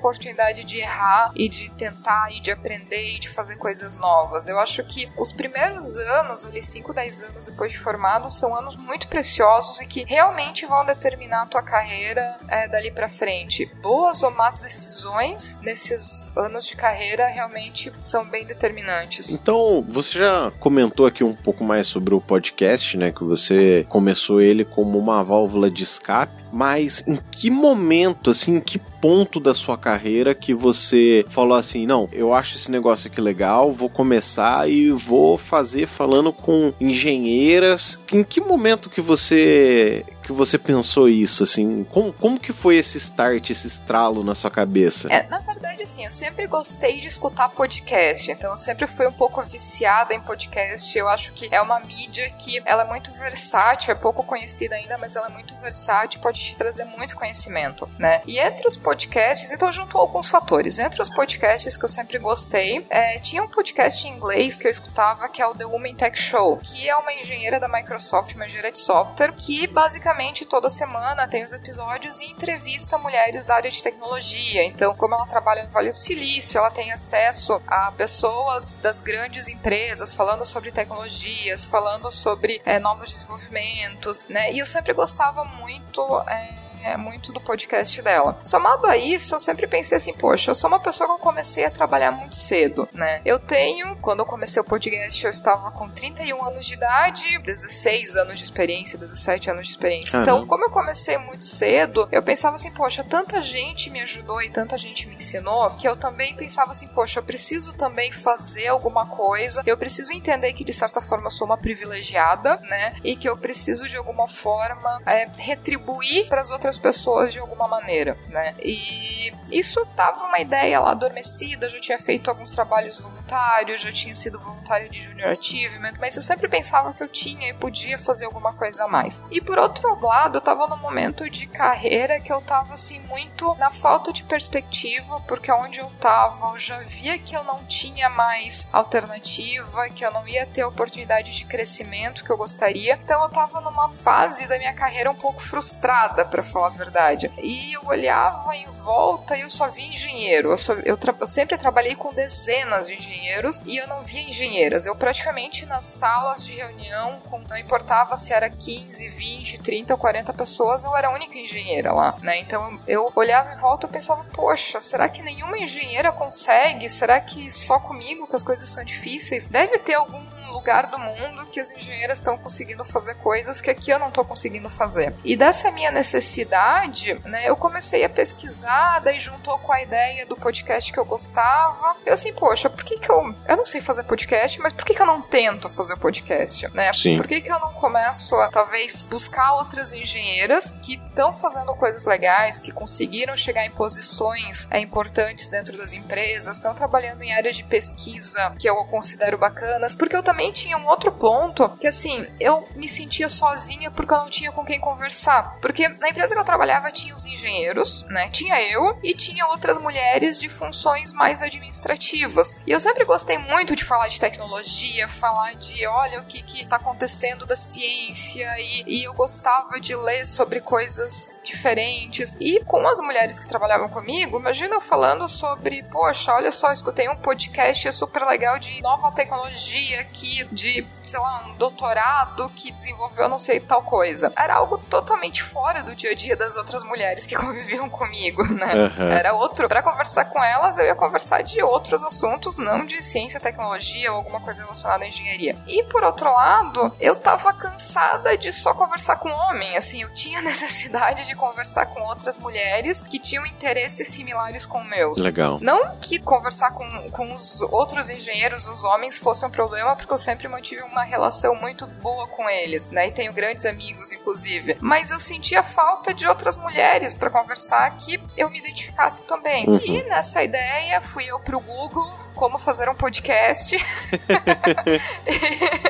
oportunidade 0.46 0.64
de 0.64 0.78
errar 0.78 1.32
e 1.34 1.48
de 1.48 1.70
tentar 1.70 2.30
e 2.32 2.40
de 2.40 2.50
aprender 2.50 3.16
e 3.16 3.18
de 3.18 3.28
fazer 3.28 3.56
coisas 3.56 3.96
novas. 3.98 4.48
Eu 4.48 4.58
acho 4.58 4.84
que 4.84 5.08
os 5.18 5.32
primeiros 5.32 5.96
anos, 5.96 6.44
ali 6.44 6.62
5, 6.62 6.92
10 6.92 7.22
anos 7.22 7.46
depois 7.46 7.72
de 7.72 7.78
formado, 7.78 8.30
são 8.30 8.54
anos 8.54 8.76
muito 8.76 9.08
preciosos 9.08 9.80
e 9.80 9.86
que 9.86 10.04
realmente 10.04 10.66
vão 10.66 10.84
determinar 10.84 11.42
a 11.42 11.46
tua 11.46 11.62
carreira 11.62 12.36
é, 12.48 12.68
dali 12.68 12.90
para 12.90 13.08
frente. 13.08 13.66
Boas 13.82 14.22
ou 14.22 14.30
más 14.30 14.58
decisões 14.58 15.58
nesses 15.62 16.36
anos 16.36 16.66
de 16.66 16.76
carreira 16.76 17.26
realmente 17.26 17.92
são 18.00 18.24
bem 18.24 18.44
determinantes. 18.44 19.30
Então, 19.30 19.84
você 19.88 20.18
já 20.18 20.52
comentou 20.58 21.06
aqui 21.06 21.24
um 21.24 21.34
pouco 21.34 21.64
mais 21.64 21.86
sobre 21.86 22.14
o 22.14 22.20
podcast, 22.20 22.96
né? 22.96 23.10
Que 23.10 23.24
você 23.24 23.84
começou 23.88 24.40
ele 24.40 24.64
como 24.64 24.98
uma 24.98 25.22
válvula 25.22 25.70
de 25.70 25.82
escape 25.82 26.45
mas 26.52 27.04
em 27.06 27.18
que 27.30 27.50
momento, 27.50 28.30
assim, 28.30 28.56
em 28.56 28.60
que 28.60 28.78
ponto 28.78 29.38
da 29.38 29.54
sua 29.54 29.76
carreira 29.76 30.34
que 30.34 30.54
você 30.54 31.24
falou 31.28 31.56
assim, 31.56 31.86
não, 31.86 32.08
eu 32.12 32.32
acho 32.32 32.56
esse 32.56 32.70
negócio 32.70 33.10
aqui 33.10 33.20
legal, 33.20 33.72
vou 33.72 33.88
começar 33.88 34.68
e 34.68 34.90
vou 34.90 35.36
fazer 35.36 35.86
falando 35.86 36.32
com 36.32 36.72
engenheiras. 36.80 38.00
Em 38.12 38.24
que 38.24 38.40
momento 38.40 38.90
que 38.90 39.00
você 39.00 40.04
que 40.26 40.32
você 40.32 40.58
pensou 40.58 41.08
isso, 41.08 41.44
assim? 41.44 41.84
Como, 41.84 42.12
como 42.12 42.40
que 42.40 42.52
foi 42.52 42.76
esse 42.76 42.98
start, 42.98 43.50
esse 43.50 43.68
estralo 43.68 44.24
na 44.24 44.34
sua 44.34 44.50
cabeça? 44.50 45.06
É, 45.08 45.22
na 45.28 45.38
verdade, 45.38 45.84
assim, 45.84 46.04
eu 46.04 46.10
sempre 46.10 46.48
gostei 46.48 46.98
de 46.98 47.06
escutar 47.06 47.48
podcast, 47.50 48.32
então 48.32 48.50
eu 48.50 48.56
sempre 48.56 48.88
fui 48.88 49.06
um 49.06 49.12
pouco 49.12 49.40
viciada 49.42 50.12
em 50.12 50.20
podcast. 50.20 50.98
Eu 50.98 51.08
acho 51.08 51.32
que 51.32 51.48
é 51.54 51.62
uma 51.62 51.78
mídia 51.78 52.28
que 52.30 52.60
ela 52.64 52.82
é 52.82 52.88
muito 52.88 53.12
versátil, 53.12 53.92
é 53.92 53.94
pouco 53.94 54.24
conhecida 54.24 54.74
ainda, 54.74 54.98
mas 54.98 55.14
ela 55.14 55.28
é 55.28 55.30
muito 55.30 55.54
versátil, 55.60 56.20
pode 56.20 56.40
te 56.40 56.56
trazer 56.56 56.84
muito 56.84 57.16
conhecimento, 57.16 57.88
né? 57.96 58.20
E 58.26 58.40
entre 58.40 58.66
os 58.66 58.76
podcasts, 58.76 59.52
então 59.52 59.70
juntou 59.70 60.00
alguns 60.00 60.28
fatores. 60.28 60.80
Entre 60.80 61.00
os 61.00 61.08
podcasts 61.08 61.76
que 61.76 61.84
eu 61.84 61.88
sempre 61.88 62.18
gostei, 62.18 62.84
é, 62.90 63.20
tinha 63.20 63.44
um 63.44 63.48
podcast 63.48 64.08
em 64.08 64.10
inglês 64.10 64.56
que 64.56 64.66
eu 64.66 64.70
escutava 64.72 65.28
que 65.28 65.40
é 65.40 65.46
o 65.46 65.54
The 65.54 65.66
Woman 65.66 65.94
Tech 65.94 66.18
Show, 66.18 66.56
que 66.56 66.88
é 66.88 66.96
uma 66.96 67.12
engenheira 67.12 67.60
da 67.60 67.68
Microsoft, 67.68 68.34
uma 68.34 68.46
engenheira 68.46 68.72
de 68.72 68.80
software, 68.80 69.32
que 69.32 69.68
basicamente 69.68 70.15
toda 70.46 70.70
semana 70.70 71.28
tem 71.28 71.44
os 71.44 71.52
episódios 71.52 72.20
e 72.20 72.24
entrevista 72.24 72.96
mulheres 72.98 73.44
da 73.44 73.54
área 73.54 73.70
de 73.70 73.82
tecnologia. 73.82 74.64
Então, 74.64 74.94
como 74.94 75.14
ela 75.14 75.26
trabalha 75.26 75.64
no 75.64 75.70
Vale 75.70 75.90
do 75.90 75.96
Silício, 75.96 76.58
ela 76.58 76.70
tem 76.70 76.90
acesso 76.90 77.60
a 77.66 77.92
pessoas 77.92 78.72
das 78.80 79.00
grandes 79.00 79.48
empresas 79.48 80.12
falando 80.12 80.44
sobre 80.46 80.72
tecnologias, 80.72 81.64
falando 81.64 82.10
sobre 82.10 82.62
é, 82.64 82.78
novos 82.78 83.12
desenvolvimentos, 83.12 84.24
né? 84.28 84.52
E 84.52 84.58
eu 84.58 84.66
sempre 84.66 84.92
gostava 84.92 85.44
muito. 85.44 86.02
É, 86.28 86.65
é 86.92 86.96
muito 86.96 87.32
do 87.32 87.40
podcast 87.40 88.00
dela. 88.00 88.38
Somado 88.44 88.86
a 88.86 88.96
isso, 88.96 89.34
eu 89.34 89.40
sempre 89.40 89.66
pensei 89.66 89.96
assim, 89.96 90.12
poxa, 90.12 90.50
eu 90.50 90.54
sou 90.54 90.68
uma 90.68 90.80
pessoa 90.80 91.08
que 91.08 91.14
eu 91.14 91.18
comecei 91.18 91.64
a 91.64 91.70
trabalhar 91.70 92.12
muito 92.12 92.36
cedo, 92.36 92.88
né? 92.92 93.20
Eu 93.24 93.38
tenho, 93.38 93.96
quando 93.96 94.20
eu 94.20 94.26
comecei 94.26 94.60
o 94.60 94.64
podcast, 94.64 95.24
eu 95.24 95.30
estava 95.30 95.70
com 95.72 95.88
31 95.88 96.44
anos 96.44 96.66
de 96.66 96.74
idade, 96.74 97.38
16 97.40 98.16
anos 98.16 98.38
de 98.38 98.44
experiência, 98.44 98.98
17 98.98 99.50
anos 99.50 99.66
de 99.66 99.72
experiência. 99.72 100.18
Então, 100.18 100.46
como 100.46 100.64
eu 100.64 100.70
comecei 100.70 101.18
muito 101.18 101.44
cedo, 101.44 102.08
eu 102.12 102.22
pensava 102.22 102.56
assim, 102.56 102.70
poxa, 102.70 103.02
tanta 103.02 103.42
gente 103.42 103.90
me 103.90 104.00
ajudou 104.00 104.40
e 104.40 104.50
tanta 104.50 104.78
gente 104.78 105.08
me 105.08 105.16
ensinou, 105.16 105.70
que 105.70 105.88
eu 105.88 105.96
também 105.96 106.36
pensava 106.36 106.70
assim, 106.70 106.86
poxa, 106.88 107.18
eu 107.18 107.24
preciso 107.24 107.72
também 107.72 108.12
fazer 108.12 108.68
alguma 108.68 109.06
coisa, 109.06 109.62
eu 109.66 109.76
preciso 109.76 110.12
entender 110.12 110.52
que 110.52 110.64
de 110.64 110.72
certa 110.72 111.00
forma 111.00 111.26
eu 111.26 111.30
sou 111.30 111.46
uma 111.46 111.58
privilegiada, 111.58 112.58
né? 112.62 112.94
E 113.02 113.16
que 113.16 113.28
eu 113.28 113.36
preciso 113.36 113.88
de 113.88 113.96
alguma 113.96 114.28
forma 114.28 115.00
é, 115.04 115.26
retribuir 115.38 116.28
para 116.28 116.40
as 116.40 116.50
outras 116.50 116.75
pessoas 116.78 117.32
de 117.32 117.38
alguma 117.38 117.68
maneira, 117.68 118.16
né? 118.28 118.54
E 118.60 119.32
isso 119.50 119.84
tava 119.96 120.24
uma 120.24 120.38
ideia 120.38 120.80
lá 120.80 120.90
adormecida, 120.90 121.68
já 121.68 121.78
tinha 121.78 121.98
feito 121.98 122.28
alguns 122.28 122.52
trabalhos 122.52 122.98
voluntários, 122.98 123.80
já 123.80 123.92
tinha 123.92 124.14
sido 124.14 124.38
voluntário 124.38 124.90
de 124.90 125.00
Junior 125.00 125.30
Achievement, 125.30 125.94
mas 125.98 126.16
eu 126.16 126.22
sempre 126.22 126.48
pensava 126.48 126.92
que 126.92 127.02
eu 127.02 127.08
tinha 127.08 127.48
e 127.48 127.54
podia 127.54 127.98
fazer 127.98 128.24
alguma 128.26 128.52
coisa 128.52 128.84
a 128.84 128.88
mais. 128.88 129.20
E 129.30 129.40
por 129.40 129.58
outro 129.58 129.98
lado, 130.00 130.38
eu 130.38 130.40
tava 130.40 130.66
num 130.66 130.76
momento 130.76 131.28
de 131.30 131.46
carreira 131.46 132.20
que 132.20 132.32
eu 132.32 132.40
tava 132.40 132.74
assim 132.74 133.00
muito 133.00 133.54
na 133.54 133.70
falta 133.70 134.12
de 134.12 134.22
perspectiva, 134.22 135.20
porque 135.20 135.50
onde 135.50 135.80
eu 135.80 135.90
tava, 136.00 136.52
eu 136.52 136.58
já 136.58 136.78
via 136.78 137.18
que 137.18 137.36
eu 137.36 137.44
não 137.44 137.64
tinha 137.64 138.08
mais 138.08 138.68
alternativa, 138.72 139.88
que 139.88 140.04
eu 140.04 140.12
não 140.12 140.26
ia 140.26 140.46
ter 140.46 140.64
oportunidade 140.64 141.36
de 141.36 141.44
crescimento 141.44 142.24
que 142.24 142.30
eu 142.30 142.36
gostaria. 142.36 142.98
Então 143.02 143.22
eu 143.22 143.28
tava 143.28 143.60
numa 143.60 143.90
fase 143.90 144.46
da 144.46 144.58
minha 144.58 144.74
carreira 144.74 145.10
um 145.10 145.14
pouco 145.14 145.40
frustrada, 145.40 146.24
para 146.24 146.42
falar 146.42 146.65
a 146.66 146.70
verdade. 146.70 147.30
E 147.42 147.72
eu 147.72 147.82
olhava 147.86 148.54
em 148.56 148.66
volta 148.66 149.36
e 149.36 149.42
eu 149.42 149.50
só 149.50 149.68
via 149.68 149.86
engenheiro. 149.86 150.50
Eu, 150.50 150.58
só, 150.58 150.74
eu, 150.74 150.98
eu 151.20 151.28
sempre 151.28 151.56
trabalhei 151.56 151.94
com 151.94 152.12
dezenas 152.12 152.86
de 152.86 152.94
engenheiros 152.94 153.62
e 153.64 153.76
eu 153.76 153.86
não 153.86 154.02
via 154.02 154.22
engenheiras. 154.22 154.86
Eu 154.86 154.94
praticamente 154.94 155.66
nas 155.66 155.84
salas 155.84 156.44
de 156.44 156.54
reunião, 156.54 157.20
com, 157.30 157.38
não 157.40 157.56
importava 157.56 158.16
se 158.16 158.32
era 158.32 158.50
15, 158.50 159.08
20, 159.08 159.58
30 159.58 159.94
ou 159.94 159.98
40 159.98 160.32
pessoas, 160.32 160.84
eu 160.84 160.96
era 160.96 161.08
a 161.08 161.14
única 161.14 161.38
engenheira 161.38 161.92
lá, 161.92 162.14
né? 162.20 162.38
Então 162.38 162.80
eu 162.86 163.10
olhava 163.14 163.52
em 163.52 163.56
volta 163.56 163.86
e 163.86 163.90
pensava, 163.90 164.24
poxa, 164.32 164.80
será 164.80 165.08
que 165.08 165.22
nenhuma 165.22 165.58
engenheira 165.58 166.12
consegue? 166.12 166.88
Será 166.88 167.20
que 167.20 167.50
só 167.50 167.78
comigo 167.78 168.26
que 168.26 168.36
as 168.36 168.42
coisas 168.42 168.68
são 168.68 168.84
difíceis? 168.84 169.44
Deve 169.44 169.78
ter 169.78 169.94
algum 169.94 170.24
lugar 170.52 170.86
do 170.86 170.98
mundo 170.98 171.46
que 171.46 171.60
as 171.60 171.70
engenheiras 171.70 172.18
estão 172.18 172.36
conseguindo 172.36 172.84
fazer 172.84 173.14
coisas 173.16 173.60
que 173.60 173.70
aqui 173.70 173.90
eu 173.90 173.98
não 173.98 174.08
estou 174.08 174.24
conseguindo 174.24 174.68
fazer. 174.68 175.14
E 175.24 175.36
dessa 175.36 175.70
minha 175.70 175.90
necessidade, 175.90 177.14
né, 177.24 177.48
eu 177.48 177.56
comecei 177.56 178.04
a 178.04 178.08
pesquisar, 178.08 179.00
daí 179.00 179.18
juntou 179.18 179.58
com 179.58 179.72
a 179.72 179.82
ideia 179.82 180.26
do 180.26 180.36
podcast 180.36 180.92
que 180.92 180.98
eu 180.98 181.04
gostava. 181.04 181.96
Eu 182.04 182.14
assim, 182.14 182.32
poxa, 182.32 182.68
por 182.68 182.84
que 182.84 182.98
que 182.98 183.10
eu... 183.10 183.34
Eu 183.48 183.56
não 183.56 183.66
sei 183.66 183.80
fazer 183.80 184.04
podcast, 184.04 184.60
mas 184.60 184.72
por 184.72 184.84
que 184.84 184.94
que 184.94 185.02
eu 185.02 185.06
não 185.06 185.22
tento 185.22 185.68
fazer 185.68 185.96
podcast, 185.96 186.68
né? 186.74 186.92
Sim. 186.92 187.16
Por 187.16 187.26
que 187.26 187.40
que 187.40 187.50
eu 187.50 187.58
não 187.58 187.72
começo 187.74 188.34
a, 188.36 188.48
talvez, 188.48 189.02
buscar 189.02 189.54
outras 189.54 189.92
engenheiras 189.92 190.72
que 190.82 190.94
estão 190.94 191.32
fazendo 191.32 191.74
coisas 191.74 192.04
legais, 192.04 192.58
que 192.58 192.70
conseguiram 192.70 193.34
chegar 193.36 193.64
em 193.64 193.70
posições 193.70 194.68
é, 194.70 194.78
importantes 194.80 195.48
dentro 195.48 195.76
das 195.78 195.92
empresas, 195.92 196.56
estão 196.56 196.74
trabalhando 196.74 197.22
em 197.22 197.32
áreas 197.32 197.56
de 197.56 197.64
pesquisa 197.64 198.54
que 198.58 198.68
eu 198.68 198.76
considero 198.84 199.38
bacanas, 199.38 199.94
porque 199.94 200.14
eu 200.14 200.22
também 200.22 200.35
também 200.36 200.52
tinha 200.52 200.76
um 200.76 200.86
outro 200.86 201.10
ponto 201.10 201.66
que, 201.80 201.86
assim, 201.86 202.26
eu 202.38 202.68
me 202.76 202.86
sentia 202.86 203.26
sozinha 203.26 203.90
porque 203.90 204.12
eu 204.12 204.18
não 204.18 204.28
tinha 204.28 204.52
com 204.52 204.66
quem 204.66 204.78
conversar. 204.78 205.56
Porque 205.62 205.88
na 205.88 206.10
empresa 206.10 206.34
que 206.34 206.40
eu 206.40 206.44
trabalhava 206.44 206.92
tinha 206.92 207.16
os 207.16 207.24
engenheiros, 207.24 208.04
né? 208.10 208.28
Tinha 208.28 208.60
eu 208.70 208.98
e 209.02 209.14
tinha 209.14 209.46
outras 209.46 209.78
mulheres 209.78 210.38
de 210.38 210.50
funções 210.50 211.10
mais 211.10 211.42
administrativas. 211.42 212.54
E 212.66 212.70
eu 212.70 212.78
sempre 212.78 213.06
gostei 213.06 213.38
muito 213.38 213.74
de 213.74 213.82
falar 213.82 214.08
de 214.08 214.20
tecnologia, 214.20 215.08
falar 215.08 215.54
de, 215.54 215.86
olha, 215.86 216.20
o 216.20 216.26
que 216.26 216.42
que 216.42 216.66
tá 216.66 216.76
acontecendo 216.76 217.46
da 217.46 217.56
ciência 217.56 218.46
e, 218.58 218.84
e 218.86 219.04
eu 219.04 219.14
gostava 219.14 219.80
de 219.80 219.96
ler 219.96 220.26
sobre 220.26 220.60
coisas 220.60 221.35
diferentes. 221.46 222.34
E 222.40 222.62
com 222.64 222.86
as 222.86 223.00
mulheres 223.00 223.38
que 223.38 223.46
trabalhavam 223.46 223.88
comigo, 223.88 224.38
imagina 224.38 224.74
eu 224.74 224.80
falando 224.80 225.28
sobre, 225.28 225.82
poxa, 225.84 226.32
olha 226.32 226.52
só, 226.52 226.72
escutei 226.72 227.08
um 227.08 227.16
podcast 227.16 227.92
super 227.92 228.24
legal 228.24 228.58
de 228.58 228.80
nova 228.82 229.12
tecnologia 229.12 230.00
aqui 230.00 230.44
de, 230.52 230.86
sei 231.02 231.20
lá, 231.20 231.46
um 231.46 231.54
doutorado 231.54 232.50
que 232.54 232.70
desenvolveu 232.70 233.28
não 233.28 233.38
sei 233.38 233.60
tal 233.60 233.82
coisa. 233.82 234.32
Era 234.36 234.54
algo 234.54 234.78
totalmente 234.78 235.42
fora 235.42 235.82
do 235.82 235.94
dia 235.94 236.10
a 236.10 236.14
dia 236.14 236.36
das 236.36 236.56
outras 236.56 236.82
mulheres 236.82 237.26
que 237.26 237.36
conviviam 237.36 237.88
comigo, 237.88 238.44
né? 238.44 238.74
Uhum. 238.74 239.08
Era 239.08 239.32
outro. 239.34 239.68
Para 239.68 239.82
conversar 239.82 240.26
com 240.26 240.42
elas, 240.42 240.78
eu 240.78 240.84
ia 240.84 240.94
conversar 240.94 241.42
de 241.42 241.62
outros 241.62 242.02
assuntos, 242.02 242.58
não 242.58 242.84
de 242.84 243.02
ciência, 243.02 243.38
tecnologia 243.38 244.10
ou 244.10 244.18
alguma 244.18 244.40
coisa 244.40 244.62
relacionada 244.62 245.04
à 245.04 245.08
engenharia. 245.08 245.56
E 245.66 245.82
por 245.84 246.02
outro 246.02 246.32
lado, 246.32 246.92
eu 247.00 247.14
tava 247.14 247.52
cansada 247.52 248.36
de 248.36 248.52
só 248.52 248.74
conversar 248.74 249.16
com 249.16 249.28
homem, 249.28 249.76
assim, 249.76 250.02
eu 250.02 250.12
tinha 250.12 250.40
necessidade 250.42 251.26
de 251.26 251.35
conversar 251.36 251.86
com 251.86 252.00
outras 252.02 252.38
mulheres 252.38 253.02
que 253.02 253.18
tinham 253.18 253.46
interesses 253.46 254.08
similares 254.08 254.66
com 254.66 254.82
meus. 254.82 255.18
Legal. 255.18 255.58
Não 255.60 255.96
que 255.96 256.18
conversar 256.18 256.72
com, 256.72 257.10
com 257.10 257.34
os 257.34 257.62
outros 257.62 258.10
engenheiros, 258.10 258.66
os 258.66 258.84
homens, 258.84 259.18
fosse 259.18 259.44
um 259.44 259.50
problema, 259.50 259.94
porque 259.94 260.12
eu 260.12 260.18
sempre 260.18 260.48
mantive 260.48 260.82
uma 260.82 261.02
relação 261.02 261.54
muito 261.54 261.86
boa 261.86 262.26
com 262.26 262.48
eles, 262.48 262.88
né? 262.88 263.08
E 263.08 263.12
tenho 263.12 263.32
grandes 263.32 263.64
amigos, 263.66 264.10
inclusive. 264.12 264.76
Mas 264.80 265.10
eu 265.10 265.20
sentia 265.20 265.62
falta 265.62 266.12
de 266.12 266.26
outras 266.26 266.56
mulheres 266.56 267.14
para 267.14 267.30
conversar 267.30 267.96
que 267.98 268.20
eu 268.36 268.50
me 268.50 268.58
identificasse 268.58 269.24
também. 269.24 269.68
Uhum. 269.68 269.80
E 269.84 270.02
nessa 270.04 270.42
ideia 270.42 271.00
fui 271.00 271.24
eu 271.24 271.38
pro 271.40 271.60
Google 271.60 272.26
como 272.34 272.58
fazer 272.58 272.88
um 272.88 272.94
podcast. 272.94 273.76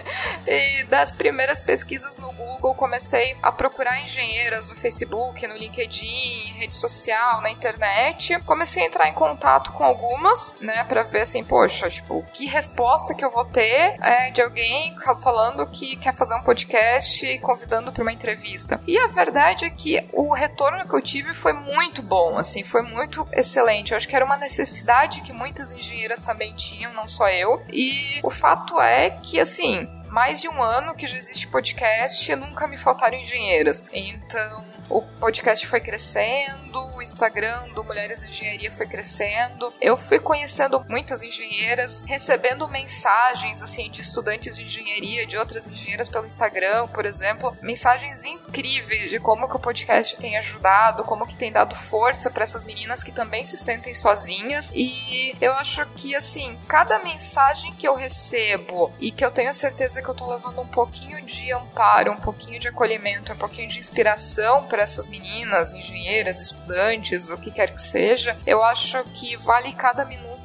e, 0.46 0.84
das 0.84 1.12
primeiras 1.12 1.60
pesquisas 1.60 2.18
no 2.18 2.32
Google, 2.32 2.74
comecei 2.74 3.36
a 3.42 3.50
procurar 3.50 4.00
engenheiras 4.00 4.68
no 4.68 4.74
Facebook, 4.74 5.46
no 5.46 5.56
LinkedIn, 5.56 6.54
rede 6.56 6.74
social, 6.74 7.40
na 7.40 7.50
internet. 7.50 8.38
Comecei 8.44 8.82
a 8.82 8.86
entrar 8.86 9.08
em 9.08 9.12
contato 9.12 9.72
com 9.72 9.84
algumas, 9.84 10.56
né, 10.60 10.84
para 10.84 11.02
ver 11.02 11.22
assim, 11.22 11.42
poxa, 11.42 11.88
tipo, 11.88 12.24
que 12.32 12.46
resposta 12.46 13.14
que 13.14 13.24
eu 13.24 13.30
vou 13.30 13.44
ter 13.44 13.96
é, 14.00 14.30
de 14.30 14.42
alguém 14.42 14.96
falando 15.20 15.66
que 15.66 15.96
quer 15.96 16.14
fazer 16.14 16.34
um 16.34 16.42
podcast 16.42 17.26
e 17.26 17.38
convidando 17.38 17.92
para 17.92 18.02
uma 18.02 18.12
entrevista. 18.12 18.80
E 18.86 18.98
a 18.98 19.06
verdade 19.08 19.64
é 19.64 19.70
que 19.70 20.04
o 20.12 20.32
retorno 20.32 20.86
que 20.86 20.94
eu 20.94 21.00
tive 21.00 21.32
foi 21.32 21.52
muito 21.52 22.02
bom, 22.02 22.38
assim, 22.38 22.62
foi 22.62 22.82
muito 22.82 23.26
excelente. 23.32 23.92
Eu 23.92 23.96
acho 23.96 24.08
que 24.08 24.16
era 24.16 24.24
uma 24.24 24.36
necessidade 24.36 25.20
que 25.22 25.32
muitas 25.32 25.72
engenheiras 25.72 26.22
também 26.22 26.54
tinham, 26.54 26.92
não 26.92 27.08
só 27.08 27.28
eu. 27.28 27.62
E 27.72 28.20
o 28.22 28.30
fato 28.30 28.80
é 28.80 29.10
que, 29.10 29.40
assim, 29.40 29.88
mais 30.16 30.40
de 30.40 30.48
um 30.48 30.62
ano 30.62 30.94
que 30.94 31.06
já 31.06 31.18
existe 31.18 31.46
podcast, 31.46 32.34
nunca 32.36 32.66
me 32.66 32.78
faltaram 32.78 33.18
engenheiras. 33.18 33.86
Então, 33.92 34.64
o 34.88 35.02
podcast 35.02 35.66
foi 35.66 35.80
crescendo, 35.80 36.80
o 36.94 37.02
Instagram 37.02 37.68
do 37.74 37.84
Mulheres 37.84 38.22
em 38.22 38.28
Engenharia 38.28 38.70
foi 38.70 38.86
crescendo, 38.86 39.72
eu 39.80 39.96
fui 39.96 40.18
conhecendo 40.18 40.84
muitas 40.88 41.22
engenheiras, 41.22 42.02
recebendo 42.06 42.66
mensagens 42.68 43.62
assim 43.62 43.90
de 43.90 44.00
estudantes 44.00 44.56
de 44.56 44.62
engenharia, 44.62 45.26
de 45.26 45.36
outras 45.36 45.66
engenheiras 45.66 46.08
pelo 46.08 46.24
Instagram, 46.24 46.86
por 46.88 47.04
exemplo, 47.04 47.54
mensagens 47.60 48.24
incríveis 48.24 49.10
de 49.10 49.18
como 49.18 49.48
que 49.48 49.56
o 49.56 49.60
podcast 49.60 50.16
tem 50.16 50.38
ajudado, 50.38 51.04
como 51.04 51.26
que 51.26 51.36
tem 51.36 51.52
dado 51.52 51.74
força 51.74 52.30
para 52.30 52.44
essas 52.44 52.64
meninas 52.64 53.02
que 53.02 53.12
também 53.12 53.44
se 53.44 53.56
sentem 53.56 53.94
sozinhas. 53.94 54.72
E 54.74 55.36
eu 55.40 55.52
acho 55.54 55.84
que 55.96 56.14
assim, 56.14 56.58
cada 56.66 57.00
mensagem 57.00 57.74
que 57.74 57.86
eu 57.86 57.94
recebo 57.94 58.92
e 58.98 59.10
que 59.10 59.24
eu 59.24 59.30
tenho 59.30 59.52
certeza 59.52 60.00
que 60.06 60.10
eu 60.12 60.14
tô 60.14 60.30
levando 60.30 60.60
um 60.60 60.66
pouquinho 60.66 61.20
de 61.26 61.52
amparo, 61.52 62.12
um 62.12 62.16
pouquinho 62.16 62.60
de 62.60 62.68
acolhimento, 62.68 63.32
um 63.32 63.36
pouquinho 63.36 63.68
de 63.68 63.80
inspiração 63.80 64.62
para 64.64 64.82
essas 64.82 65.08
meninas, 65.08 65.74
engenheiras, 65.74 66.40
estudantes, 66.40 67.28
o 67.28 67.36
que 67.36 67.50
quer 67.50 67.72
que 67.72 67.82
seja, 67.82 68.36
eu 68.46 68.62
acho 68.62 69.02
que 69.14 69.36
vale 69.36 69.72
cada 69.72 70.04
minuto 70.04 70.36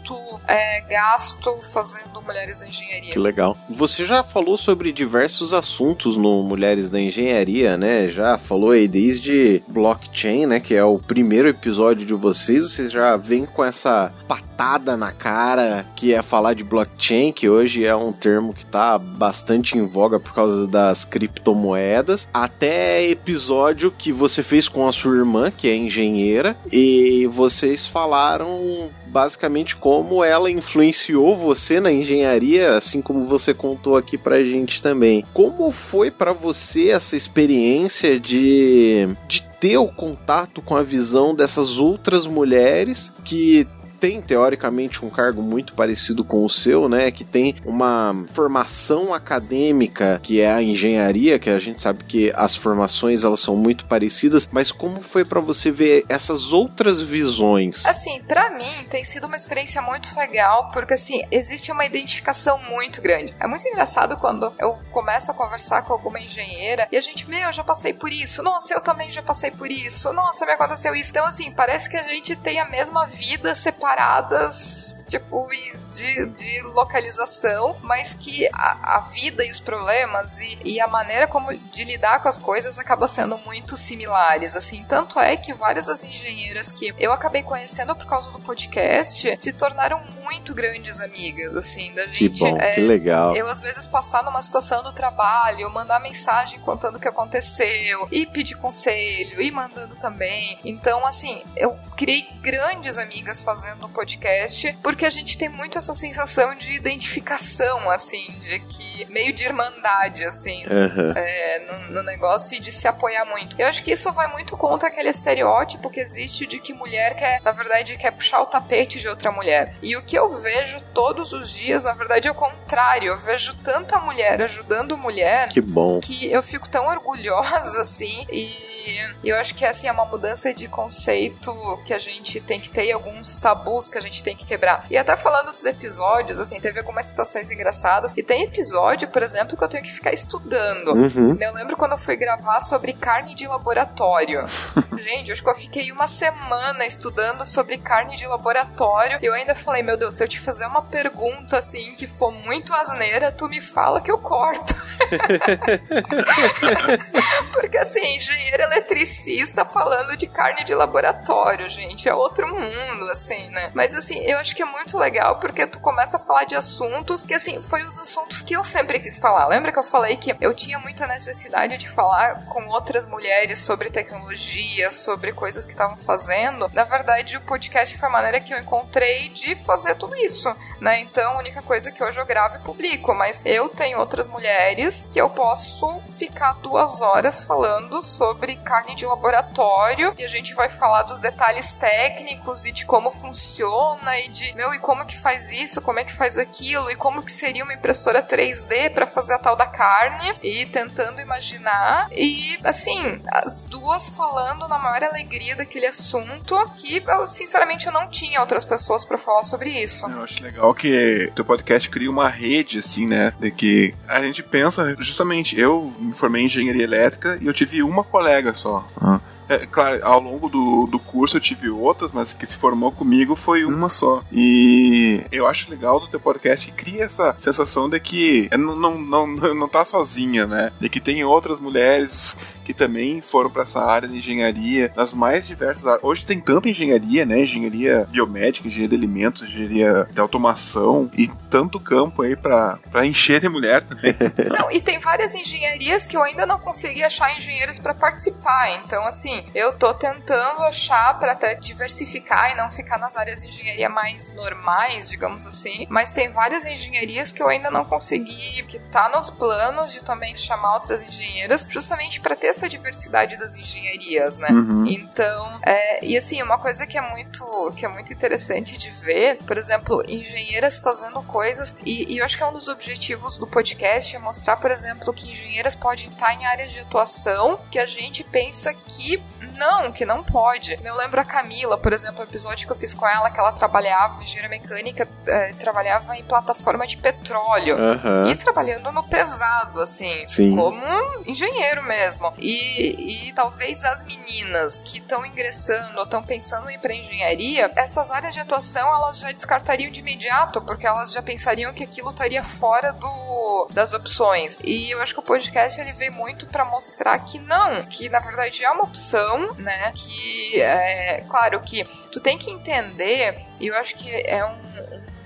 é, 0.47 0.81
gasto 0.81 1.61
fazendo 1.61 2.21
Mulheres 2.21 2.61
da 2.61 2.67
Engenharia. 2.67 3.11
Que 3.11 3.19
legal. 3.19 3.57
Você 3.69 4.05
já 4.05 4.23
falou 4.23 4.57
sobre 4.57 4.91
diversos 4.91 5.53
assuntos 5.53 6.17
no 6.17 6.43
Mulheres 6.43 6.89
da 6.89 6.99
Engenharia, 6.99 7.77
né? 7.77 8.07
Já 8.07 8.37
falou 8.37 8.71
aí 8.71 8.87
desde 8.87 9.61
blockchain, 9.67 10.45
né? 10.45 10.59
Que 10.59 10.75
é 10.75 10.83
o 10.83 10.97
primeiro 10.97 11.47
episódio 11.47 12.05
de 12.05 12.13
vocês. 12.13 12.63
Vocês 12.63 12.91
já 12.91 13.15
vêm 13.15 13.45
com 13.45 13.63
essa 13.63 14.13
patada 14.27 14.50
na 14.95 15.11
cara 15.11 15.87
que 15.95 16.13
é 16.13 16.21
falar 16.21 16.53
de 16.53 16.63
blockchain, 16.63 17.31
que 17.31 17.49
hoje 17.49 17.83
é 17.83 17.95
um 17.95 18.11
termo 18.11 18.53
que 18.53 18.63
tá 18.63 18.95
bastante 18.99 19.75
em 19.75 19.87
voga 19.87 20.19
por 20.19 20.35
causa 20.35 20.67
das 20.67 21.03
criptomoedas, 21.03 22.29
até 22.31 23.09
episódio 23.09 23.89
que 23.89 24.13
você 24.13 24.43
fez 24.43 24.69
com 24.69 24.87
a 24.87 24.91
sua 24.91 25.15
irmã, 25.15 25.49
que 25.49 25.67
é 25.67 25.75
engenheira, 25.75 26.55
e 26.71 27.27
vocês 27.31 27.87
falaram 27.87 28.91
basicamente 29.07 29.75
como 29.75 30.23
ela 30.23 30.49
influenciou 30.49 31.35
você 31.35 31.79
na 31.79 31.91
engenharia, 31.91 32.75
assim 32.75 33.01
como 33.01 33.25
você 33.25 33.55
contou 33.55 33.97
aqui 33.97 34.15
pra 34.15 34.43
gente 34.43 34.79
também. 34.79 35.25
Como 35.33 35.71
foi 35.71 36.11
para 36.11 36.33
você 36.33 36.89
essa 36.89 37.15
experiência 37.15 38.19
de, 38.19 39.09
de 39.27 39.41
ter 39.59 39.77
o 39.77 39.87
contato 39.87 40.61
com 40.61 40.75
a 40.75 40.83
visão 40.83 41.35
dessas 41.35 41.77
outras 41.77 42.25
mulheres 42.25 43.11
que 43.25 43.67
tem 44.01 44.19
teoricamente 44.19 45.05
um 45.05 45.11
cargo 45.11 45.43
muito 45.43 45.75
parecido 45.75 46.25
com 46.25 46.43
o 46.43 46.49
seu, 46.49 46.89
né? 46.89 47.11
Que 47.11 47.23
tem 47.23 47.55
uma 47.63 48.25
formação 48.33 49.13
acadêmica 49.13 50.19
que 50.23 50.41
é 50.41 50.51
a 50.51 50.61
engenharia, 50.61 51.37
que 51.37 51.51
a 51.51 51.59
gente 51.59 51.79
sabe 51.79 52.03
que 52.03 52.33
as 52.35 52.55
formações 52.55 53.23
elas 53.23 53.39
são 53.39 53.55
muito 53.55 53.85
parecidas, 53.85 54.49
mas 54.51 54.71
como 54.71 55.03
foi 55.03 55.23
para 55.23 55.39
você 55.39 55.69
ver 55.69 56.03
essas 56.09 56.51
outras 56.51 56.99
visões? 56.99 57.85
Assim, 57.85 58.23
para 58.23 58.49
mim 58.49 58.85
tem 58.89 59.03
sido 59.03 59.27
uma 59.27 59.35
experiência 59.35 59.83
muito 59.83 60.17
legal, 60.17 60.71
porque 60.71 60.95
assim, 60.95 61.21
existe 61.29 61.71
uma 61.71 61.85
identificação 61.85 62.57
muito 62.57 63.03
grande. 63.03 63.35
É 63.39 63.45
muito 63.45 63.67
engraçado 63.67 64.17
quando 64.17 64.51
eu 64.57 64.79
começo 64.89 65.29
a 65.29 65.33
conversar 65.35 65.83
com 65.83 65.93
alguma 65.93 66.19
engenheira 66.19 66.87
e 66.91 66.97
a 66.97 67.01
gente, 67.01 67.29
meu, 67.29 67.41
eu 67.41 67.53
já 67.53 67.63
passei 67.63 67.93
por 67.93 68.11
isso. 68.11 68.41
Nossa, 68.41 68.73
eu 68.73 68.81
também 68.81 69.11
já 69.11 69.21
passei 69.21 69.51
por 69.51 69.69
isso. 69.69 70.11
Nossa, 70.11 70.43
me 70.43 70.53
aconteceu 70.53 70.95
isso. 70.95 71.11
Então 71.11 71.27
assim, 71.27 71.51
parece 71.51 71.87
que 71.87 71.97
a 71.97 72.03
gente 72.03 72.35
tem 72.35 72.59
a 72.59 72.67
mesma 72.67 73.05
vida 73.05 73.53
separada 73.53 73.90
separadas, 73.91 74.95
tipo, 75.07 75.47
de, 75.93 76.25
de 76.27 76.61
localização, 76.73 77.75
mas 77.83 78.13
que 78.13 78.47
a, 78.53 78.97
a 78.97 78.99
vida 79.01 79.43
e 79.43 79.51
os 79.51 79.59
problemas 79.59 80.39
e, 80.39 80.57
e, 80.63 80.79
a 80.79 80.87
maneira 80.87 81.27
como 81.27 81.53
de 81.53 81.83
lidar 81.83 82.21
com 82.21 82.29
as 82.29 82.37
coisas 82.37 82.79
acaba 82.79 83.07
sendo 83.07 83.37
muito 83.39 83.75
similares, 83.75 84.55
assim. 84.55 84.85
Tanto 84.87 85.19
é 85.19 85.35
que 85.35 85.53
várias 85.53 85.87
das 85.87 86.03
engenheiras 86.03 86.71
que 86.71 86.93
eu 86.97 87.11
acabei 87.11 87.43
conhecendo 87.43 87.95
por 87.95 88.05
causa 88.05 88.31
do 88.31 88.39
podcast 88.39 89.35
se 89.37 89.53
tornaram 89.53 90.01
muito 90.23 90.53
grandes 90.53 90.99
amigas, 91.01 91.55
assim, 91.55 91.93
da 91.93 92.05
gente. 92.07 92.29
Que 92.29 92.39
bom, 92.39 92.57
é, 92.57 92.75
que 92.75 92.81
legal. 92.81 93.35
Eu, 93.35 93.47
às 93.47 93.59
vezes, 93.59 93.87
passar 93.87 94.23
numa 94.23 94.41
situação 94.41 94.81
do 94.81 94.93
trabalho, 94.93 95.69
mandar 95.69 95.99
mensagem 95.99 96.59
contando 96.61 96.95
o 96.95 96.99
que 96.99 97.07
aconteceu, 97.07 98.07
e 98.11 98.25
pedir 98.25 98.55
conselho, 98.55 99.41
e 99.41 99.51
mandando 99.51 99.95
também. 99.97 100.57
Então, 100.63 101.05
assim, 101.05 101.43
eu 101.55 101.77
criei 101.97 102.27
grandes 102.41 102.97
amigas 102.97 103.41
fazendo 103.41 103.80
no 103.81 103.89
podcast, 103.89 104.77
porque 104.83 105.05
a 105.05 105.09
gente 105.09 105.37
tem 105.37 105.49
muito 105.49 105.77
essa 105.77 105.93
sensação 105.93 106.55
de 106.55 106.73
identificação, 106.73 107.89
assim, 107.89 108.39
de 108.39 108.59
que 108.59 109.05
meio 109.09 109.33
de 109.33 109.43
irmandade, 109.43 110.23
assim, 110.23 110.63
uhum. 110.65 111.11
é, 111.15 111.59
no, 111.59 111.95
no, 111.95 112.03
negócio 112.03 112.55
e 112.55 112.59
de 112.59 112.71
se 112.71 112.87
apoiar 112.87 113.25
muito. 113.25 113.59
Eu 113.59 113.67
acho 113.67 113.83
que 113.83 113.91
isso 113.91 114.11
vai 114.11 114.27
muito 114.31 114.55
contra 114.55 114.87
aquele 114.87 115.09
estereótipo 115.09 115.89
que 115.89 115.99
existe 115.99 116.45
de 116.45 116.59
que 116.59 116.73
mulher 116.73 117.15
quer, 117.15 117.41
na 117.41 117.51
verdade, 117.51 117.97
quer 117.97 118.11
puxar 118.11 118.41
o 118.41 118.45
tapete 118.45 118.99
de 118.99 119.09
outra 119.09 119.31
mulher. 119.31 119.73
E 119.81 119.95
o 119.97 120.03
que 120.03 120.17
eu 120.17 120.35
vejo 120.35 120.79
todos 120.93 121.33
os 121.33 121.49
dias, 121.49 121.83
na 121.83 121.93
verdade, 121.93 122.27
é 122.27 122.31
o 122.31 122.35
contrário. 122.35 123.09
Eu 123.09 123.17
vejo 123.17 123.55
tanta 123.57 123.99
mulher 123.99 124.41
ajudando 124.41 124.97
mulher. 124.97 125.49
Que 125.49 125.61
bom. 125.61 125.99
Que 125.99 126.31
eu 126.31 126.43
fico 126.43 126.69
tão 126.69 126.87
orgulhosa, 126.87 127.81
assim, 127.81 128.25
e 128.31 128.80
e 129.23 129.29
eu 129.29 129.35
acho 129.35 129.55
que 129.55 129.65
assim 129.65 129.87
é 129.87 129.91
uma 129.91 130.05
mudança 130.05 130.53
de 130.53 130.67
conceito 130.67 131.51
que 131.85 131.93
a 131.93 131.97
gente 131.97 132.39
tem 132.41 132.59
que 132.59 132.69
ter 132.69 132.85
e 132.85 132.91
alguns 132.91 133.37
tabus 133.37 133.87
que 133.87 133.97
a 133.97 134.01
gente 134.01 134.23
tem 134.23 134.35
que 134.35 134.45
quebrar. 134.45 134.85
E 134.89 134.97
até 134.97 135.15
falando 135.15 135.51
dos 135.51 135.65
episódios, 135.65 136.39
assim, 136.39 136.59
teve 136.59 136.79
algumas 136.79 137.05
situações 137.05 137.51
engraçadas. 137.51 138.13
E 138.15 138.23
tem 138.23 138.43
episódio, 138.43 139.07
por 139.07 139.23
exemplo, 139.23 139.57
que 139.57 139.63
eu 139.63 139.67
tenho 139.67 139.83
que 139.83 139.91
ficar 139.91 140.13
estudando. 140.13 140.93
Uhum. 140.93 141.37
Eu 141.39 141.53
lembro 141.53 141.77
quando 141.77 141.93
eu 141.93 141.97
fui 141.97 142.15
gravar 142.15 142.61
sobre 142.61 142.93
carne 142.93 143.35
de 143.35 143.47
laboratório. 143.47 144.45
gente, 144.97 145.29
eu 145.29 145.33
acho 145.33 145.43
que 145.43 145.49
eu 145.49 145.55
fiquei 145.55 145.91
uma 145.91 146.07
semana 146.07 146.85
estudando 146.85 147.45
sobre 147.45 147.77
carne 147.77 148.15
de 148.15 148.25
laboratório. 148.25 149.19
E 149.21 149.25
eu 149.25 149.33
ainda 149.33 149.55
falei, 149.55 149.83
meu 149.83 149.97
Deus, 149.97 150.15
se 150.15 150.23
eu 150.23 150.27
te 150.27 150.39
fazer 150.39 150.65
uma 150.65 150.81
pergunta 150.81 151.57
assim 151.57 151.95
que 151.95 152.07
for 152.07 152.31
muito 152.31 152.73
asneira, 152.73 153.31
tu 153.31 153.47
me 153.47 153.61
fala 153.61 154.01
que 154.01 154.11
eu 154.11 154.17
corto. 154.17 154.75
Porque 157.53 157.77
assim, 157.77 158.15
engenheiro 158.15 158.63
eletricista 158.71 159.65
falando 159.65 160.15
de 160.15 160.27
carne 160.27 160.63
de 160.63 160.73
laboratório, 160.73 161.69
gente. 161.69 162.07
É 162.07 162.13
outro 162.13 162.47
mundo, 162.47 163.11
assim, 163.11 163.49
né? 163.49 163.71
Mas 163.73 163.93
assim, 163.93 164.19
eu 164.19 164.37
acho 164.37 164.55
que 164.55 164.63
é 164.63 164.65
muito 164.65 164.97
legal 164.97 165.39
porque 165.39 165.67
tu 165.67 165.79
começa 165.79 166.17
a 166.17 166.19
falar 166.19 166.45
de 166.45 166.55
assuntos 166.55 167.23
que, 167.23 167.33
assim, 167.33 167.61
foi 167.61 167.83
os 167.83 167.97
assuntos 167.97 168.41
que 168.41 168.55
eu 168.55 168.63
sempre 168.63 168.99
quis 168.99 169.19
falar. 169.19 169.47
Lembra 169.47 169.71
que 169.71 169.79
eu 169.79 169.83
falei 169.83 170.15
que 170.15 170.35
eu 170.39 170.53
tinha 170.53 170.79
muita 170.79 171.05
necessidade 171.05 171.77
de 171.77 171.89
falar 171.89 172.45
com 172.45 172.67
outras 172.67 173.05
mulheres 173.05 173.59
sobre 173.59 173.89
tecnologia, 173.89 174.91
sobre 174.91 175.33
coisas 175.33 175.65
que 175.65 175.71
estavam 175.71 175.97
fazendo? 175.97 176.69
Na 176.73 176.83
verdade, 176.83 177.37
o 177.37 177.41
podcast 177.41 177.97
foi 177.97 178.07
a 178.07 178.11
maneira 178.11 178.39
que 178.39 178.53
eu 178.53 178.59
encontrei 178.59 179.29
de 179.29 179.55
fazer 179.55 179.95
tudo 179.95 180.15
isso, 180.15 180.53
né? 180.79 181.01
Então, 181.01 181.33
a 181.33 181.37
única 181.37 181.61
coisa 181.61 181.91
que 181.91 182.03
hoje 182.03 182.19
eu 182.19 182.25
gravo 182.25 182.55
e 182.55 182.59
publico, 182.59 183.13
mas 183.13 183.41
eu 183.45 183.69
tenho 183.69 183.99
outras 183.99 184.27
mulheres 184.27 185.07
que 185.11 185.19
eu 185.19 185.29
posso 185.29 186.01
ficar 186.17 186.53
duas 186.53 187.01
horas 187.01 187.41
falando 187.41 188.01
sobre 188.01 188.55
carne 188.61 188.95
de 188.95 189.05
laboratório 189.05 190.13
e 190.17 190.23
a 190.23 190.27
gente 190.27 190.53
vai 190.53 190.69
falar 190.69 191.03
dos 191.03 191.19
detalhes 191.19 191.71
técnicos 191.73 192.65
e 192.65 192.71
de 192.71 192.85
como 192.85 193.11
funciona 193.11 194.19
e 194.19 194.29
de, 194.29 194.53
meu, 194.53 194.73
e 194.73 194.79
como 194.79 195.05
que 195.05 195.17
faz 195.17 195.51
isso, 195.51 195.81
como 195.81 195.99
é 195.99 196.03
que 196.03 196.13
faz 196.13 196.37
aquilo? 196.37 196.89
E 196.89 196.95
como 196.95 197.23
que 197.23 197.31
seria 197.31 197.63
uma 197.63 197.73
impressora 197.73 198.21
3D 198.21 198.91
para 198.93 199.07
fazer 199.07 199.33
a 199.33 199.39
tal 199.39 199.55
da 199.55 199.65
carne? 199.65 200.33
E 200.43 200.65
tentando 200.65 201.19
imaginar. 201.19 202.09
E 202.11 202.57
assim, 202.63 203.21
as 203.27 203.63
duas 203.63 204.09
falando 204.09 204.67
na 204.67 204.77
maior 204.77 205.03
alegria 205.03 205.55
daquele 205.55 205.87
assunto 205.87 206.55
que 206.77 207.03
eu, 207.07 207.27
sinceramente 207.27 207.87
eu 207.87 207.93
não 207.93 208.09
tinha 208.09 208.39
outras 208.39 208.65
pessoas 208.65 209.05
para 209.05 209.17
falar 209.17 209.43
sobre 209.43 209.69
isso. 209.69 210.09
Eu 210.09 210.23
acho 210.23 210.43
legal 210.43 210.73
que 210.73 211.31
o 211.37 211.45
podcast 211.45 211.89
cria 211.89 212.09
uma 212.09 212.29
rede 212.29 212.79
assim, 212.79 213.07
né, 213.07 213.33
de 213.39 213.51
que 213.51 213.95
a 214.07 214.21
gente 214.21 214.43
pensa 214.43 214.95
justamente, 214.99 215.59
eu 215.59 215.93
me 215.97 216.13
formei 216.13 216.43
em 216.43 216.45
engenharia 216.45 216.83
elétrica 216.83 217.37
e 217.41 217.47
eu 217.47 217.53
tive 217.53 217.81
uma 217.81 218.03
colega 218.03 218.50
só. 218.53 218.87
Ah. 218.99 219.19
É, 219.51 219.65
claro, 219.65 219.99
ao 220.05 220.21
longo 220.21 220.47
do, 220.47 220.87
do 220.87 220.97
curso 220.97 221.35
eu 221.35 221.41
tive 221.41 221.69
outras, 221.69 222.13
mas 222.13 222.31
que 222.31 222.45
se 222.45 222.55
formou 222.55 222.89
comigo 222.89 223.35
foi 223.35 223.65
uma 223.65 223.89
só. 223.89 224.23
E 224.31 225.25
eu 225.29 225.45
acho 225.45 225.69
legal 225.69 225.99
do 225.99 226.07
teu 226.07 226.21
podcast 226.21 226.67
que 226.67 226.71
cria 226.71 227.03
essa 227.03 227.35
sensação 227.37 227.89
de 227.89 227.99
que 227.99 228.49
não, 228.57 228.77
não, 228.77 228.97
não, 228.97 229.27
não 229.53 229.67
tá 229.67 229.83
sozinha, 229.83 230.47
né? 230.47 230.71
De 230.79 230.87
que 230.87 231.01
tem 231.01 231.25
outras 231.25 231.59
mulheres 231.59 232.37
que 232.71 232.73
também 232.73 233.19
foram 233.19 233.49
para 233.49 233.63
essa 233.63 233.81
área 233.81 234.07
de 234.07 234.17
engenharia, 234.17 234.91
nas 234.95 235.13
mais 235.13 235.45
diversas 235.45 235.85
áreas. 235.85 236.03
Hoje 236.03 236.25
tem 236.25 236.39
tanta 236.39 236.69
engenharia, 236.69 237.25
né? 237.25 237.41
Engenharia 237.41 238.07
biomédica, 238.09 238.67
engenharia 238.67 238.89
de 238.89 238.95
alimentos, 238.95 239.43
engenharia 239.43 240.07
de 240.09 240.19
automação 240.19 241.09
e 241.17 241.27
tanto 241.49 241.79
campo 241.79 242.21
aí 242.21 242.35
para 242.35 242.79
encher 243.05 243.41
de 243.41 243.49
mulher 243.49 243.83
também. 243.83 244.15
Não, 244.57 244.71
e 244.71 244.79
tem 244.79 244.99
várias 244.99 245.35
engenharias 245.35 246.07
que 246.07 246.15
eu 246.15 246.23
ainda 246.23 246.45
não 246.45 246.57
consegui 246.57 247.03
achar 247.03 247.35
engenheiros 247.37 247.77
para 247.77 247.93
participar. 247.93 248.71
Então, 248.83 249.05
assim, 249.05 249.45
eu 249.53 249.77
tô 249.77 249.93
tentando 249.93 250.63
achar 250.63 251.19
para 251.19 251.33
até 251.33 251.55
diversificar 251.55 252.51
e 252.51 252.55
não 252.55 252.71
ficar 252.71 252.97
nas 252.97 253.17
áreas 253.17 253.41
de 253.41 253.49
engenharia 253.49 253.89
mais 253.89 254.33
normais, 254.33 255.09
digamos 255.09 255.45
assim. 255.45 255.85
Mas 255.89 256.13
tem 256.13 256.31
várias 256.31 256.65
engenharias 256.65 257.31
que 257.31 257.43
eu 257.43 257.49
ainda 257.49 257.69
não 257.69 257.83
consegui, 257.83 258.63
que 258.63 258.79
tá 258.79 259.09
nos 259.09 259.29
planos 259.29 259.91
de 259.91 260.03
também 260.03 260.35
chamar 260.35 260.75
outras 260.75 261.01
engenheiras, 261.01 261.67
justamente 261.69 262.21
para 262.21 262.35
ter 262.35 262.47
essa 262.47 262.60
essa 262.61 262.69
diversidade 262.69 263.37
das 263.37 263.55
engenharias, 263.55 264.37
né? 264.37 264.49
Uhum. 264.51 264.85
Então, 264.85 265.59
é, 265.63 266.05
e 266.05 266.15
assim, 266.15 266.41
uma 266.43 266.59
coisa 266.59 266.85
que 266.85 266.97
é 266.97 267.01
muito 267.01 267.41
que 267.75 267.85
é 267.85 267.87
muito 267.87 268.13
interessante 268.13 268.77
de 268.77 268.89
ver, 268.89 269.37
por 269.45 269.57
exemplo, 269.57 270.03
engenheiras 270.07 270.77
fazendo 270.77 271.21
coisas, 271.23 271.75
e, 271.85 272.13
e 272.13 272.17
eu 272.19 272.25
acho 272.25 272.37
que 272.37 272.43
é 272.43 272.45
um 272.45 272.53
dos 272.53 272.67
objetivos 272.67 273.37
do 273.37 273.47
podcast 273.47 274.15
é 274.15 274.19
mostrar, 274.19 274.57
por 274.57 274.69
exemplo, 274.69 275.13
que 275.13 275.29
engenheiras 275.29 275.75
podem 275.75 276.09
estar 276.09 276.33
em 276.33 276.45
áreas 276.45 276.71
de 276.71 276.79
atuação 276.79 277.59
que 277.71 277.79
a 277.79 277.85
gente 277.85 278.23
pensa 278.23 278.73
que 278.73 279.23
não, 279.57 279.91
que 279.91 280.05
não 280.05 280.23
pode. 280.23 280.77
Eu 280.83 280.95
lembro 280.95 281.19
a 281.19 281.25
Camila, 281.25 281.77
por 281.77 281.93
exemplo, 281.93 282.21
o 282.21 282.23
episódio 282.23 282.65
que 282.65 282.71
eu 282.71 282.75
fiz 282.75 282.93
com 282.93 283.07
ela, 283.07 283.29
que 283.29 283.39
ela 283.39 283.51
trabalhava, 283.51 284.21
engenheira 284.21 284.49
mecânica, 284.49 285.07
é, 285.27 285.53
trabalhava 285.53 286.15
em 286.15 286.23
plataforma 286.23 286.85
de 286.85 286.97
petróleo. 286.97 287.77
Aham. 287.77 288.29
E 288.29 288.35
trabalhando 288.35 288.91
no 288.91 289.03
pesado, 289.03 289.79
assim, 289.79 290.25
Sim. 290.25 290.55
como 290.55 290.83
um 290.83 291.23
engenheiro 291.25 291.83
mesmo. 291.83 292.33
E, 292.41 293.27
e 293.27 293.33
talvez 293.33 293.83
as 293.83 294.03
meninas 294.03 294.81
que 294.81 294.97
estão 294.97 295.25
ingressando 295.25 295.97
ou 295.97 296.03
estão 296.03 296.23
pensando 296.23 296.69
em 296.69 296.75
ir 296.75 296.79
para 296.79 296.93
engenharia, 296.93 297.69
essas 297.75 298.09
áreas 298.11 298.33
de 298.33 298.39
atuação 298.39 298.87
elas 298.87 299.19
já 299.19 299.31
descartariam 299.31 299.91
de 299.91 299.99
imediato, 299.99 300.61
porque 300.61 300.87
elas 300.87 301.11
já 301.11 301.21
pensariam 301.21 301.71
que 301.73 301.83
aquilo 301.83 302.09
estaria 302.09 302.43
fora 302.43 302.91
do, 302.91 303.67
das 303.71 303.93
opções. 303.93 304.57
E 304.63 304.91
eu 304.91 305.01
acho 305.01 305.13
que 305.13 305.19
o 305.19 305.23
podcast 305.23 305.79
ele 305.79 305.93
veio 305.93 306.13
muito 306.13 306.45
para 306.47 306.65
mostrar 306.65 307.19
que 307.19 307.37
não, 307.39 307.83
que 307.85 308.09
na 308.09 308.19
verdade 308.19 308.63
é 308.63 308.71
uma 308.71 308.83
opção, 308.83 309.53
né? 309.55 309.91
Que 309.95 310.61
é 310.61 311.21
claro 311.29 311.59
que 311.61 311.83
tu 312.11 312.19
tem 312.19 312.37
que 312.37 312.49
entender, 312.49 313.45
e 313.59 313.67
eu 313.67 313.75
acho 313.75 313.95
que 313.95 314.09
é 314.09 314.43
um, 314.45 314.51
um 314.51 315.20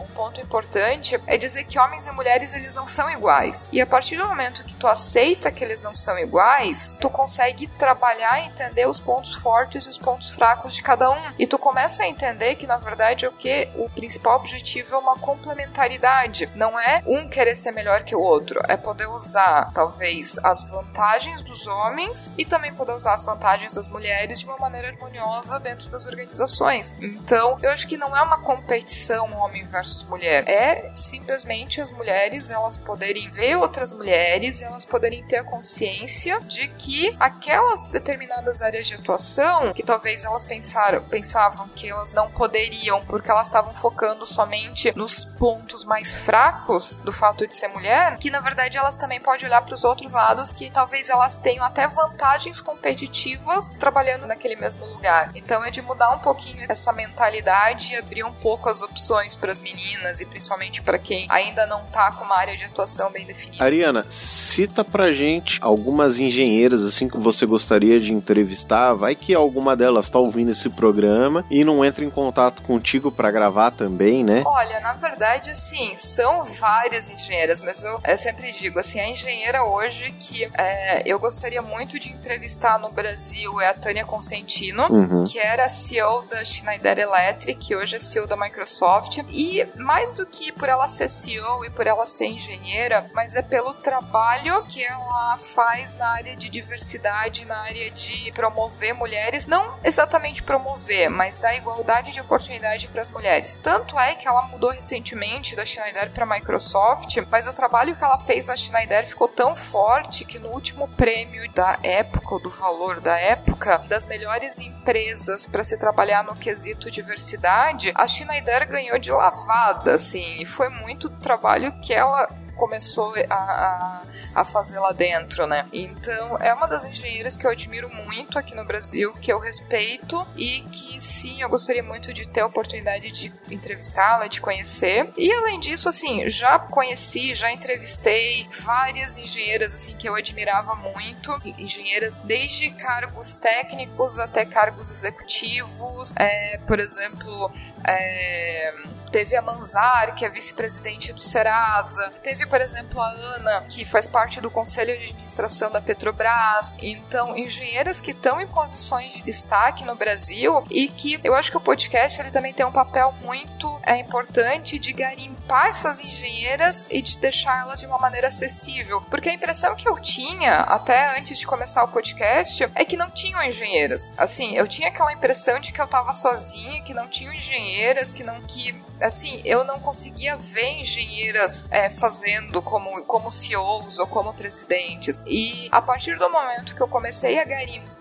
um 0.00 0.06
ponto 0.06 0.40
importante 0.40 1.20
é 1.26 1.36
dizer 1.36 1.64
que 1.64 1.78
homens 1.78 2.06
e 2.06 2.12
mulheres 2.12 2.54
eles 2.54 2.74
não 2.74 2.86
são 2.86 3.10
iguais. 3.10 3.68
E 3.72 3.80
a 3.80 3.86
partir 3.86 4.16
do 4.16 4.26
momento 4.26 4.64
que 4.64 4.74
tu 4.74 4.86
aceita 4.86 5.50
que 5.50 5.62
eles 5.62 5.82
não 5.82 5.94
são 5.94 6.18
iguais, 6.18 6.96
tu 7.00 7.08
consegue 7.08 7.66
trabalhar 7.66 8.40
e 8.40 8.46
entender 8.46 8.86
os 8.86 9.00
pontos 9.00 9.34
fortes 9.34 9.86
e 9.86 9.88
os 9.88 9.98
pontos 9.98 10.30
fracos 10.30 10.74
de 10.74 10.82
cada 10.82 11.10
um. 11.10 11.32
E 11.38 11.46
tu 11.46 11.58
começa 11.58 12.02
a 12.02 12.08
entender 12.08 12.56
que 12.56 12.66
na 12.66 12.76
verdade 12.76 13.26
o 13.26 13.32
que 13.32 13.68
o 13.76 13.88
principal 13.90 14.36
objetivo 14.36 14.94
é 14.94 14.98
uma 14.98 15.16
complementaridade. 15.18 16.50
Não 16.54 16.78
é 16.78 17.02
um 17.06 17.28
querer 17.28 17.54
ser 17.54 17.72
melhor 17.72 18.02
que 18.02 18.14
o 18.14 18.20
outro, 18.20 18.60
é 18.68 18.76
poder 18.76 19.06
usar 19.08 19.70
talvez 19.72 20.38
as 20.42 20.68
vantagens 20.68 21.42
dos 21.42 21.66
homens 21.66 22.32
e 22.36 22.44
também 22.44 22.72
poder 22.72 22.92
usar 22.92 23.14
as 23.14 23.24
vantagens 23.24 23.74
das 23.74 23.88
mulheres 23.88 24.40
de 24.40 24.46
uma 24.46 24.56
maneira 24.56 24.88
harmoniosa 24.88 25.58
dentro 25.60 25.88
das 25.88 26.06
organizações. 26.06 26.94
Então, 27.00 27.58
eu 27.62 27.70
acho 27.70 27.86
que 27.86 27.96
não 27.96 28.16
é 28.16 28.22
uma 28.22 28.38
competição 28.38 29.32
homem 29.34 29.64
versus 29.66 29.83
mulher, 30.04 30.48
é 30.48 30.90
simplesmente 30.94 31.80
as 31.80 31.90
mulheres 31.90 32.50
elas 32.50 32.76
poderem 32.76 33.30
ver 33.30 33.56
outras 33.56 33.92
mulheres, 33.92 34.60
elas 34.60 34.84
poderem 34.84 35.24
ter 35.24 35.36
a 35.36 35.44
consciência 35.44 36.38
de 36.40 36.68
que 36.68 37.14
aquelas 37.20 37.86
determinadas 37.88 38.62
áreas 38.62 38.86
de 38.86 38.94
atuação 38.94 39.72
que 39.72 39.82
talvez 39.82 40.24
elas 40.24 40.44
pensaram, 40.44 41.02
pensavam 41.04 41.68
que 41.68 41.88
elas 41.88 42.12
não 42.12 42.30
poderiam 42.30 43.04
porque 43.06 43.30
elas 43.30 43.46
estavam 43.46 43.74
focando 43.74 44.26
somente 44.26 44.92
nos 44.96 45.24
pontos 45.24 45.84
mais 45.84 46.12
fracos 46.12 46.94
do 46.96 47.12
fato 47.12 47.46
de 47.46 47.54
ser 47.54 47.68
mulher, 47.68 48.16
que 48.18 48.30
na 48.30 48.40
verdade 48.40 48.78
elas 48.78 48.96
também 48.96 49.20
podem 49.20 49.46
olhar 49.46 49.62
para 49.62 49.74
os 49.74 49.84
outros 49.84 50.12
lados 50.12 50.50
que 50.50 50.70
talvez 50.70 51.08
elas 51.08 51.38
tenham 51.38 51.64
até 51.64 51.86
vantagens 51.86 52.60
competitivas 52.60 53.74
trabalhando 53.74 54.26
naquele 54.26 54.56
mesmo 54.56 54.86
lugar. 54.86 55.30
Então 55.34 55.64
é 55.64 55.70
de 55.70 55.82
mudar 55.82 56.10
um 56.10 56.18
pouquinho 56.18 56.64
essa 56.68 56.92
mentalidade 56.92 57.92
e 57.92 57.96
abrir 57.96 58.24
um 58.24 58.32
pouco 58.32 58.68
as 58.68 58.82
opções 58.82 59.36
para 59.36 59.52
as 59.52 59.60
meninas 59.60 59.73
e 60.20 60.26
principalmente 60.26 60.82
para 60.82 60.98
quem 60.98 61.26
ainda 61.28 61.66
não 61.66 61.84
tá 61.86 62.12
com 62.12 62.24
uma 62.24 62.36
área 62.36 62.56
de 62.56 62.64
atuação 62.64 63.10
bem 63.10 63.26
definida. 63.26 63.62
Ariana, 63.64 64.06
cita 64.08 64.84
pra 64.84 65.12
gente 65.12 65.58
algumas 65.62 66.18
engenheiras 66.18 66.84
assim 66.84 67.08
que 67.08 67.18
você 67.18 67.44
gostaria 67.46 67.98
de 68.00 68.12
entrevistar. 68.12 68.94
Vai 68.94 69.14
que 69.14 69.34
alguma 69.34 69.76
delas 69.76 70.08
tá 70.10 70.18
ouvindo 70.18 70.50
esse 70.52 70.68
programa 70.68 71.44
e 71.50 71.64
não 71.64 71.84
entra 71.84 72.04
em 72.04 72.10
contato 72.10 72.62
contigo 72.62 73.10
pra 73.10 73.30
gravar 73.30 73.70
também, 73.70 74.22
né? 74.24 74.42
Olha, 74.46 74.80
na 74.80 74.92
verdade, 74.92 75.50
assim, 75.50 75.96
são 75.96 76.44
várias 76.44 77.08
engenheiras, 77.08 77.60
mas 77.60 77.82
eu, 77.82 78.00
eu 78.06 78.18
sempre 78.18 78.52
digo, 78.52 78.78
assim, 78.78 79.00
a 79.00 79.08
engenheira 79.08 79.64
hoje 79.64 80.12
que 80.18 80.48
é, 80.56 81.02
eu 81.06 81.18
gostaria 81.18 81.62
muito 81.62 81.98
de 81.98 82.10
entrevistar 82.10 82.78
no 82.78 82.90
Brasil 82.90 83.60
é 83.60 83.68
a 83.68 83.74
Tânia 83.74 84.04
Consentino, 84.04 84.84
Uhum. 84.90 85.24
que 85.24 85.38
era 85.38 85.68
CEO 85.68 86.22
da 86.30 86.44
Schneider 86.44 86.98
Electric, 86.98 87.58
que 87.66 87.74
hoje 87.76 87.96
é 87.96 87.98
CEO 87.98 88.26
da 88.26 88.36
Microsoft. 88.36 89.18
E 89.30 89.63
mais 89.76 90.14
do 90.14 90.26
que 90.26 90.52
por 90.52 90.68
ela 90.68 90.86
ser 90.88 91.08
CEO 91.08 91.64
e 91.64 91.70
por 91.70 91.86
ela 91.86 92.06
ser 92.06 92.26
engenheira, 92.26 93.10
mas 93.14 93.34
é 93.34 93.42
pelo 93.42 93.74
trabalho 93.74 94.62
que 94.64 94.84
ela 94.84 95.36
faz 95.38 95.94
na 95.94 96.08
área 96.08 96.36
de 96.36 96.48
diversidade, 96.48 97.44
na 97.44 97.58
área 97.58 97.90
de 97.90 98.32
promover 98.32 98.94
mulheres, 98.94 99.46
não 99.46 99.78
exatamente 99.84 100.42
promover, 100.42 101.08
mas 101.08 101.38
dar 101.38 101.56
igualdade 101.56 102.12
de 102.12 102.20
oportunidade 102.20 102.88
para 102.88 103.02
as 103.02 103.08
mulheres. 103.08 103.54
Tanto 103.54 103.98
é 103.98 104.14
que 104.14 104.26
ela 104.26 104.42
mudou 104.42 104.70
recentemente 104.70 105.56
da 105.56 105.64
Schneider 105.64 106.10
para 106.10 106.26
Microsoft, 106.26 107.16
mas 107.30 107.46
o 107.46 107.52
trabalho 107.52 107.96
que 107.96 108.04
ela 108.04 108.18
fez 108.18 108.46
na 108.46 108.56
Schneider 108.56 109.06
ficou 109.06 109.28
tão 109.28 109.54
forte 109.54 110.24
que 110.24 110.38
no 110.38 110.48
último 110.48 110.88
prêmio 110.88 111.50
da 111.52 111.78
época, 111.82 112.38
do 112.38 112.50
valor 112.50 113.00
da 113.00 113.18
época, 113.18 113.78
das 113.88 114.06
melhores 114.06 114.60
empresas 114.60 115.46
para 115.46 115.64
se 115.64 115.78
trabalhar 115.78 116.24
no 116.24 116.36
quesito 116.36 116.90
diversidade, 116.90 117.92
a 117.94 118.06
Schneider 118.06 118.68
ganhou 118.68 118.98
de 118.98 119.10
lavada, 119.54 119.94
assim, 119.94 120.40
e 120.40 120.44
foi 120.44 120.68
muito 120.68 121.08
trabalho 121.08 121.72
que 121.80 121.92
ela 121.92 122.28
começou 122.56 123.14
a, 123.28 123.34
a, 123.34 124.02
a, 124.32 124.44
fazer 124.44 124.78
lá 124.78 124.92
dentro, 124.92 125.44
né? 125.44 125.66
Então, 125.72 126.38
é 126.38 126.54
uma 126.54 126.66
das 126.66 126.84
engenheiras 126.84 127.36
que 127.36 127.44
eu 127.44 127.50
admiro 127.50 127.88
muito 127.88 128.38
aqui 128.38 128.54
no 128.54 128.64
Brasil, 128.64 129.12
que 129.14 129.32
eu 129.32 129.40
respeito 129.40 130.24
e 130.36 130.60
que 130.70 131.00
sim, 131.00 131.42
eu 131.42 131.48
gostaria 131.48 131.82
muito 131.82 132.12
de 132.12 132.28
ter 132.28 132.42
a 132.42 132.46
oportunidade 132.46 133.10
de 133.10 133.32
entrevistá-la, 133.50 134.28
de 134.28 134.40
conhecer. 134.40 135.12
E 135.16 135.32
além 135.32 135.58
disso, 135.58 135.88
assim, 135.88 136.28
já 136.30 136.58
conheci, 136.58 137.34
já 137.34 137.50
entrevistei 137.50 138.48
várias 138.60 139.18
engenheiras 139.18 139.74
assim 139.74 139.96
que 139.96 140.08
eu 140.08 140.14
admirava 140.14 140.76
muito, 140.76 141.36
engenheiras 141.58 142.20
desde 142.20 142.70
cargos 142.70 143.34
técnicos 143.34 144.18
até 144.18 144.44
cargos 144.44 144.92
executivos, 144.92 146.12
é, 146.16 146.58
por 146.58 146.78
exemplo, 146.78 147.50
é, 147.84 148.72
teve 149.14 149.36
a 149.36 149.42
Manzar, 149.42 150.16
que 150.16 150.24
é 150.24 150.28
vice-presidente 150.28 151.12
do 151.12 151.22
Serasa, 151.22 152.12
teve 152.20 152.44
por 152.46 152.60
exemplo, 152.60 153.00
a 153.00 153.08
Ana, 153.08 153.60
que 153.68 153.84
faz 153.84 154.08
parte 154.08 154.40
do 154.40 154.50
conselho 154.50 154.98
de 154.98 155.04
administração 155.04 155.70
da 155.70 155.80
Petrobras. 155.80 156.74
Então, 156.82 157.38
engenheiras 157.38 158.00
que 158.00 158.10
estão 158.10 158.40
em 158.40 158.46
posições 158.48 159.14
de 159.14 159.22
destaque 159.22 159.84
no 159.84 159.94
Brasil 159.94 160.66
e 160.68 160.88
que 160.88 161.20
eu 161.22 161.32
acho 161.36 161.48
que 161.48 161.56
o 161.56 161.60
podcast 161.60 162.20
ele 162.20 162.32
também 162.32 162.52
tem 162.52 162.66
um 162.66 162.72
papel 162.72 163.14
muito 163.22 163.78
é, 163.84 163.96
importante 163.98 164.80
de 164.80 164.92
garimpar 164.92 165.68
essas 165.68 166.00
engenheiras 166.00 166.84
e 166.90 167.00
de 167.00 167.16
deixá-las 167.16 167.78
de 167.78 167.86
uma 167.86 167.98
maneira 167.98 168.26
acessível. 168.26 169.00
Porque 169.02 169.28
a 169.28 169.34
impressão 169.34 169.76
que 169.76 169.88
eu 169.88 169.96
tinha, 170.00 170.56
até 170.62 171.16
antes 171.16 171.38
de 171.38 171.46
começar 171.46 171.84
o 171.84 171.88
podcast, 171.88 172.68
é 172.74 172.84
que 172.84 172.96
não 172.96 173.10
tinham 173.10 173.40
engenheiras. 173.44 174.12
Assim, 174.16 174.56
eu 174.56 174.66
tinha 174.66 174.88
aquela 174.88 175.12
impressão 175.12 175.60
de 175.60 175.72
que 175.72 175.80
eu 175.80 175.86
tava 175.86 176.12
sozinha, 176.12 176.82
que 176.82 176.92
não 176.92 177.06
tinham 177.06 177.32
engenheiras, 177.32 178.12
que 178.12 178.24
não 178.24 178.40
que 178.40 178.74
assim, 179.06 179.40
eu 179.44 179.64
não 179.64 179.78
conseguia 179.78 180.36
ver 180.36 180.80
engenheiras 180.80 181.66
é, 181.70 181.90
fazendo 181.90 182.62
como, 182.62 183.02
como 183.04 183.30
CEOs 183.30 183.98
ou 183.98 184.06
como 184.06 184.32
presidentes. 184.34 185.22
E 185.26 185.68
a 185.70 185.80
partir 185.82 186.18
do 186.18 186.30
momento 186.30 186.74
que 186.74 186.80
eu 186.80 186.88
comecei 186.88 187.38
a 187.38 187.44
garimpar 187.44 187.93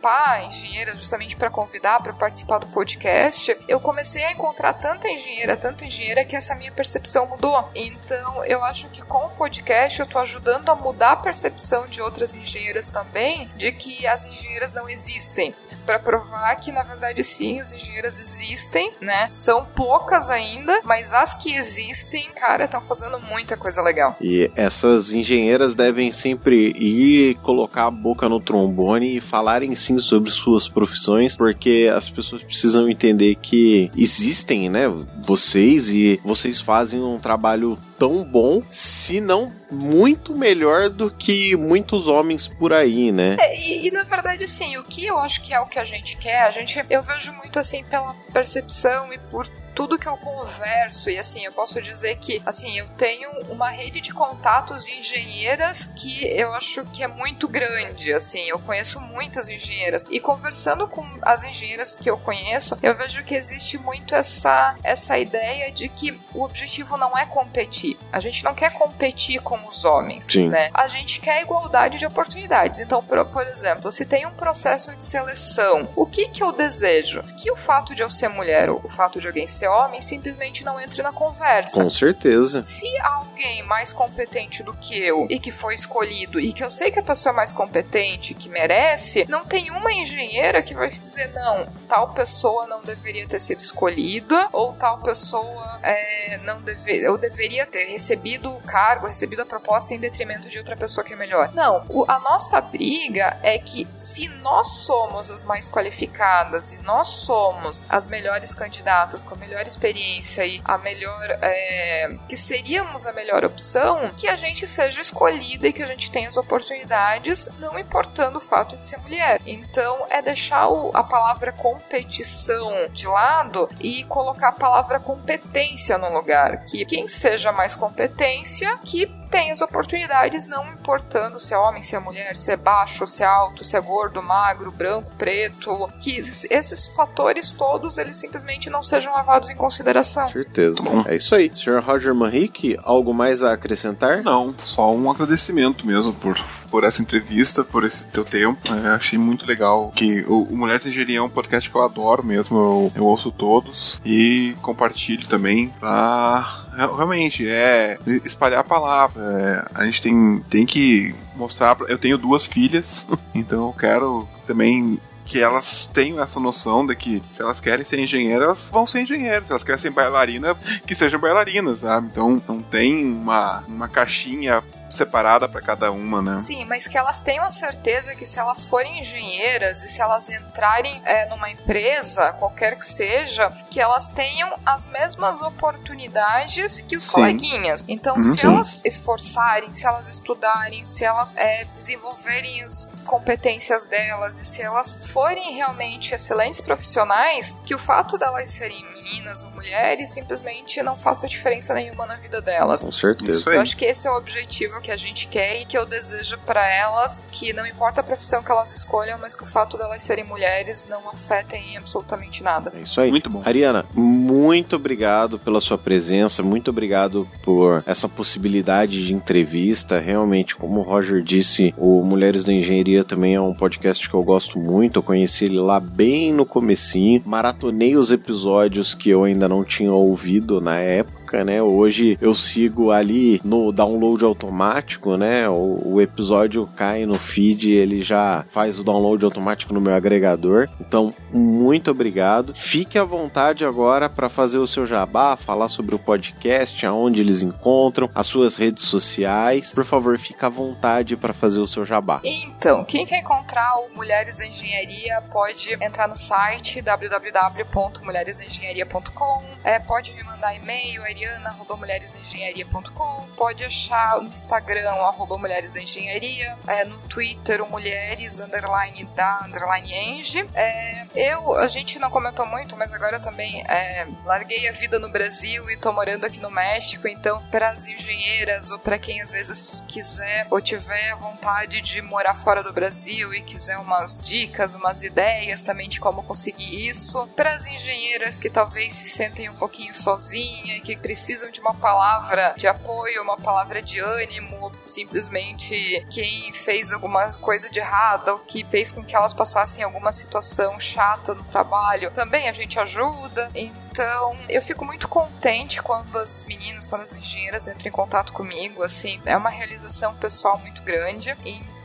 engenheiras 0.46 0.98
justamente 0.98 1.36
para 1.36 1.50
convidar 1.50 2.02
para 2.02 2.14
participar 2.14 2.60
do 2.60 2.68
podcast, 2.68 3.56
eu 3.68 3.80
comecei 3.80 4.24
a 4.24 4.32
encontrar 4.32 4.74
tanta 4.74 5.10
engenheira, 5.10 5.56
tanta 5.56 5.86
engenheira 5.86 6.26
que 6.26 6.36
essa 6.36 6.56
minha 6.56 6.72
percepção 6.72 7.28
mudou. 7.28 7.70
Então, 7.76 8.44
eu 8.46 8.64
acho 8.64 8.88
que 8.90 9.02
com 9.02 9.26
o 9.26 9.30
podcast 9.30 10.00
eu 10.00 10.06
tô 10.06 10.20
ajudando 10.20 10.70
a 10.70 10.76
mudar 10.76 11.12
a 11.12 11.16
percepção 11.16 11.88
de 11.88 12.02
outras 12.02 12.34
engenheiras 12.34 12.90
também 12.90 13.50
de 13.56 13.72
que 13.72 14.06
as 14.08 14.26
engenheiras 14.26 14.74
não 14.74 14.90
existem, 14.90 15.56
para 15.86 16.00
provar 16.00 16.56
que 16.56 16.72
na 16.72 16.84
verdade 16.84 17.24
sim, 17.24 17.60
as 17.60 17.74
engenheiras 17.74 18.20
existem, 18.20 18.94
né? 19.02 19.28
São 19.32 19.66
poucas 19.66 20.30
ainda, 20.30 20.82
mas 20.84 21.14
as 21.14 21.34
que 21.34 21.54
existem, 21.54 22.30
cara, 22.32 22.66
estão 22.66 22.82
fazendo 22.82 23.20
muita 23.20 23.58
coisa 23.58 23.82
legal. 23.82 24.16
E 24.22 24.52
essas 24.56 25.14
engenheiras 25.14 25.76
devem 25.76 26.12
sempre 26.12 26.72
ir 26.72 27.36
colocar 27.36 27.86
a 27.86 27.92
boca 27.92 28.28
no 28.30 28.40
trombone 28.40 29.18
e 29.18 29.22
falarem 29.22 29.76
sobre 30.00 30.30
suas 30.32 30.68
profissões, 30.68 31.38
porque 31.38 31.90
as 31.94 32.10
pessoas 32.10 32.44
precisam 32.44 32.90
entender 32.90 33.36
que 33.36 33.92
existem, 33.98 34.70
né, 34.70 34.84
vocês 35.26 35.90
e 35.90 36.20
vocês 36.24 36.60
fazem 36.60 37.02
um 37.02 37.20
trabalho 37.20 37.78
tão 37.98 38.24
bom, 38.24 38.62
se 38.70 39.22
não 39.22 39.52
muito 39.72 40.36
melhor 40.36 40.90
do 40.90 41.10
que 41.10 41.56
muitos 41.56 42.08
homens 42.08 42.48
por 42.48 42.74
aí, 42.74 43.12
né? 43.12 43.38
É, 43.40 43.60
e, 43.60 43.88
e, 43.88 43.92
na 43.92 44.04
verdade, 44.04 44.44
assim, 44.44 44.78
o 44.78 44.84
que 44.84 45.06
eu 45.06 45.18
acho 45.18 45.42
que 45.42 45.54
é 45.54 45.60
o 45.60 45.66
que 45.66 45.80
a 45.80 45.84
gente 45.84 46.18
quer, 46.18 46.44
a 46.44 46.52
gente 46.52 46.84
eu 46.90 47.02
vejo 47.02 47.32
muito 47.34 47.58
assim 47.58 47.84
pela 47.84 48.14
percepção 48.34 49.12
e 49.14 49.18
por 49.18 49.48
tudo 49.74 49.98
que 49.98 50.08
eu 50.08 50.18
converso, 50.18 51.10
e 51.10 51.18
assim, 51.18 51.46
eu 51.46 51.52
posso 51.52 51.82
dizer 51.82 52.18
que, 52.18 52.42
assim, 52.46 52.78
eu 52.78 52.88
tenho 52.90 53.30
uma 53.50 53.70
rede 53.70 54.02
de 54.02 54.14
contatos 54.14 54.86
de 54.86 54.92
engenheiras 54.92 55.90
que 55.96 56.26
eu 56.26 56.54
acho 56.54 56.84
que 56.86 57.04
é 57.04 57.08
muito 57.08 57.48
grande, 57.48 58.14
assim, 58.14 58.44
eu 58.48 58.60
conheço 58.60 59.00
muitas 59.00 59.50
engenheiras. 59.50 60.06
E 60.10 60.20
conversando 60.20 60.88
com 60.88 61.06
as 61.22 61.44
engenheiras 61.44 61.96
que 61.96 62.10
eu 62.10 62.18
conheço, 62.18 62.78
eu 62.82 62.96
vejo 62.96 63.24
que 63.24 63.36
existe 63.36 63.78
muito 63.78 64.16
essa, 64.16 64.76
essa 64.84 65.18
ideia 65.18 65.72
de 65.72 65.90
que 65.90 66.20
o 66.34 66.44
objetivo 66.44 66.98
não 66.98 67.18
é 67.18 67.26
competir. 67.26 67.98
A 68.12 68.20
gente 68.20 68.44
não 68.44 68.54
quer 68.54 68.72
competir 68.74 69.42
com 69.42 69.60
os 69.68 69.86
homens, 69.86 70.26
Sim. 70.30 70.50
né? 70.50 70.70
A 70.74 70.88
gente 70.88 71.20
quer 71.20 71.42
igualdade 71.42 71.98
de 71.98 72.06
oportunidades. 72.06 72.80
Então, 72.80 73.04
por, 73.04 73.26
por 73.26 73.48
exemplo, 73.48 73.92
se 73.92 74.06
tem 74.06 74.26
um 74.26 74.32
processo 74.32 74.96
de 74.96 75.04
seleção, 75.04 75.90
o 75.96 76.06
que 76.06 76.30
que 76.30 76.44
eu 76.44 76.52
desejo? 76.52 77.24
Que 77.38 77.52
o 77.52 77.56
fato 77.56 77.96
de 77.96 78.02
eu 78.02 78.10
ser 78.10 78.28
mulher 78.28 78.70
ou 78.70 78.82
o 78.84 78.90
fato 78.90 79.20
de 79.20 79.28
alguém 79.28 79.48
ser 79.48 79.63
homem 79.68 80.02
simplesmente 80.02 80.64
não 80.64 80.80
entre 80.80 81.02
na 81.02 81.12
conversa. 81.12 81.82
Com 81.82 81.90
certeza. 81.90 82.64
Se 82.64 82.88
alguém 83.00 83.64
mais 83.64 83.94
competente 83.94 84.64
do 84.64 84.74
que 84.74 84.98
eu 84.98 85.28
e 85.30 85.40
que 85.40 85.52
foi 85.52 85.74
escolhido 85.74 86.40
e 86.40 86.54
que 86.54 86.64
eu 86.64 86.72
sei 86.72 86.92
que 86.92 87.00
a 87.00 87.04
pessoa 87.04 87.32
é 87.32 87.36
mais 87.36 87.54
competente, 87.54 88.34
que 88.34 88.50
merece, 88.50 89.26
não 89.30 89.46
tem 89.46 89.72
uma 89.72 89.92
engenheira 89.92 90.62
que 90.62 90.74
vai 90.74 90.90
dizer 90.90 91.32
não, 91.34 91.68
tal 91.88 92.14
pessoa 92.14 92.68
não 92.68 92.82
deveria 92.82 93.28
ter 93.28 93.40
sido 93.40 93.62
escolhida 93.62 94.50
ou 94.52 94.74
tal 94.74 95.00
pessoa 95.00 95.80
é, 95.84 96.38
não 96.44 96.62
deve, 96.62 97.06
eu 97.06 97.18
deveria 97.18 97.66
ter 97.66 97.86
recebido 97.86 98.52
o 98.52 98.62
cargo, 98.62 99.08
recebido 99.08 99.42
a 99.42 99.46
proposta 99.46 99.94
em 99.94 100.00
detrimento 100.00 100.50
de 100.50 100.58
outra 100.58 100.76
pessoa 100.76 101.04
que 101.04 101.14
é 101.14 101.16
melhor. 101.16 101.52
Não, 101.54 101.84
o, 101.90 102.06
a 102.08 102.20
nossa 102.20 102.60
briga 102.62 103.40
é 103.44 103.58
que 103.58 103.88
se 103.96 104.28
nós 104.28 104.68
somos 104.86 105.30
as 105.30 105.44
mais 105.44 105.70
qualificadas 105.70 106.72
e 106.72 106.82
nós 106.84 107.08
somos 107.08 107.84
as 107.90 108.08
melhores 108.08 108.54
candidatas 108.54 109.24
com 109.24 109.36
a 109.36 109.38
melhor 109.38 109.53
experiência 109.62 110.46
e 110.46 110.62
a 110.66 110.78
melhor 110.78 111.30
é, 111.42 112.18
que 112.28 112.36
seríamos 112.36 113.06
a 113.06 113.14
melhor 113.14 113.46
opção, 113.46 114.12
que 114.18 114.28
a 114.28 114.36
gente 114.36 114.68
seja 114.68 115.02
escolhida 115.02 115.68
e 115.68 115.74
que 115.74 115.84
a 115.84 115.88
gente 115.88 116.10
tenha 116.12 116.28
as 116.28 116.38
oportunidades, 116.38 117.48
não 117.60 117.78
importando 117.78 118.38
o 118.38 118.42
fato 118.42 118.76
de 118.76 118.86
ser 118.86 118.98
mulher. 118.98 119.40
Então 119.46 120.08
é 120.10 120.22
deixar 120.22 120.68
o, 120.68 120.92
a 120.94 121.04
palavra 121.04 121.52
competição 121.52 122.90
de 122.92 123.08
lado 123.08 123.70
e 123.80 124.04
colocar 124.06 124.50
a 124.50 124.54
palavra 124.54 125.00
competência 125.00 125.98
no 125.98 126.12
lugar. 126.14 126.66
Que 126.66 126.86
quem 126.86 127.08
seja 127.08 127.52
mais 127.52 127.76
competência, 127.76 128.78
que 128.84 129.06
tem 129.34 129.50
as 129.50 129.62
oportunidades, 129.62 130.46
não 130.46 130.64
importando 130.72 131.40
se 131.40 131.56
é 131.56 131.58
homem, 131.58 131.82
se 131.82 131.96
é 131.96 132.00
mulher, 132.00 132.36
se 132.36 132.52
é 132.52 132.56
baixo, 132.56 133.08
se 133.08 133.24
é 133.24 133.26
alto, 133.26 133.64
se 133.64 133.76
é 133.76 133.82
gordo, 133.82 134.22
magro, 134.22 134.72
branco, 134.72 135.12
preto, 135.18 135.90
que 136.00 136.20
esses 136.52 136.86
fatores 136.96 137.50
todos 137.50 137.98
eles 137.98 138.16
simplesmente 138.16 138.70
não 138.70 138.84
sejam 138.84 139.16
levados 139.16 139.50
em 139.50 139.56
consideração. 139.56 140.30
Certeza. 140.30 140.78
É 141.08 141.16
isso 141.16 141.34
aí. 141.34 141.50
Sr. 141.52 141.80
Roger 141.84 142.14
Manrique, 142.14 142.78
algo 142.84 143.12
mais 143.12 143.42
a 143.42 143.54
acrescentar? 143.54 144.22
Não, 144.22 144.54
só 144.60 144.94
um 144.94 145.10
agradecimento 145.10 145.88
mesmo 145.88 146.14
por, 146.14 146.38
por 146.74 146.84
essa 146.84 147.04
entrevista, 147.04 147.64
por 147.64 147.84
esse 147.84 148.08
teu 148.08 148.26
tempo. 148.26 148.60
É, 148.74 148.96
achei 148.96 149.20
muito 149.20 149.46
legal 149.46 149.92
que 149.96 150.26
o, 150.28 150.42
o 150.42 150.58
Mulheres 150.58 150.84
Engenharia 150.88 151.20
é 151.20 151.22
um 151.22 151.30
podcast 151.30 151.70
que 151.70 151.78
eu 151.78 151.84
adoro 151.84 152.26
mesmo, 152.26 152.58
eu, 152.58 152.92
eu 152.96 153.06
ouço 153.06 153.32
todos 153.32 154.02
e 154.04 154.56
compartilho 154.60 155.28
também 155.28 155.72
pra 155.80 156.66
realmente 156.76 157.48
é 157.48 158.00
espalhar 158.26 158.62
a 158.62 158.64
palavra. 158.64 159.22
É, 159.22 159.82
a 159.82 159.86
gente 159.86 160.02
tem, 160.02 160.44
tem 160.50 160.66
que 160.66 161.14
mostrar. 161.36 161.78
Eu 161.88 162.00
tenho 162.00 162.18
duas 162.18 162.48
filhas, 162.48 163.06
então 163.36 163.68
eu 163.68 163.74
quero 163.74 164.28
também 164.48 165.00
que 165.26 165.40
elas 165.40 165.90
tenham 165.94 166.22
essa 166.22 166.40
noção 166.40 166.86
de 166.88 166.96
que 166.96 167.22
se 167.32 167.42
elas 167.42 167.60
querem 167.60 167.86
ser 167.86 168.00
engenheiras, 168.00 168.44
elas 168.44 168.70
vão 168.72 168.88
ser 168.88 169.02
engenheiras. 169.02 169.46
Se 169.46 169.52
elas 169.52 169.64
querem 169.64 169.80
ser 169.80 169.92
bailarina, 169.92 170.56
que 170.88 170.96
sejam 170.96 171.20
bailarinas, 171.20 171.82
sabe? 171.82 172.08
Então 172.12 172.42
não 172.48 172.64
tem 172.64 173.06
uma, 173.06 173.64
uma 173.68 173.88
caixinha 173.88 174.64
separada 174.94 175.48
para 175.50 175.62
cada 175.62 175.92
uma, 175.92 176.22
né? 176.22 176.36
Sim, 176.38 176.66
mas 176.66 176.88
que 176.88 176.98
elas 176.98 177.22
tenham 177.22 177.44
a 177.44 177.52
certeza 177.52 178.16
que 178.16 178.26
se 178.26 178.40
elas 178.40 178.64
forem 178.64 179.00
engenheiras 179.00 179.82
e 179.82 179.90
se 179.90 180.02
elas 180.02 180.30
entrarem 180.30 181.02
é, 181.06 181.28
numa 181.30 181.50
empresa, 181.50 182.34
qualquer 182.34 182.78
que 182.78 182.86
seja, 182.86 183.50
que 183.70 183.80
elas 183.82 184.08
tenham 184.08 184.54
as 184.66 184.86
mesmas 184.86 185.42
oportunidades 185.42 186.82
que 186.82 186.96
os 186.96 187.04
Sim. 187.06 187.12
coleguinhas. 187.12 187.86
Então, 187.88 188.18
Hum, 188.18 188.22
se 188.22 188.40
sim. 188.40 188.48
elas 188.48 188.82
esforçarem, 188.86 189.74
se 189.74 189.86
elas 189.86 190.08
estudarem, 190.08 190.86
se 190.86 191.04
elas 191.04 191.36
é, 191.36 191.66
desenvolverem 191.66 192.64
as 192.64 192.86
competências 193.06 193.86
delas 193.86 194.40
e 194.40 194.46
se 194.46 194.62
elas 194.62 195.08
forem 195.12 195.54
realmente 195.56 196.14
excelentes 196.14 196.62
profissionais, 196.62 197.56
que 197.66 197.74
o 197.76 197.80
fato 197.80 198.18
delas 198.18 198.50
serem 198.50 198.86
meninas 199.04 199.44
ou 199.44 199.52
mulheres 199.52 200.12
simplesmente 200.12 200.82
não 200.82 200.96
faça 200.96 201.28
diferença 201.28 201.74
nenhuma 201.74 202.06
na 202.06 202.16
vida 202.16 202.42
delas. 202.42 202.82
Com 202.82 202.92
certeza. 202.92 203.52
Eu 203.52 203.60
acho 203.60 203.76
que 203.76 203.86
esse 203.86 204.08
é 204.08 204.12
o 204.12 204.18
objetivo 204.18 204.80
que 204.82 204.92
a 204.92 204.96
gente 204.96 205.28
quer 205.28 205.62
e 205.62 205.66
que 205.66 205.78
eu 205.78 205.86
desejo 205.86 206.38
pra 206.40 206.68
elas, 206.68 207.22
que 207.32 207.54
não 207.54 207.66
importa 207.66 208.02
a 208.02 208.04
profissão 208.04 208.42
que 208.42 208.52
elas 208.52 208.72
escolham, 208.72 209.18
mas 209.20 209.36
que 209.36 209.44
o 209.44 209.46
fato 209.46 209.78
delas 209.78 210.02
serem 210.04 210.24
mulheres 210.24 210.86
não 210.90 211.10
afetem 211.10 211.74
em 211.74 211.78
absolutamente 211.78 212.42
nada. 212.42 212.72
É 212.76 212.82
isso 212.82 213.00
aí. 213.02 213.10
Muito 213.10 213.30
bom. 213.30 213.42
Ariana, 213.46 213.86
muito 213.94 214.76
obrigado 214.76 215.38
pela 215.38 215.60
sua 215.60 215.78
presença, 215.78 216.42
muito 216.42 216.70
obrigado 216.70 217.28
por 217.44 217.84
essa 217.86 218.08
possibilidade 218.08 219.06
de 219.06 219.14
entrevista. 219.14 220.00
Realmente, 220.00 220.56
como 220.56 220.80
o 220.80 220.84
Roger 220.84 221.22
disse, 221.22 221.74
o 221.78 222.04
Mulheres 222.04 222.46
da 222.46 222.54
Engenharia 222.54 223.04
também 223.04 223.36
é 223.36 223.42
um 223.42 223.54
podcast 223.54 224.08
que 224.08 224.16
eu 224.16 224.24
gosto 224.24 224.58
muito. 224.60 225.00
Eu 225.00 225.04
conheci 225.04 225.46
ele 225.46 225.60
lá 225.60 225.80
bem 225.80 226.32
no 226.32 226.46
comecinho, 226.46 227.22
maratonei 227.26 227.96
os 227.96 228.12
episódios 228.12 228.93
que 228.94 229.10
eu 229.10 229.24
ainda 229.24 229.48
não 229.48 229.64
tinha 229.64 229.92
ouvido 229.92 230.62
na 230.62 230.78
época. 230.78 231.23
Né? 231.42 231.62
Hoje 231.62 232.18
eu 232.22 232.36
sigo 232.36 232.92
ali 232.92 233.42
no 233.44 233.72
download 233.72 234.24
automático, 234.24 235.18
né? 235.18 235.50
O, 235.50 235.94
o 235.94 236.02
episódio 236.02 236.68
cai 236.76 237.06
no 237.06 237.16
feed, 237.16 237.72
ele 237.72 238.02
já 238.02 238.46
faz 238.50 238.78
o 238.78 238.84
download 238.84 239.24
automático 239.26 239.74
no 239.74 239.82
meu 239.82 239.96
agregador. 239.96 240.70
Então, 240.80 241.14
muito 241.32 241.90
obrigado. 241.90 242.54
Fique 242.54 243.00
à 243.00 243.04
vontade 243.04 243.66
agora 243.66 244.10
para 244.10 244.30
fazer 244.30 244.60
o 244.60 244.68
seu 244.68 244.86
jabá, 244.86 245.36
falar 245.36 245.70
sobre 245.70 245.96
o 245.96 246.00
podcast, 246.00 246.86
aonde 246.86 247.22
eles 247.22 247.42
encontram, 247.42 248.10
as 248.14 248.28
suas 248.28 248.56
redes 248.56 248.84
sociais. 248.84 249.74
Por 249.74 249.86
favor, 249.86 250.20
fique 250.20 250.46
à 250.46 250.50
vontade 250.50 251.16
para 251.16 251.34
fazer 251.34 251.60
o 251.60 251.68
seu 251.68 251.86
jabá. 251.86 252.20
Então, 252.24 252.84
quem 252.84 253.06
quer 253.06 253.20
encontrar 253.20 253.76
o 253.78 253.96
Mulheres 253.96 254.38
da 254.38 254.46
Engenharia 254.46 255.22
pode 255.32 255.74
entrar 255.82 256.08
no 256.08 256.18
site 256.18 256.82
www.mulheresengenharia.com, 256.82 259.44
é, 259.64 259.80
pode 259.80 260.12
me 260.14 260.22
mandar 260.24 260.56
e-mail, 260.56 261.06
ariana.mulheresengenharia.com, 261.24 263.28
pode 263.36 263.64
achar 263.64 264.22
no 264.22 264.34
Instagram, 264.34 264.92
arroba 264.92 265.38
Mulheres 265.38 265.74
da 265.74 265.82
Engenharia, 265.82 266.58
é, 266.68 266.86
no 266.86 266.98
Twitter, 267.08 267.62
o 267.62 267.70
Mulheres, 267.70 268.40
underline 268.40 269.06
da, 269.16 269.42
underline 269.46 269.94
eng. 269.94 270.46
É, 270.54 271.06
eu, 271.16 271.56
a 271.56 271.68
gente 271.68 272.00
não 272.00 272.10
comentou 272.10 272.46
muito, 272.46 272.76
mas 272.76 272.92
agora 272.92 273.18
eu 273.18 273.22
também 273.22 273.64
é, 273.68 274.08
larguei 274.26 274.68
a 274.68 274.72
vida 274.72 275.00
no 275.00 275.10
Brasil 275.10 275.70
e 275.70 275.78
tô 275.78 275.92
morando 275.92 276.26
aqui 276.26 276.40
no 276.40 276.52
México, 276.52 277.08
então 277.08 277.42
para 277.50 277.70
as 277.70 277.88
engenheiras 277.88 278.72
ou 278.72 278.80
para 278.80 279.00
quem 279.00 279.22
às 279.22 279.32
vezes 279.32 279.84
quiser 279.88 280.48
ou 280.50 280.62
tiver 280.62 281.16
vontade 281.16 281.82
de 281.82 282.02
morar 282.02 282.34
fora 282.34 282.64
do 282.64 282.74
Brasil 282.74 283.34
e 283.34 283.42
quiser 283.42 283.78
umas 283.78 284.28
dicas, 284.28 284.74
umas 284.74 285.04
ideias 285.04 285.64
também 285.64 285.88
de 285.88 286.00
como 286.00 286.24
conseguir 286.24 286.88
isso, 286.88 287.28
para 287.36 287.54
as 287.54 287.68
engenheiras 287.68 288.38
que 288.38 288.50
talvez 288.50 288.94
se 288.94 289.08
sentem 289.08 289.50
um 289.50 289.56
pouquinho 289.56 289.94
sozinha 289.94 290.78
e 290.78 290.82
que 290.82 290.96
precisam 291.14 291.52
de 291.52 291.62
uma 291.62 291.76
palavra 291.76 292.56
de 292.58 292.68
apoio, 292.68 293.22
uma 293.22 293.38
palavra 293.38 293.84
de 293.84 294.00
ânimo, 294.00 294.72
simplesmente 294.84 296.04
quem 296.10 296.52
fez 296.54 296.92
alguma 296.92 297.32
coisa 297.34 297.70
de 297.70 297.80
errada 297.80 298.34
ou 298.34 298.40
que 298.40 298.66
fez 298.66 298.92
com 298.92 299.06
que 299.06 299.16
elas 299.16 299.32
passassem 299.32 299.84
alguma 299.84 300.12
situação 300.12 300.80
chata 300.80 301.36
no 301.36 301.44
trabalho, 301.44 302.10
também 302.10 302.50
a 302.50 302.52
gente 302.52 302.80
ajuda. 302.80 303.52
Então, 303.54 304.36
eu 304.50 304.60
fico 304.60 304.84
muito 304.84 305.08
contente 305.08 305.84
quando 305.84 306.18
as 306.18 306.44
meninas, 306.48 306.88
quando 306.88 307.04
as 307.04 307.14
engenheiras 307.14 307.68
entram 307.68 307.90
em 307.90 307.92
contato 307.92 308.34
comigo, 308.34 308.82
assim, 308.82 309.22
é 309.24 309.38
uma 309.38 309.52
realização 309.52 310.16
pessoal 310.16 310.58
muito 310.58 310.82
grande. 310.82 311.38
Então, 311.46 311.83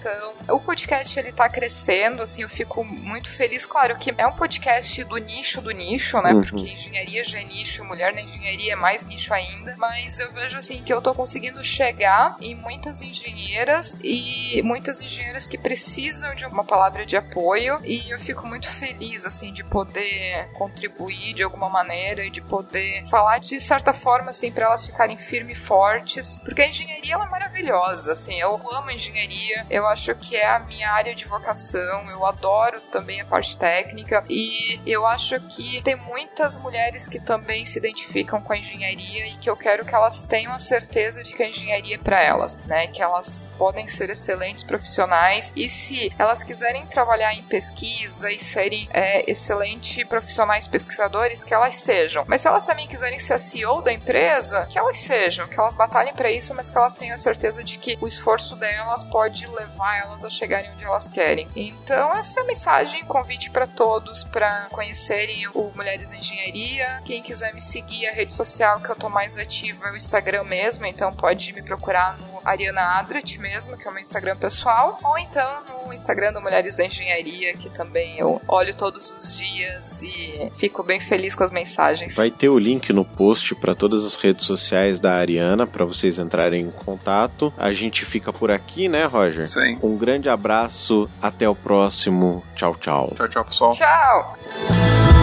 o 0.48 0.60
podcast 0.60 1.18
ele 1.18 1.32
tá 1.32 1.48
crescendo, 1.48 2.22
assim, 2.22 2.42
eu 2.42 2.48
fico 2.48 2.84
muito 2.84 3.28
feliz. 3.30 3.66
Claro 3.66 3.96
que 3.96 4.14
é 4.16 4.26
um 4.26 4.32
podcast 4.32 5.02
do 5.04 5.16
nicho 5.16 5.60
do 5.60 5.70
nicho, 5.70 6.20
né? 6.20 6.32
Uhum. 6.32 6.40
Porque 6.40 6.70
engenharia 6.70 7.24
já 7.24 7.40
é 7.40 7.44
nicho, 7.44 7.84
mulher 7.84 8.14
na 8.14 8.20
engenharia 8.20 8.74
é 8.74 8.76
mais 8.76 9.04
nicho 9.04 9.34
ainda. 9.34 9.74
Mas 9.76 10.18
eu 10.20 10.30
vejo, 10.32 10.56
assim, 10.56 10.82
que 10.82 10.92
eu 10.92 11.02
tô 11.02 11.14
conseguindo 11.14 11.64
chegar 11.64 12.36
em 12.40 12.54
muitas 12.54 13.02
engenheiras 13.02 13.98
e 14.02 14.62
muitas 14.62 15.00
engenheiras 15.00 15.46
que 15.46 15.58
precisam 15.58 16.34
de 16.34 16.46
uma 16.46 16.64
palavra 16.64 17.04
de 17.04 17.16
apoio. 17.16 17.78
E 17.84 18.10
eu 18.10 18.18
fico 18.18 18.46
muito 18.46 18.68
feliz, 18.68 19.24
assim, 19.24 19.52
de 19.52 19.64
poder 19.64 20.48
contribuir 20.54 21.34
de 21.34 21.42
alguma 21.42 21.68
maneira 21.68 22.24
e 22.24 22.30
de 22.30 22.40
poder 22.40 23.04
falar 23.08 23.38
de 23.38 23.60
certa 23.60 23.92
forma, 23.92 24.30
assim, 24.30 24.52
para 24.52 24.66
elas 24.66 24.86
ficarem 24.86 25.16
firmes 25.16 25.48
e 25.48 25.54
fortes, 25.54 26.36
porque 26.36 26.62
a 26.62 26.68
engenharia 26.68 27.14
ela 27.14 27.24
é 27.24 27.28
maravilhosa, 27.28 28.12
assim, 28.12 28.38
eu 28.38 28.54
amo 28.72 28.90
engenharia, 28.90 29.66
eu 29.70 29.86
acho 29.88 30.14
que 30.14 30.36
é 30.36 30.46
a 30.46 30.58
minha 30.58 30.90
área 30.90 31.14
de 31.14 31.24
vocação, 31.24 32.10
eu 32.10 32.24
adoro 32.24 32.80
também 32.92 33.20
a 33.20 33.24
parte 33.24 33.56
técnica 33.56 34.24
e 34.28 34.80
eu 34.86 35.06
acho 35.06 35.40
que 35.40 35.82
tem 35.82 35.96
muitas 35.96 36.56
mulheres 36.56 37.08
que 37.08 37.18
também 37.18 37.64
se 37.64 37.78
identificam 37.78 38.40
com 38.40 38.52
a 38.52 38.58
engenharia 38.58 39.26
e 39.26 39.36
que 39.38 39.48
eu 39.48 39.56
quero 39.56 39.84
que 39.84 39.94
elas 39.94 40.22
tenham 40.22 40.52
a 40.52 40.58
certeza 40.58 41.22
de 41.22 41.34
que 41.34 41.42
a 41.42 41.48
engenharia 41.48 41.96
é 41.96 41.98
para 41.98 42.22
elas, 42.22 42.56
né? 42.64 42.86
Que 42.86 43.02
elas 43.02 43.47
podem 43.58 43.86
ser 43.88 44.08
excelentes 44.10 44.62
profissionais 44.62 45.52
e 45.54 45.68
se 45.68 46.12
elas 46.18 46.42
quiserem 46.42 46.86
trabalhar 46.86 47.34
em 47.34 47.42
pesquisa 47.42 48.30
e 48.30 48.38
serem 48.38 48.88
é, 48.92 49.28
excelentes 49.30 50.04
profissionais 50.04 50.68
pesquisadores, 50.68 51.42
que 51.42 51.52
elas 51.52 51.76
sejam. 51.76 52.24
Mas 52.28 52.40
se 52.40 52.48
elas 52.48 52.64
também 52.64 52.86
quiserem 52.86 53.18
ser 53.18 53.34
a 53.34 53.38
CEO 53.38 53.82
da 53.82 53.92
empresa, 53.92 54.66
que 54.66 54.78
elas 54.78 54.98
sejam, 54.98 55.48
que 55.48 55.58
elas 55.58 55.74
batalhem 55.74 56.14
para 56.14 56.30
isso, 56.30 56.54
mas 56.54 56.70
que 56.70 56.78
elas 56.78 56.94
tenham 56.94 57.14
a 57.14 57.18
certeza 57.18 57.64
de 57.64 57.78
que 57.78 57.98
o 58.00 58.06
esforço 58.06 58.54
delas 58.56 59.02
pode 59.04 59.46
levar 59.46 59.98
elas 59.98 60.24
a 60.24 60.30
chegarem 60.30 60.70
onde 60.70 60.84
elas 60.84 61.08
querem. 61.08 61.46
Então, 61.56 62.14
essa 62.14 62.40
é 62.40 62.42
a 62.42 62.46
mensagem, 62.46 63.04
convite 63.04 63.50
para 63.50 63.66
todos 63.66 64.22
para 64.24 64.68
conhecerem 64.70 65.48
o 65.54 65.72
Mulheres 65.74 66.10
na 66.10 66.16
Engenharia. 66.16 67.02
Quem 67.04 67.22
quiser 67.22 67.52
me 67.52 67.60
seguir, 67.60 68.06
a 68.06 68.12
rede 68.12 68.32
social 68.32 68.80
que 68.80 68.90
eu 68.90 68.96
tô 68.96 69.08
mais 69.08 69.36
ativa 69.36 69.88
é 69.88 69.92
o 69.92 69.96
Instagram 69.96 70.44
mesmo, 70.44 70.86
então 70.86 71.12
pode 71.12 71.52
me 71.52 71.62
procurar 71.62 72.18
no 72.42 72.48
Ariana 72.48 72.98
Adret 72.98 73.38
mesmo, 73.38 73.76
que 73.76 73.86
é 73.86 73.90
o 73.90 73.92
meu 73.92 74.00
Instagram 74.00 74.36
pessoal, 74.36 74.98
ou 75.02 75.18
então 75.18 75.46
no 75.86 75.92
Instagram 75.92 76.32
do 76.32 76.40
Mulheres 76.40 76.76
da 76.76 76.84
Engenharia, 76.84 77.54
que 77.54 77.68
também 77.70 78.18
eu 78.18 78.40
olho 78.46 78.74
todos 78.74 79.10
os 79.10 79.36
dias 79.36 80.02
e 80.02 80.50
fico 80.56 80.82
bem 80.82 81.00
feliz 81.00 81.34
com 81.34 81.44
as 81.44 81.50
mensagens. 81.50 82.16
Vai 82.16 82.30
ter 82.30 82.48
o 82.48 82.58
link 82.58 82.92
no 82.92 83.04
post 83.04 83.54
para 83.54 83.74
todas 83.74 84.04
as 84.04 84.14
redes 84.14 84.44
sociais 84.44 85.00
da 85.00 85.14
Ariana 85.14 85.66
para 85.66 85.84
vocês 85.84 86.18
entrarem 86.18 86.66
em 86.66 86.70
contato. 86.70 87.52
A 87.56 87.72
gente 87.72 88.04
fica 88.04 88.32
por 88.32 88.50
aqui, 88.50 88.88
né, 88.88 89.04
Roger? 89.04 89.48
Sim. 89.48 89.78
Um 89.82 89.96
grande 89.96 90.28
abraço, 90.28 91.08
até 91.20 91.48
o 91.48 91.54
próximo. 91.54 92.44
Tchau, 92.54 92.76
tchau. 92.76 93.12
Tchau, 93.16 93.28
tchau, 93.28 93.44
pessoal. 93.44 93.72
Tchau! 93.72 95.17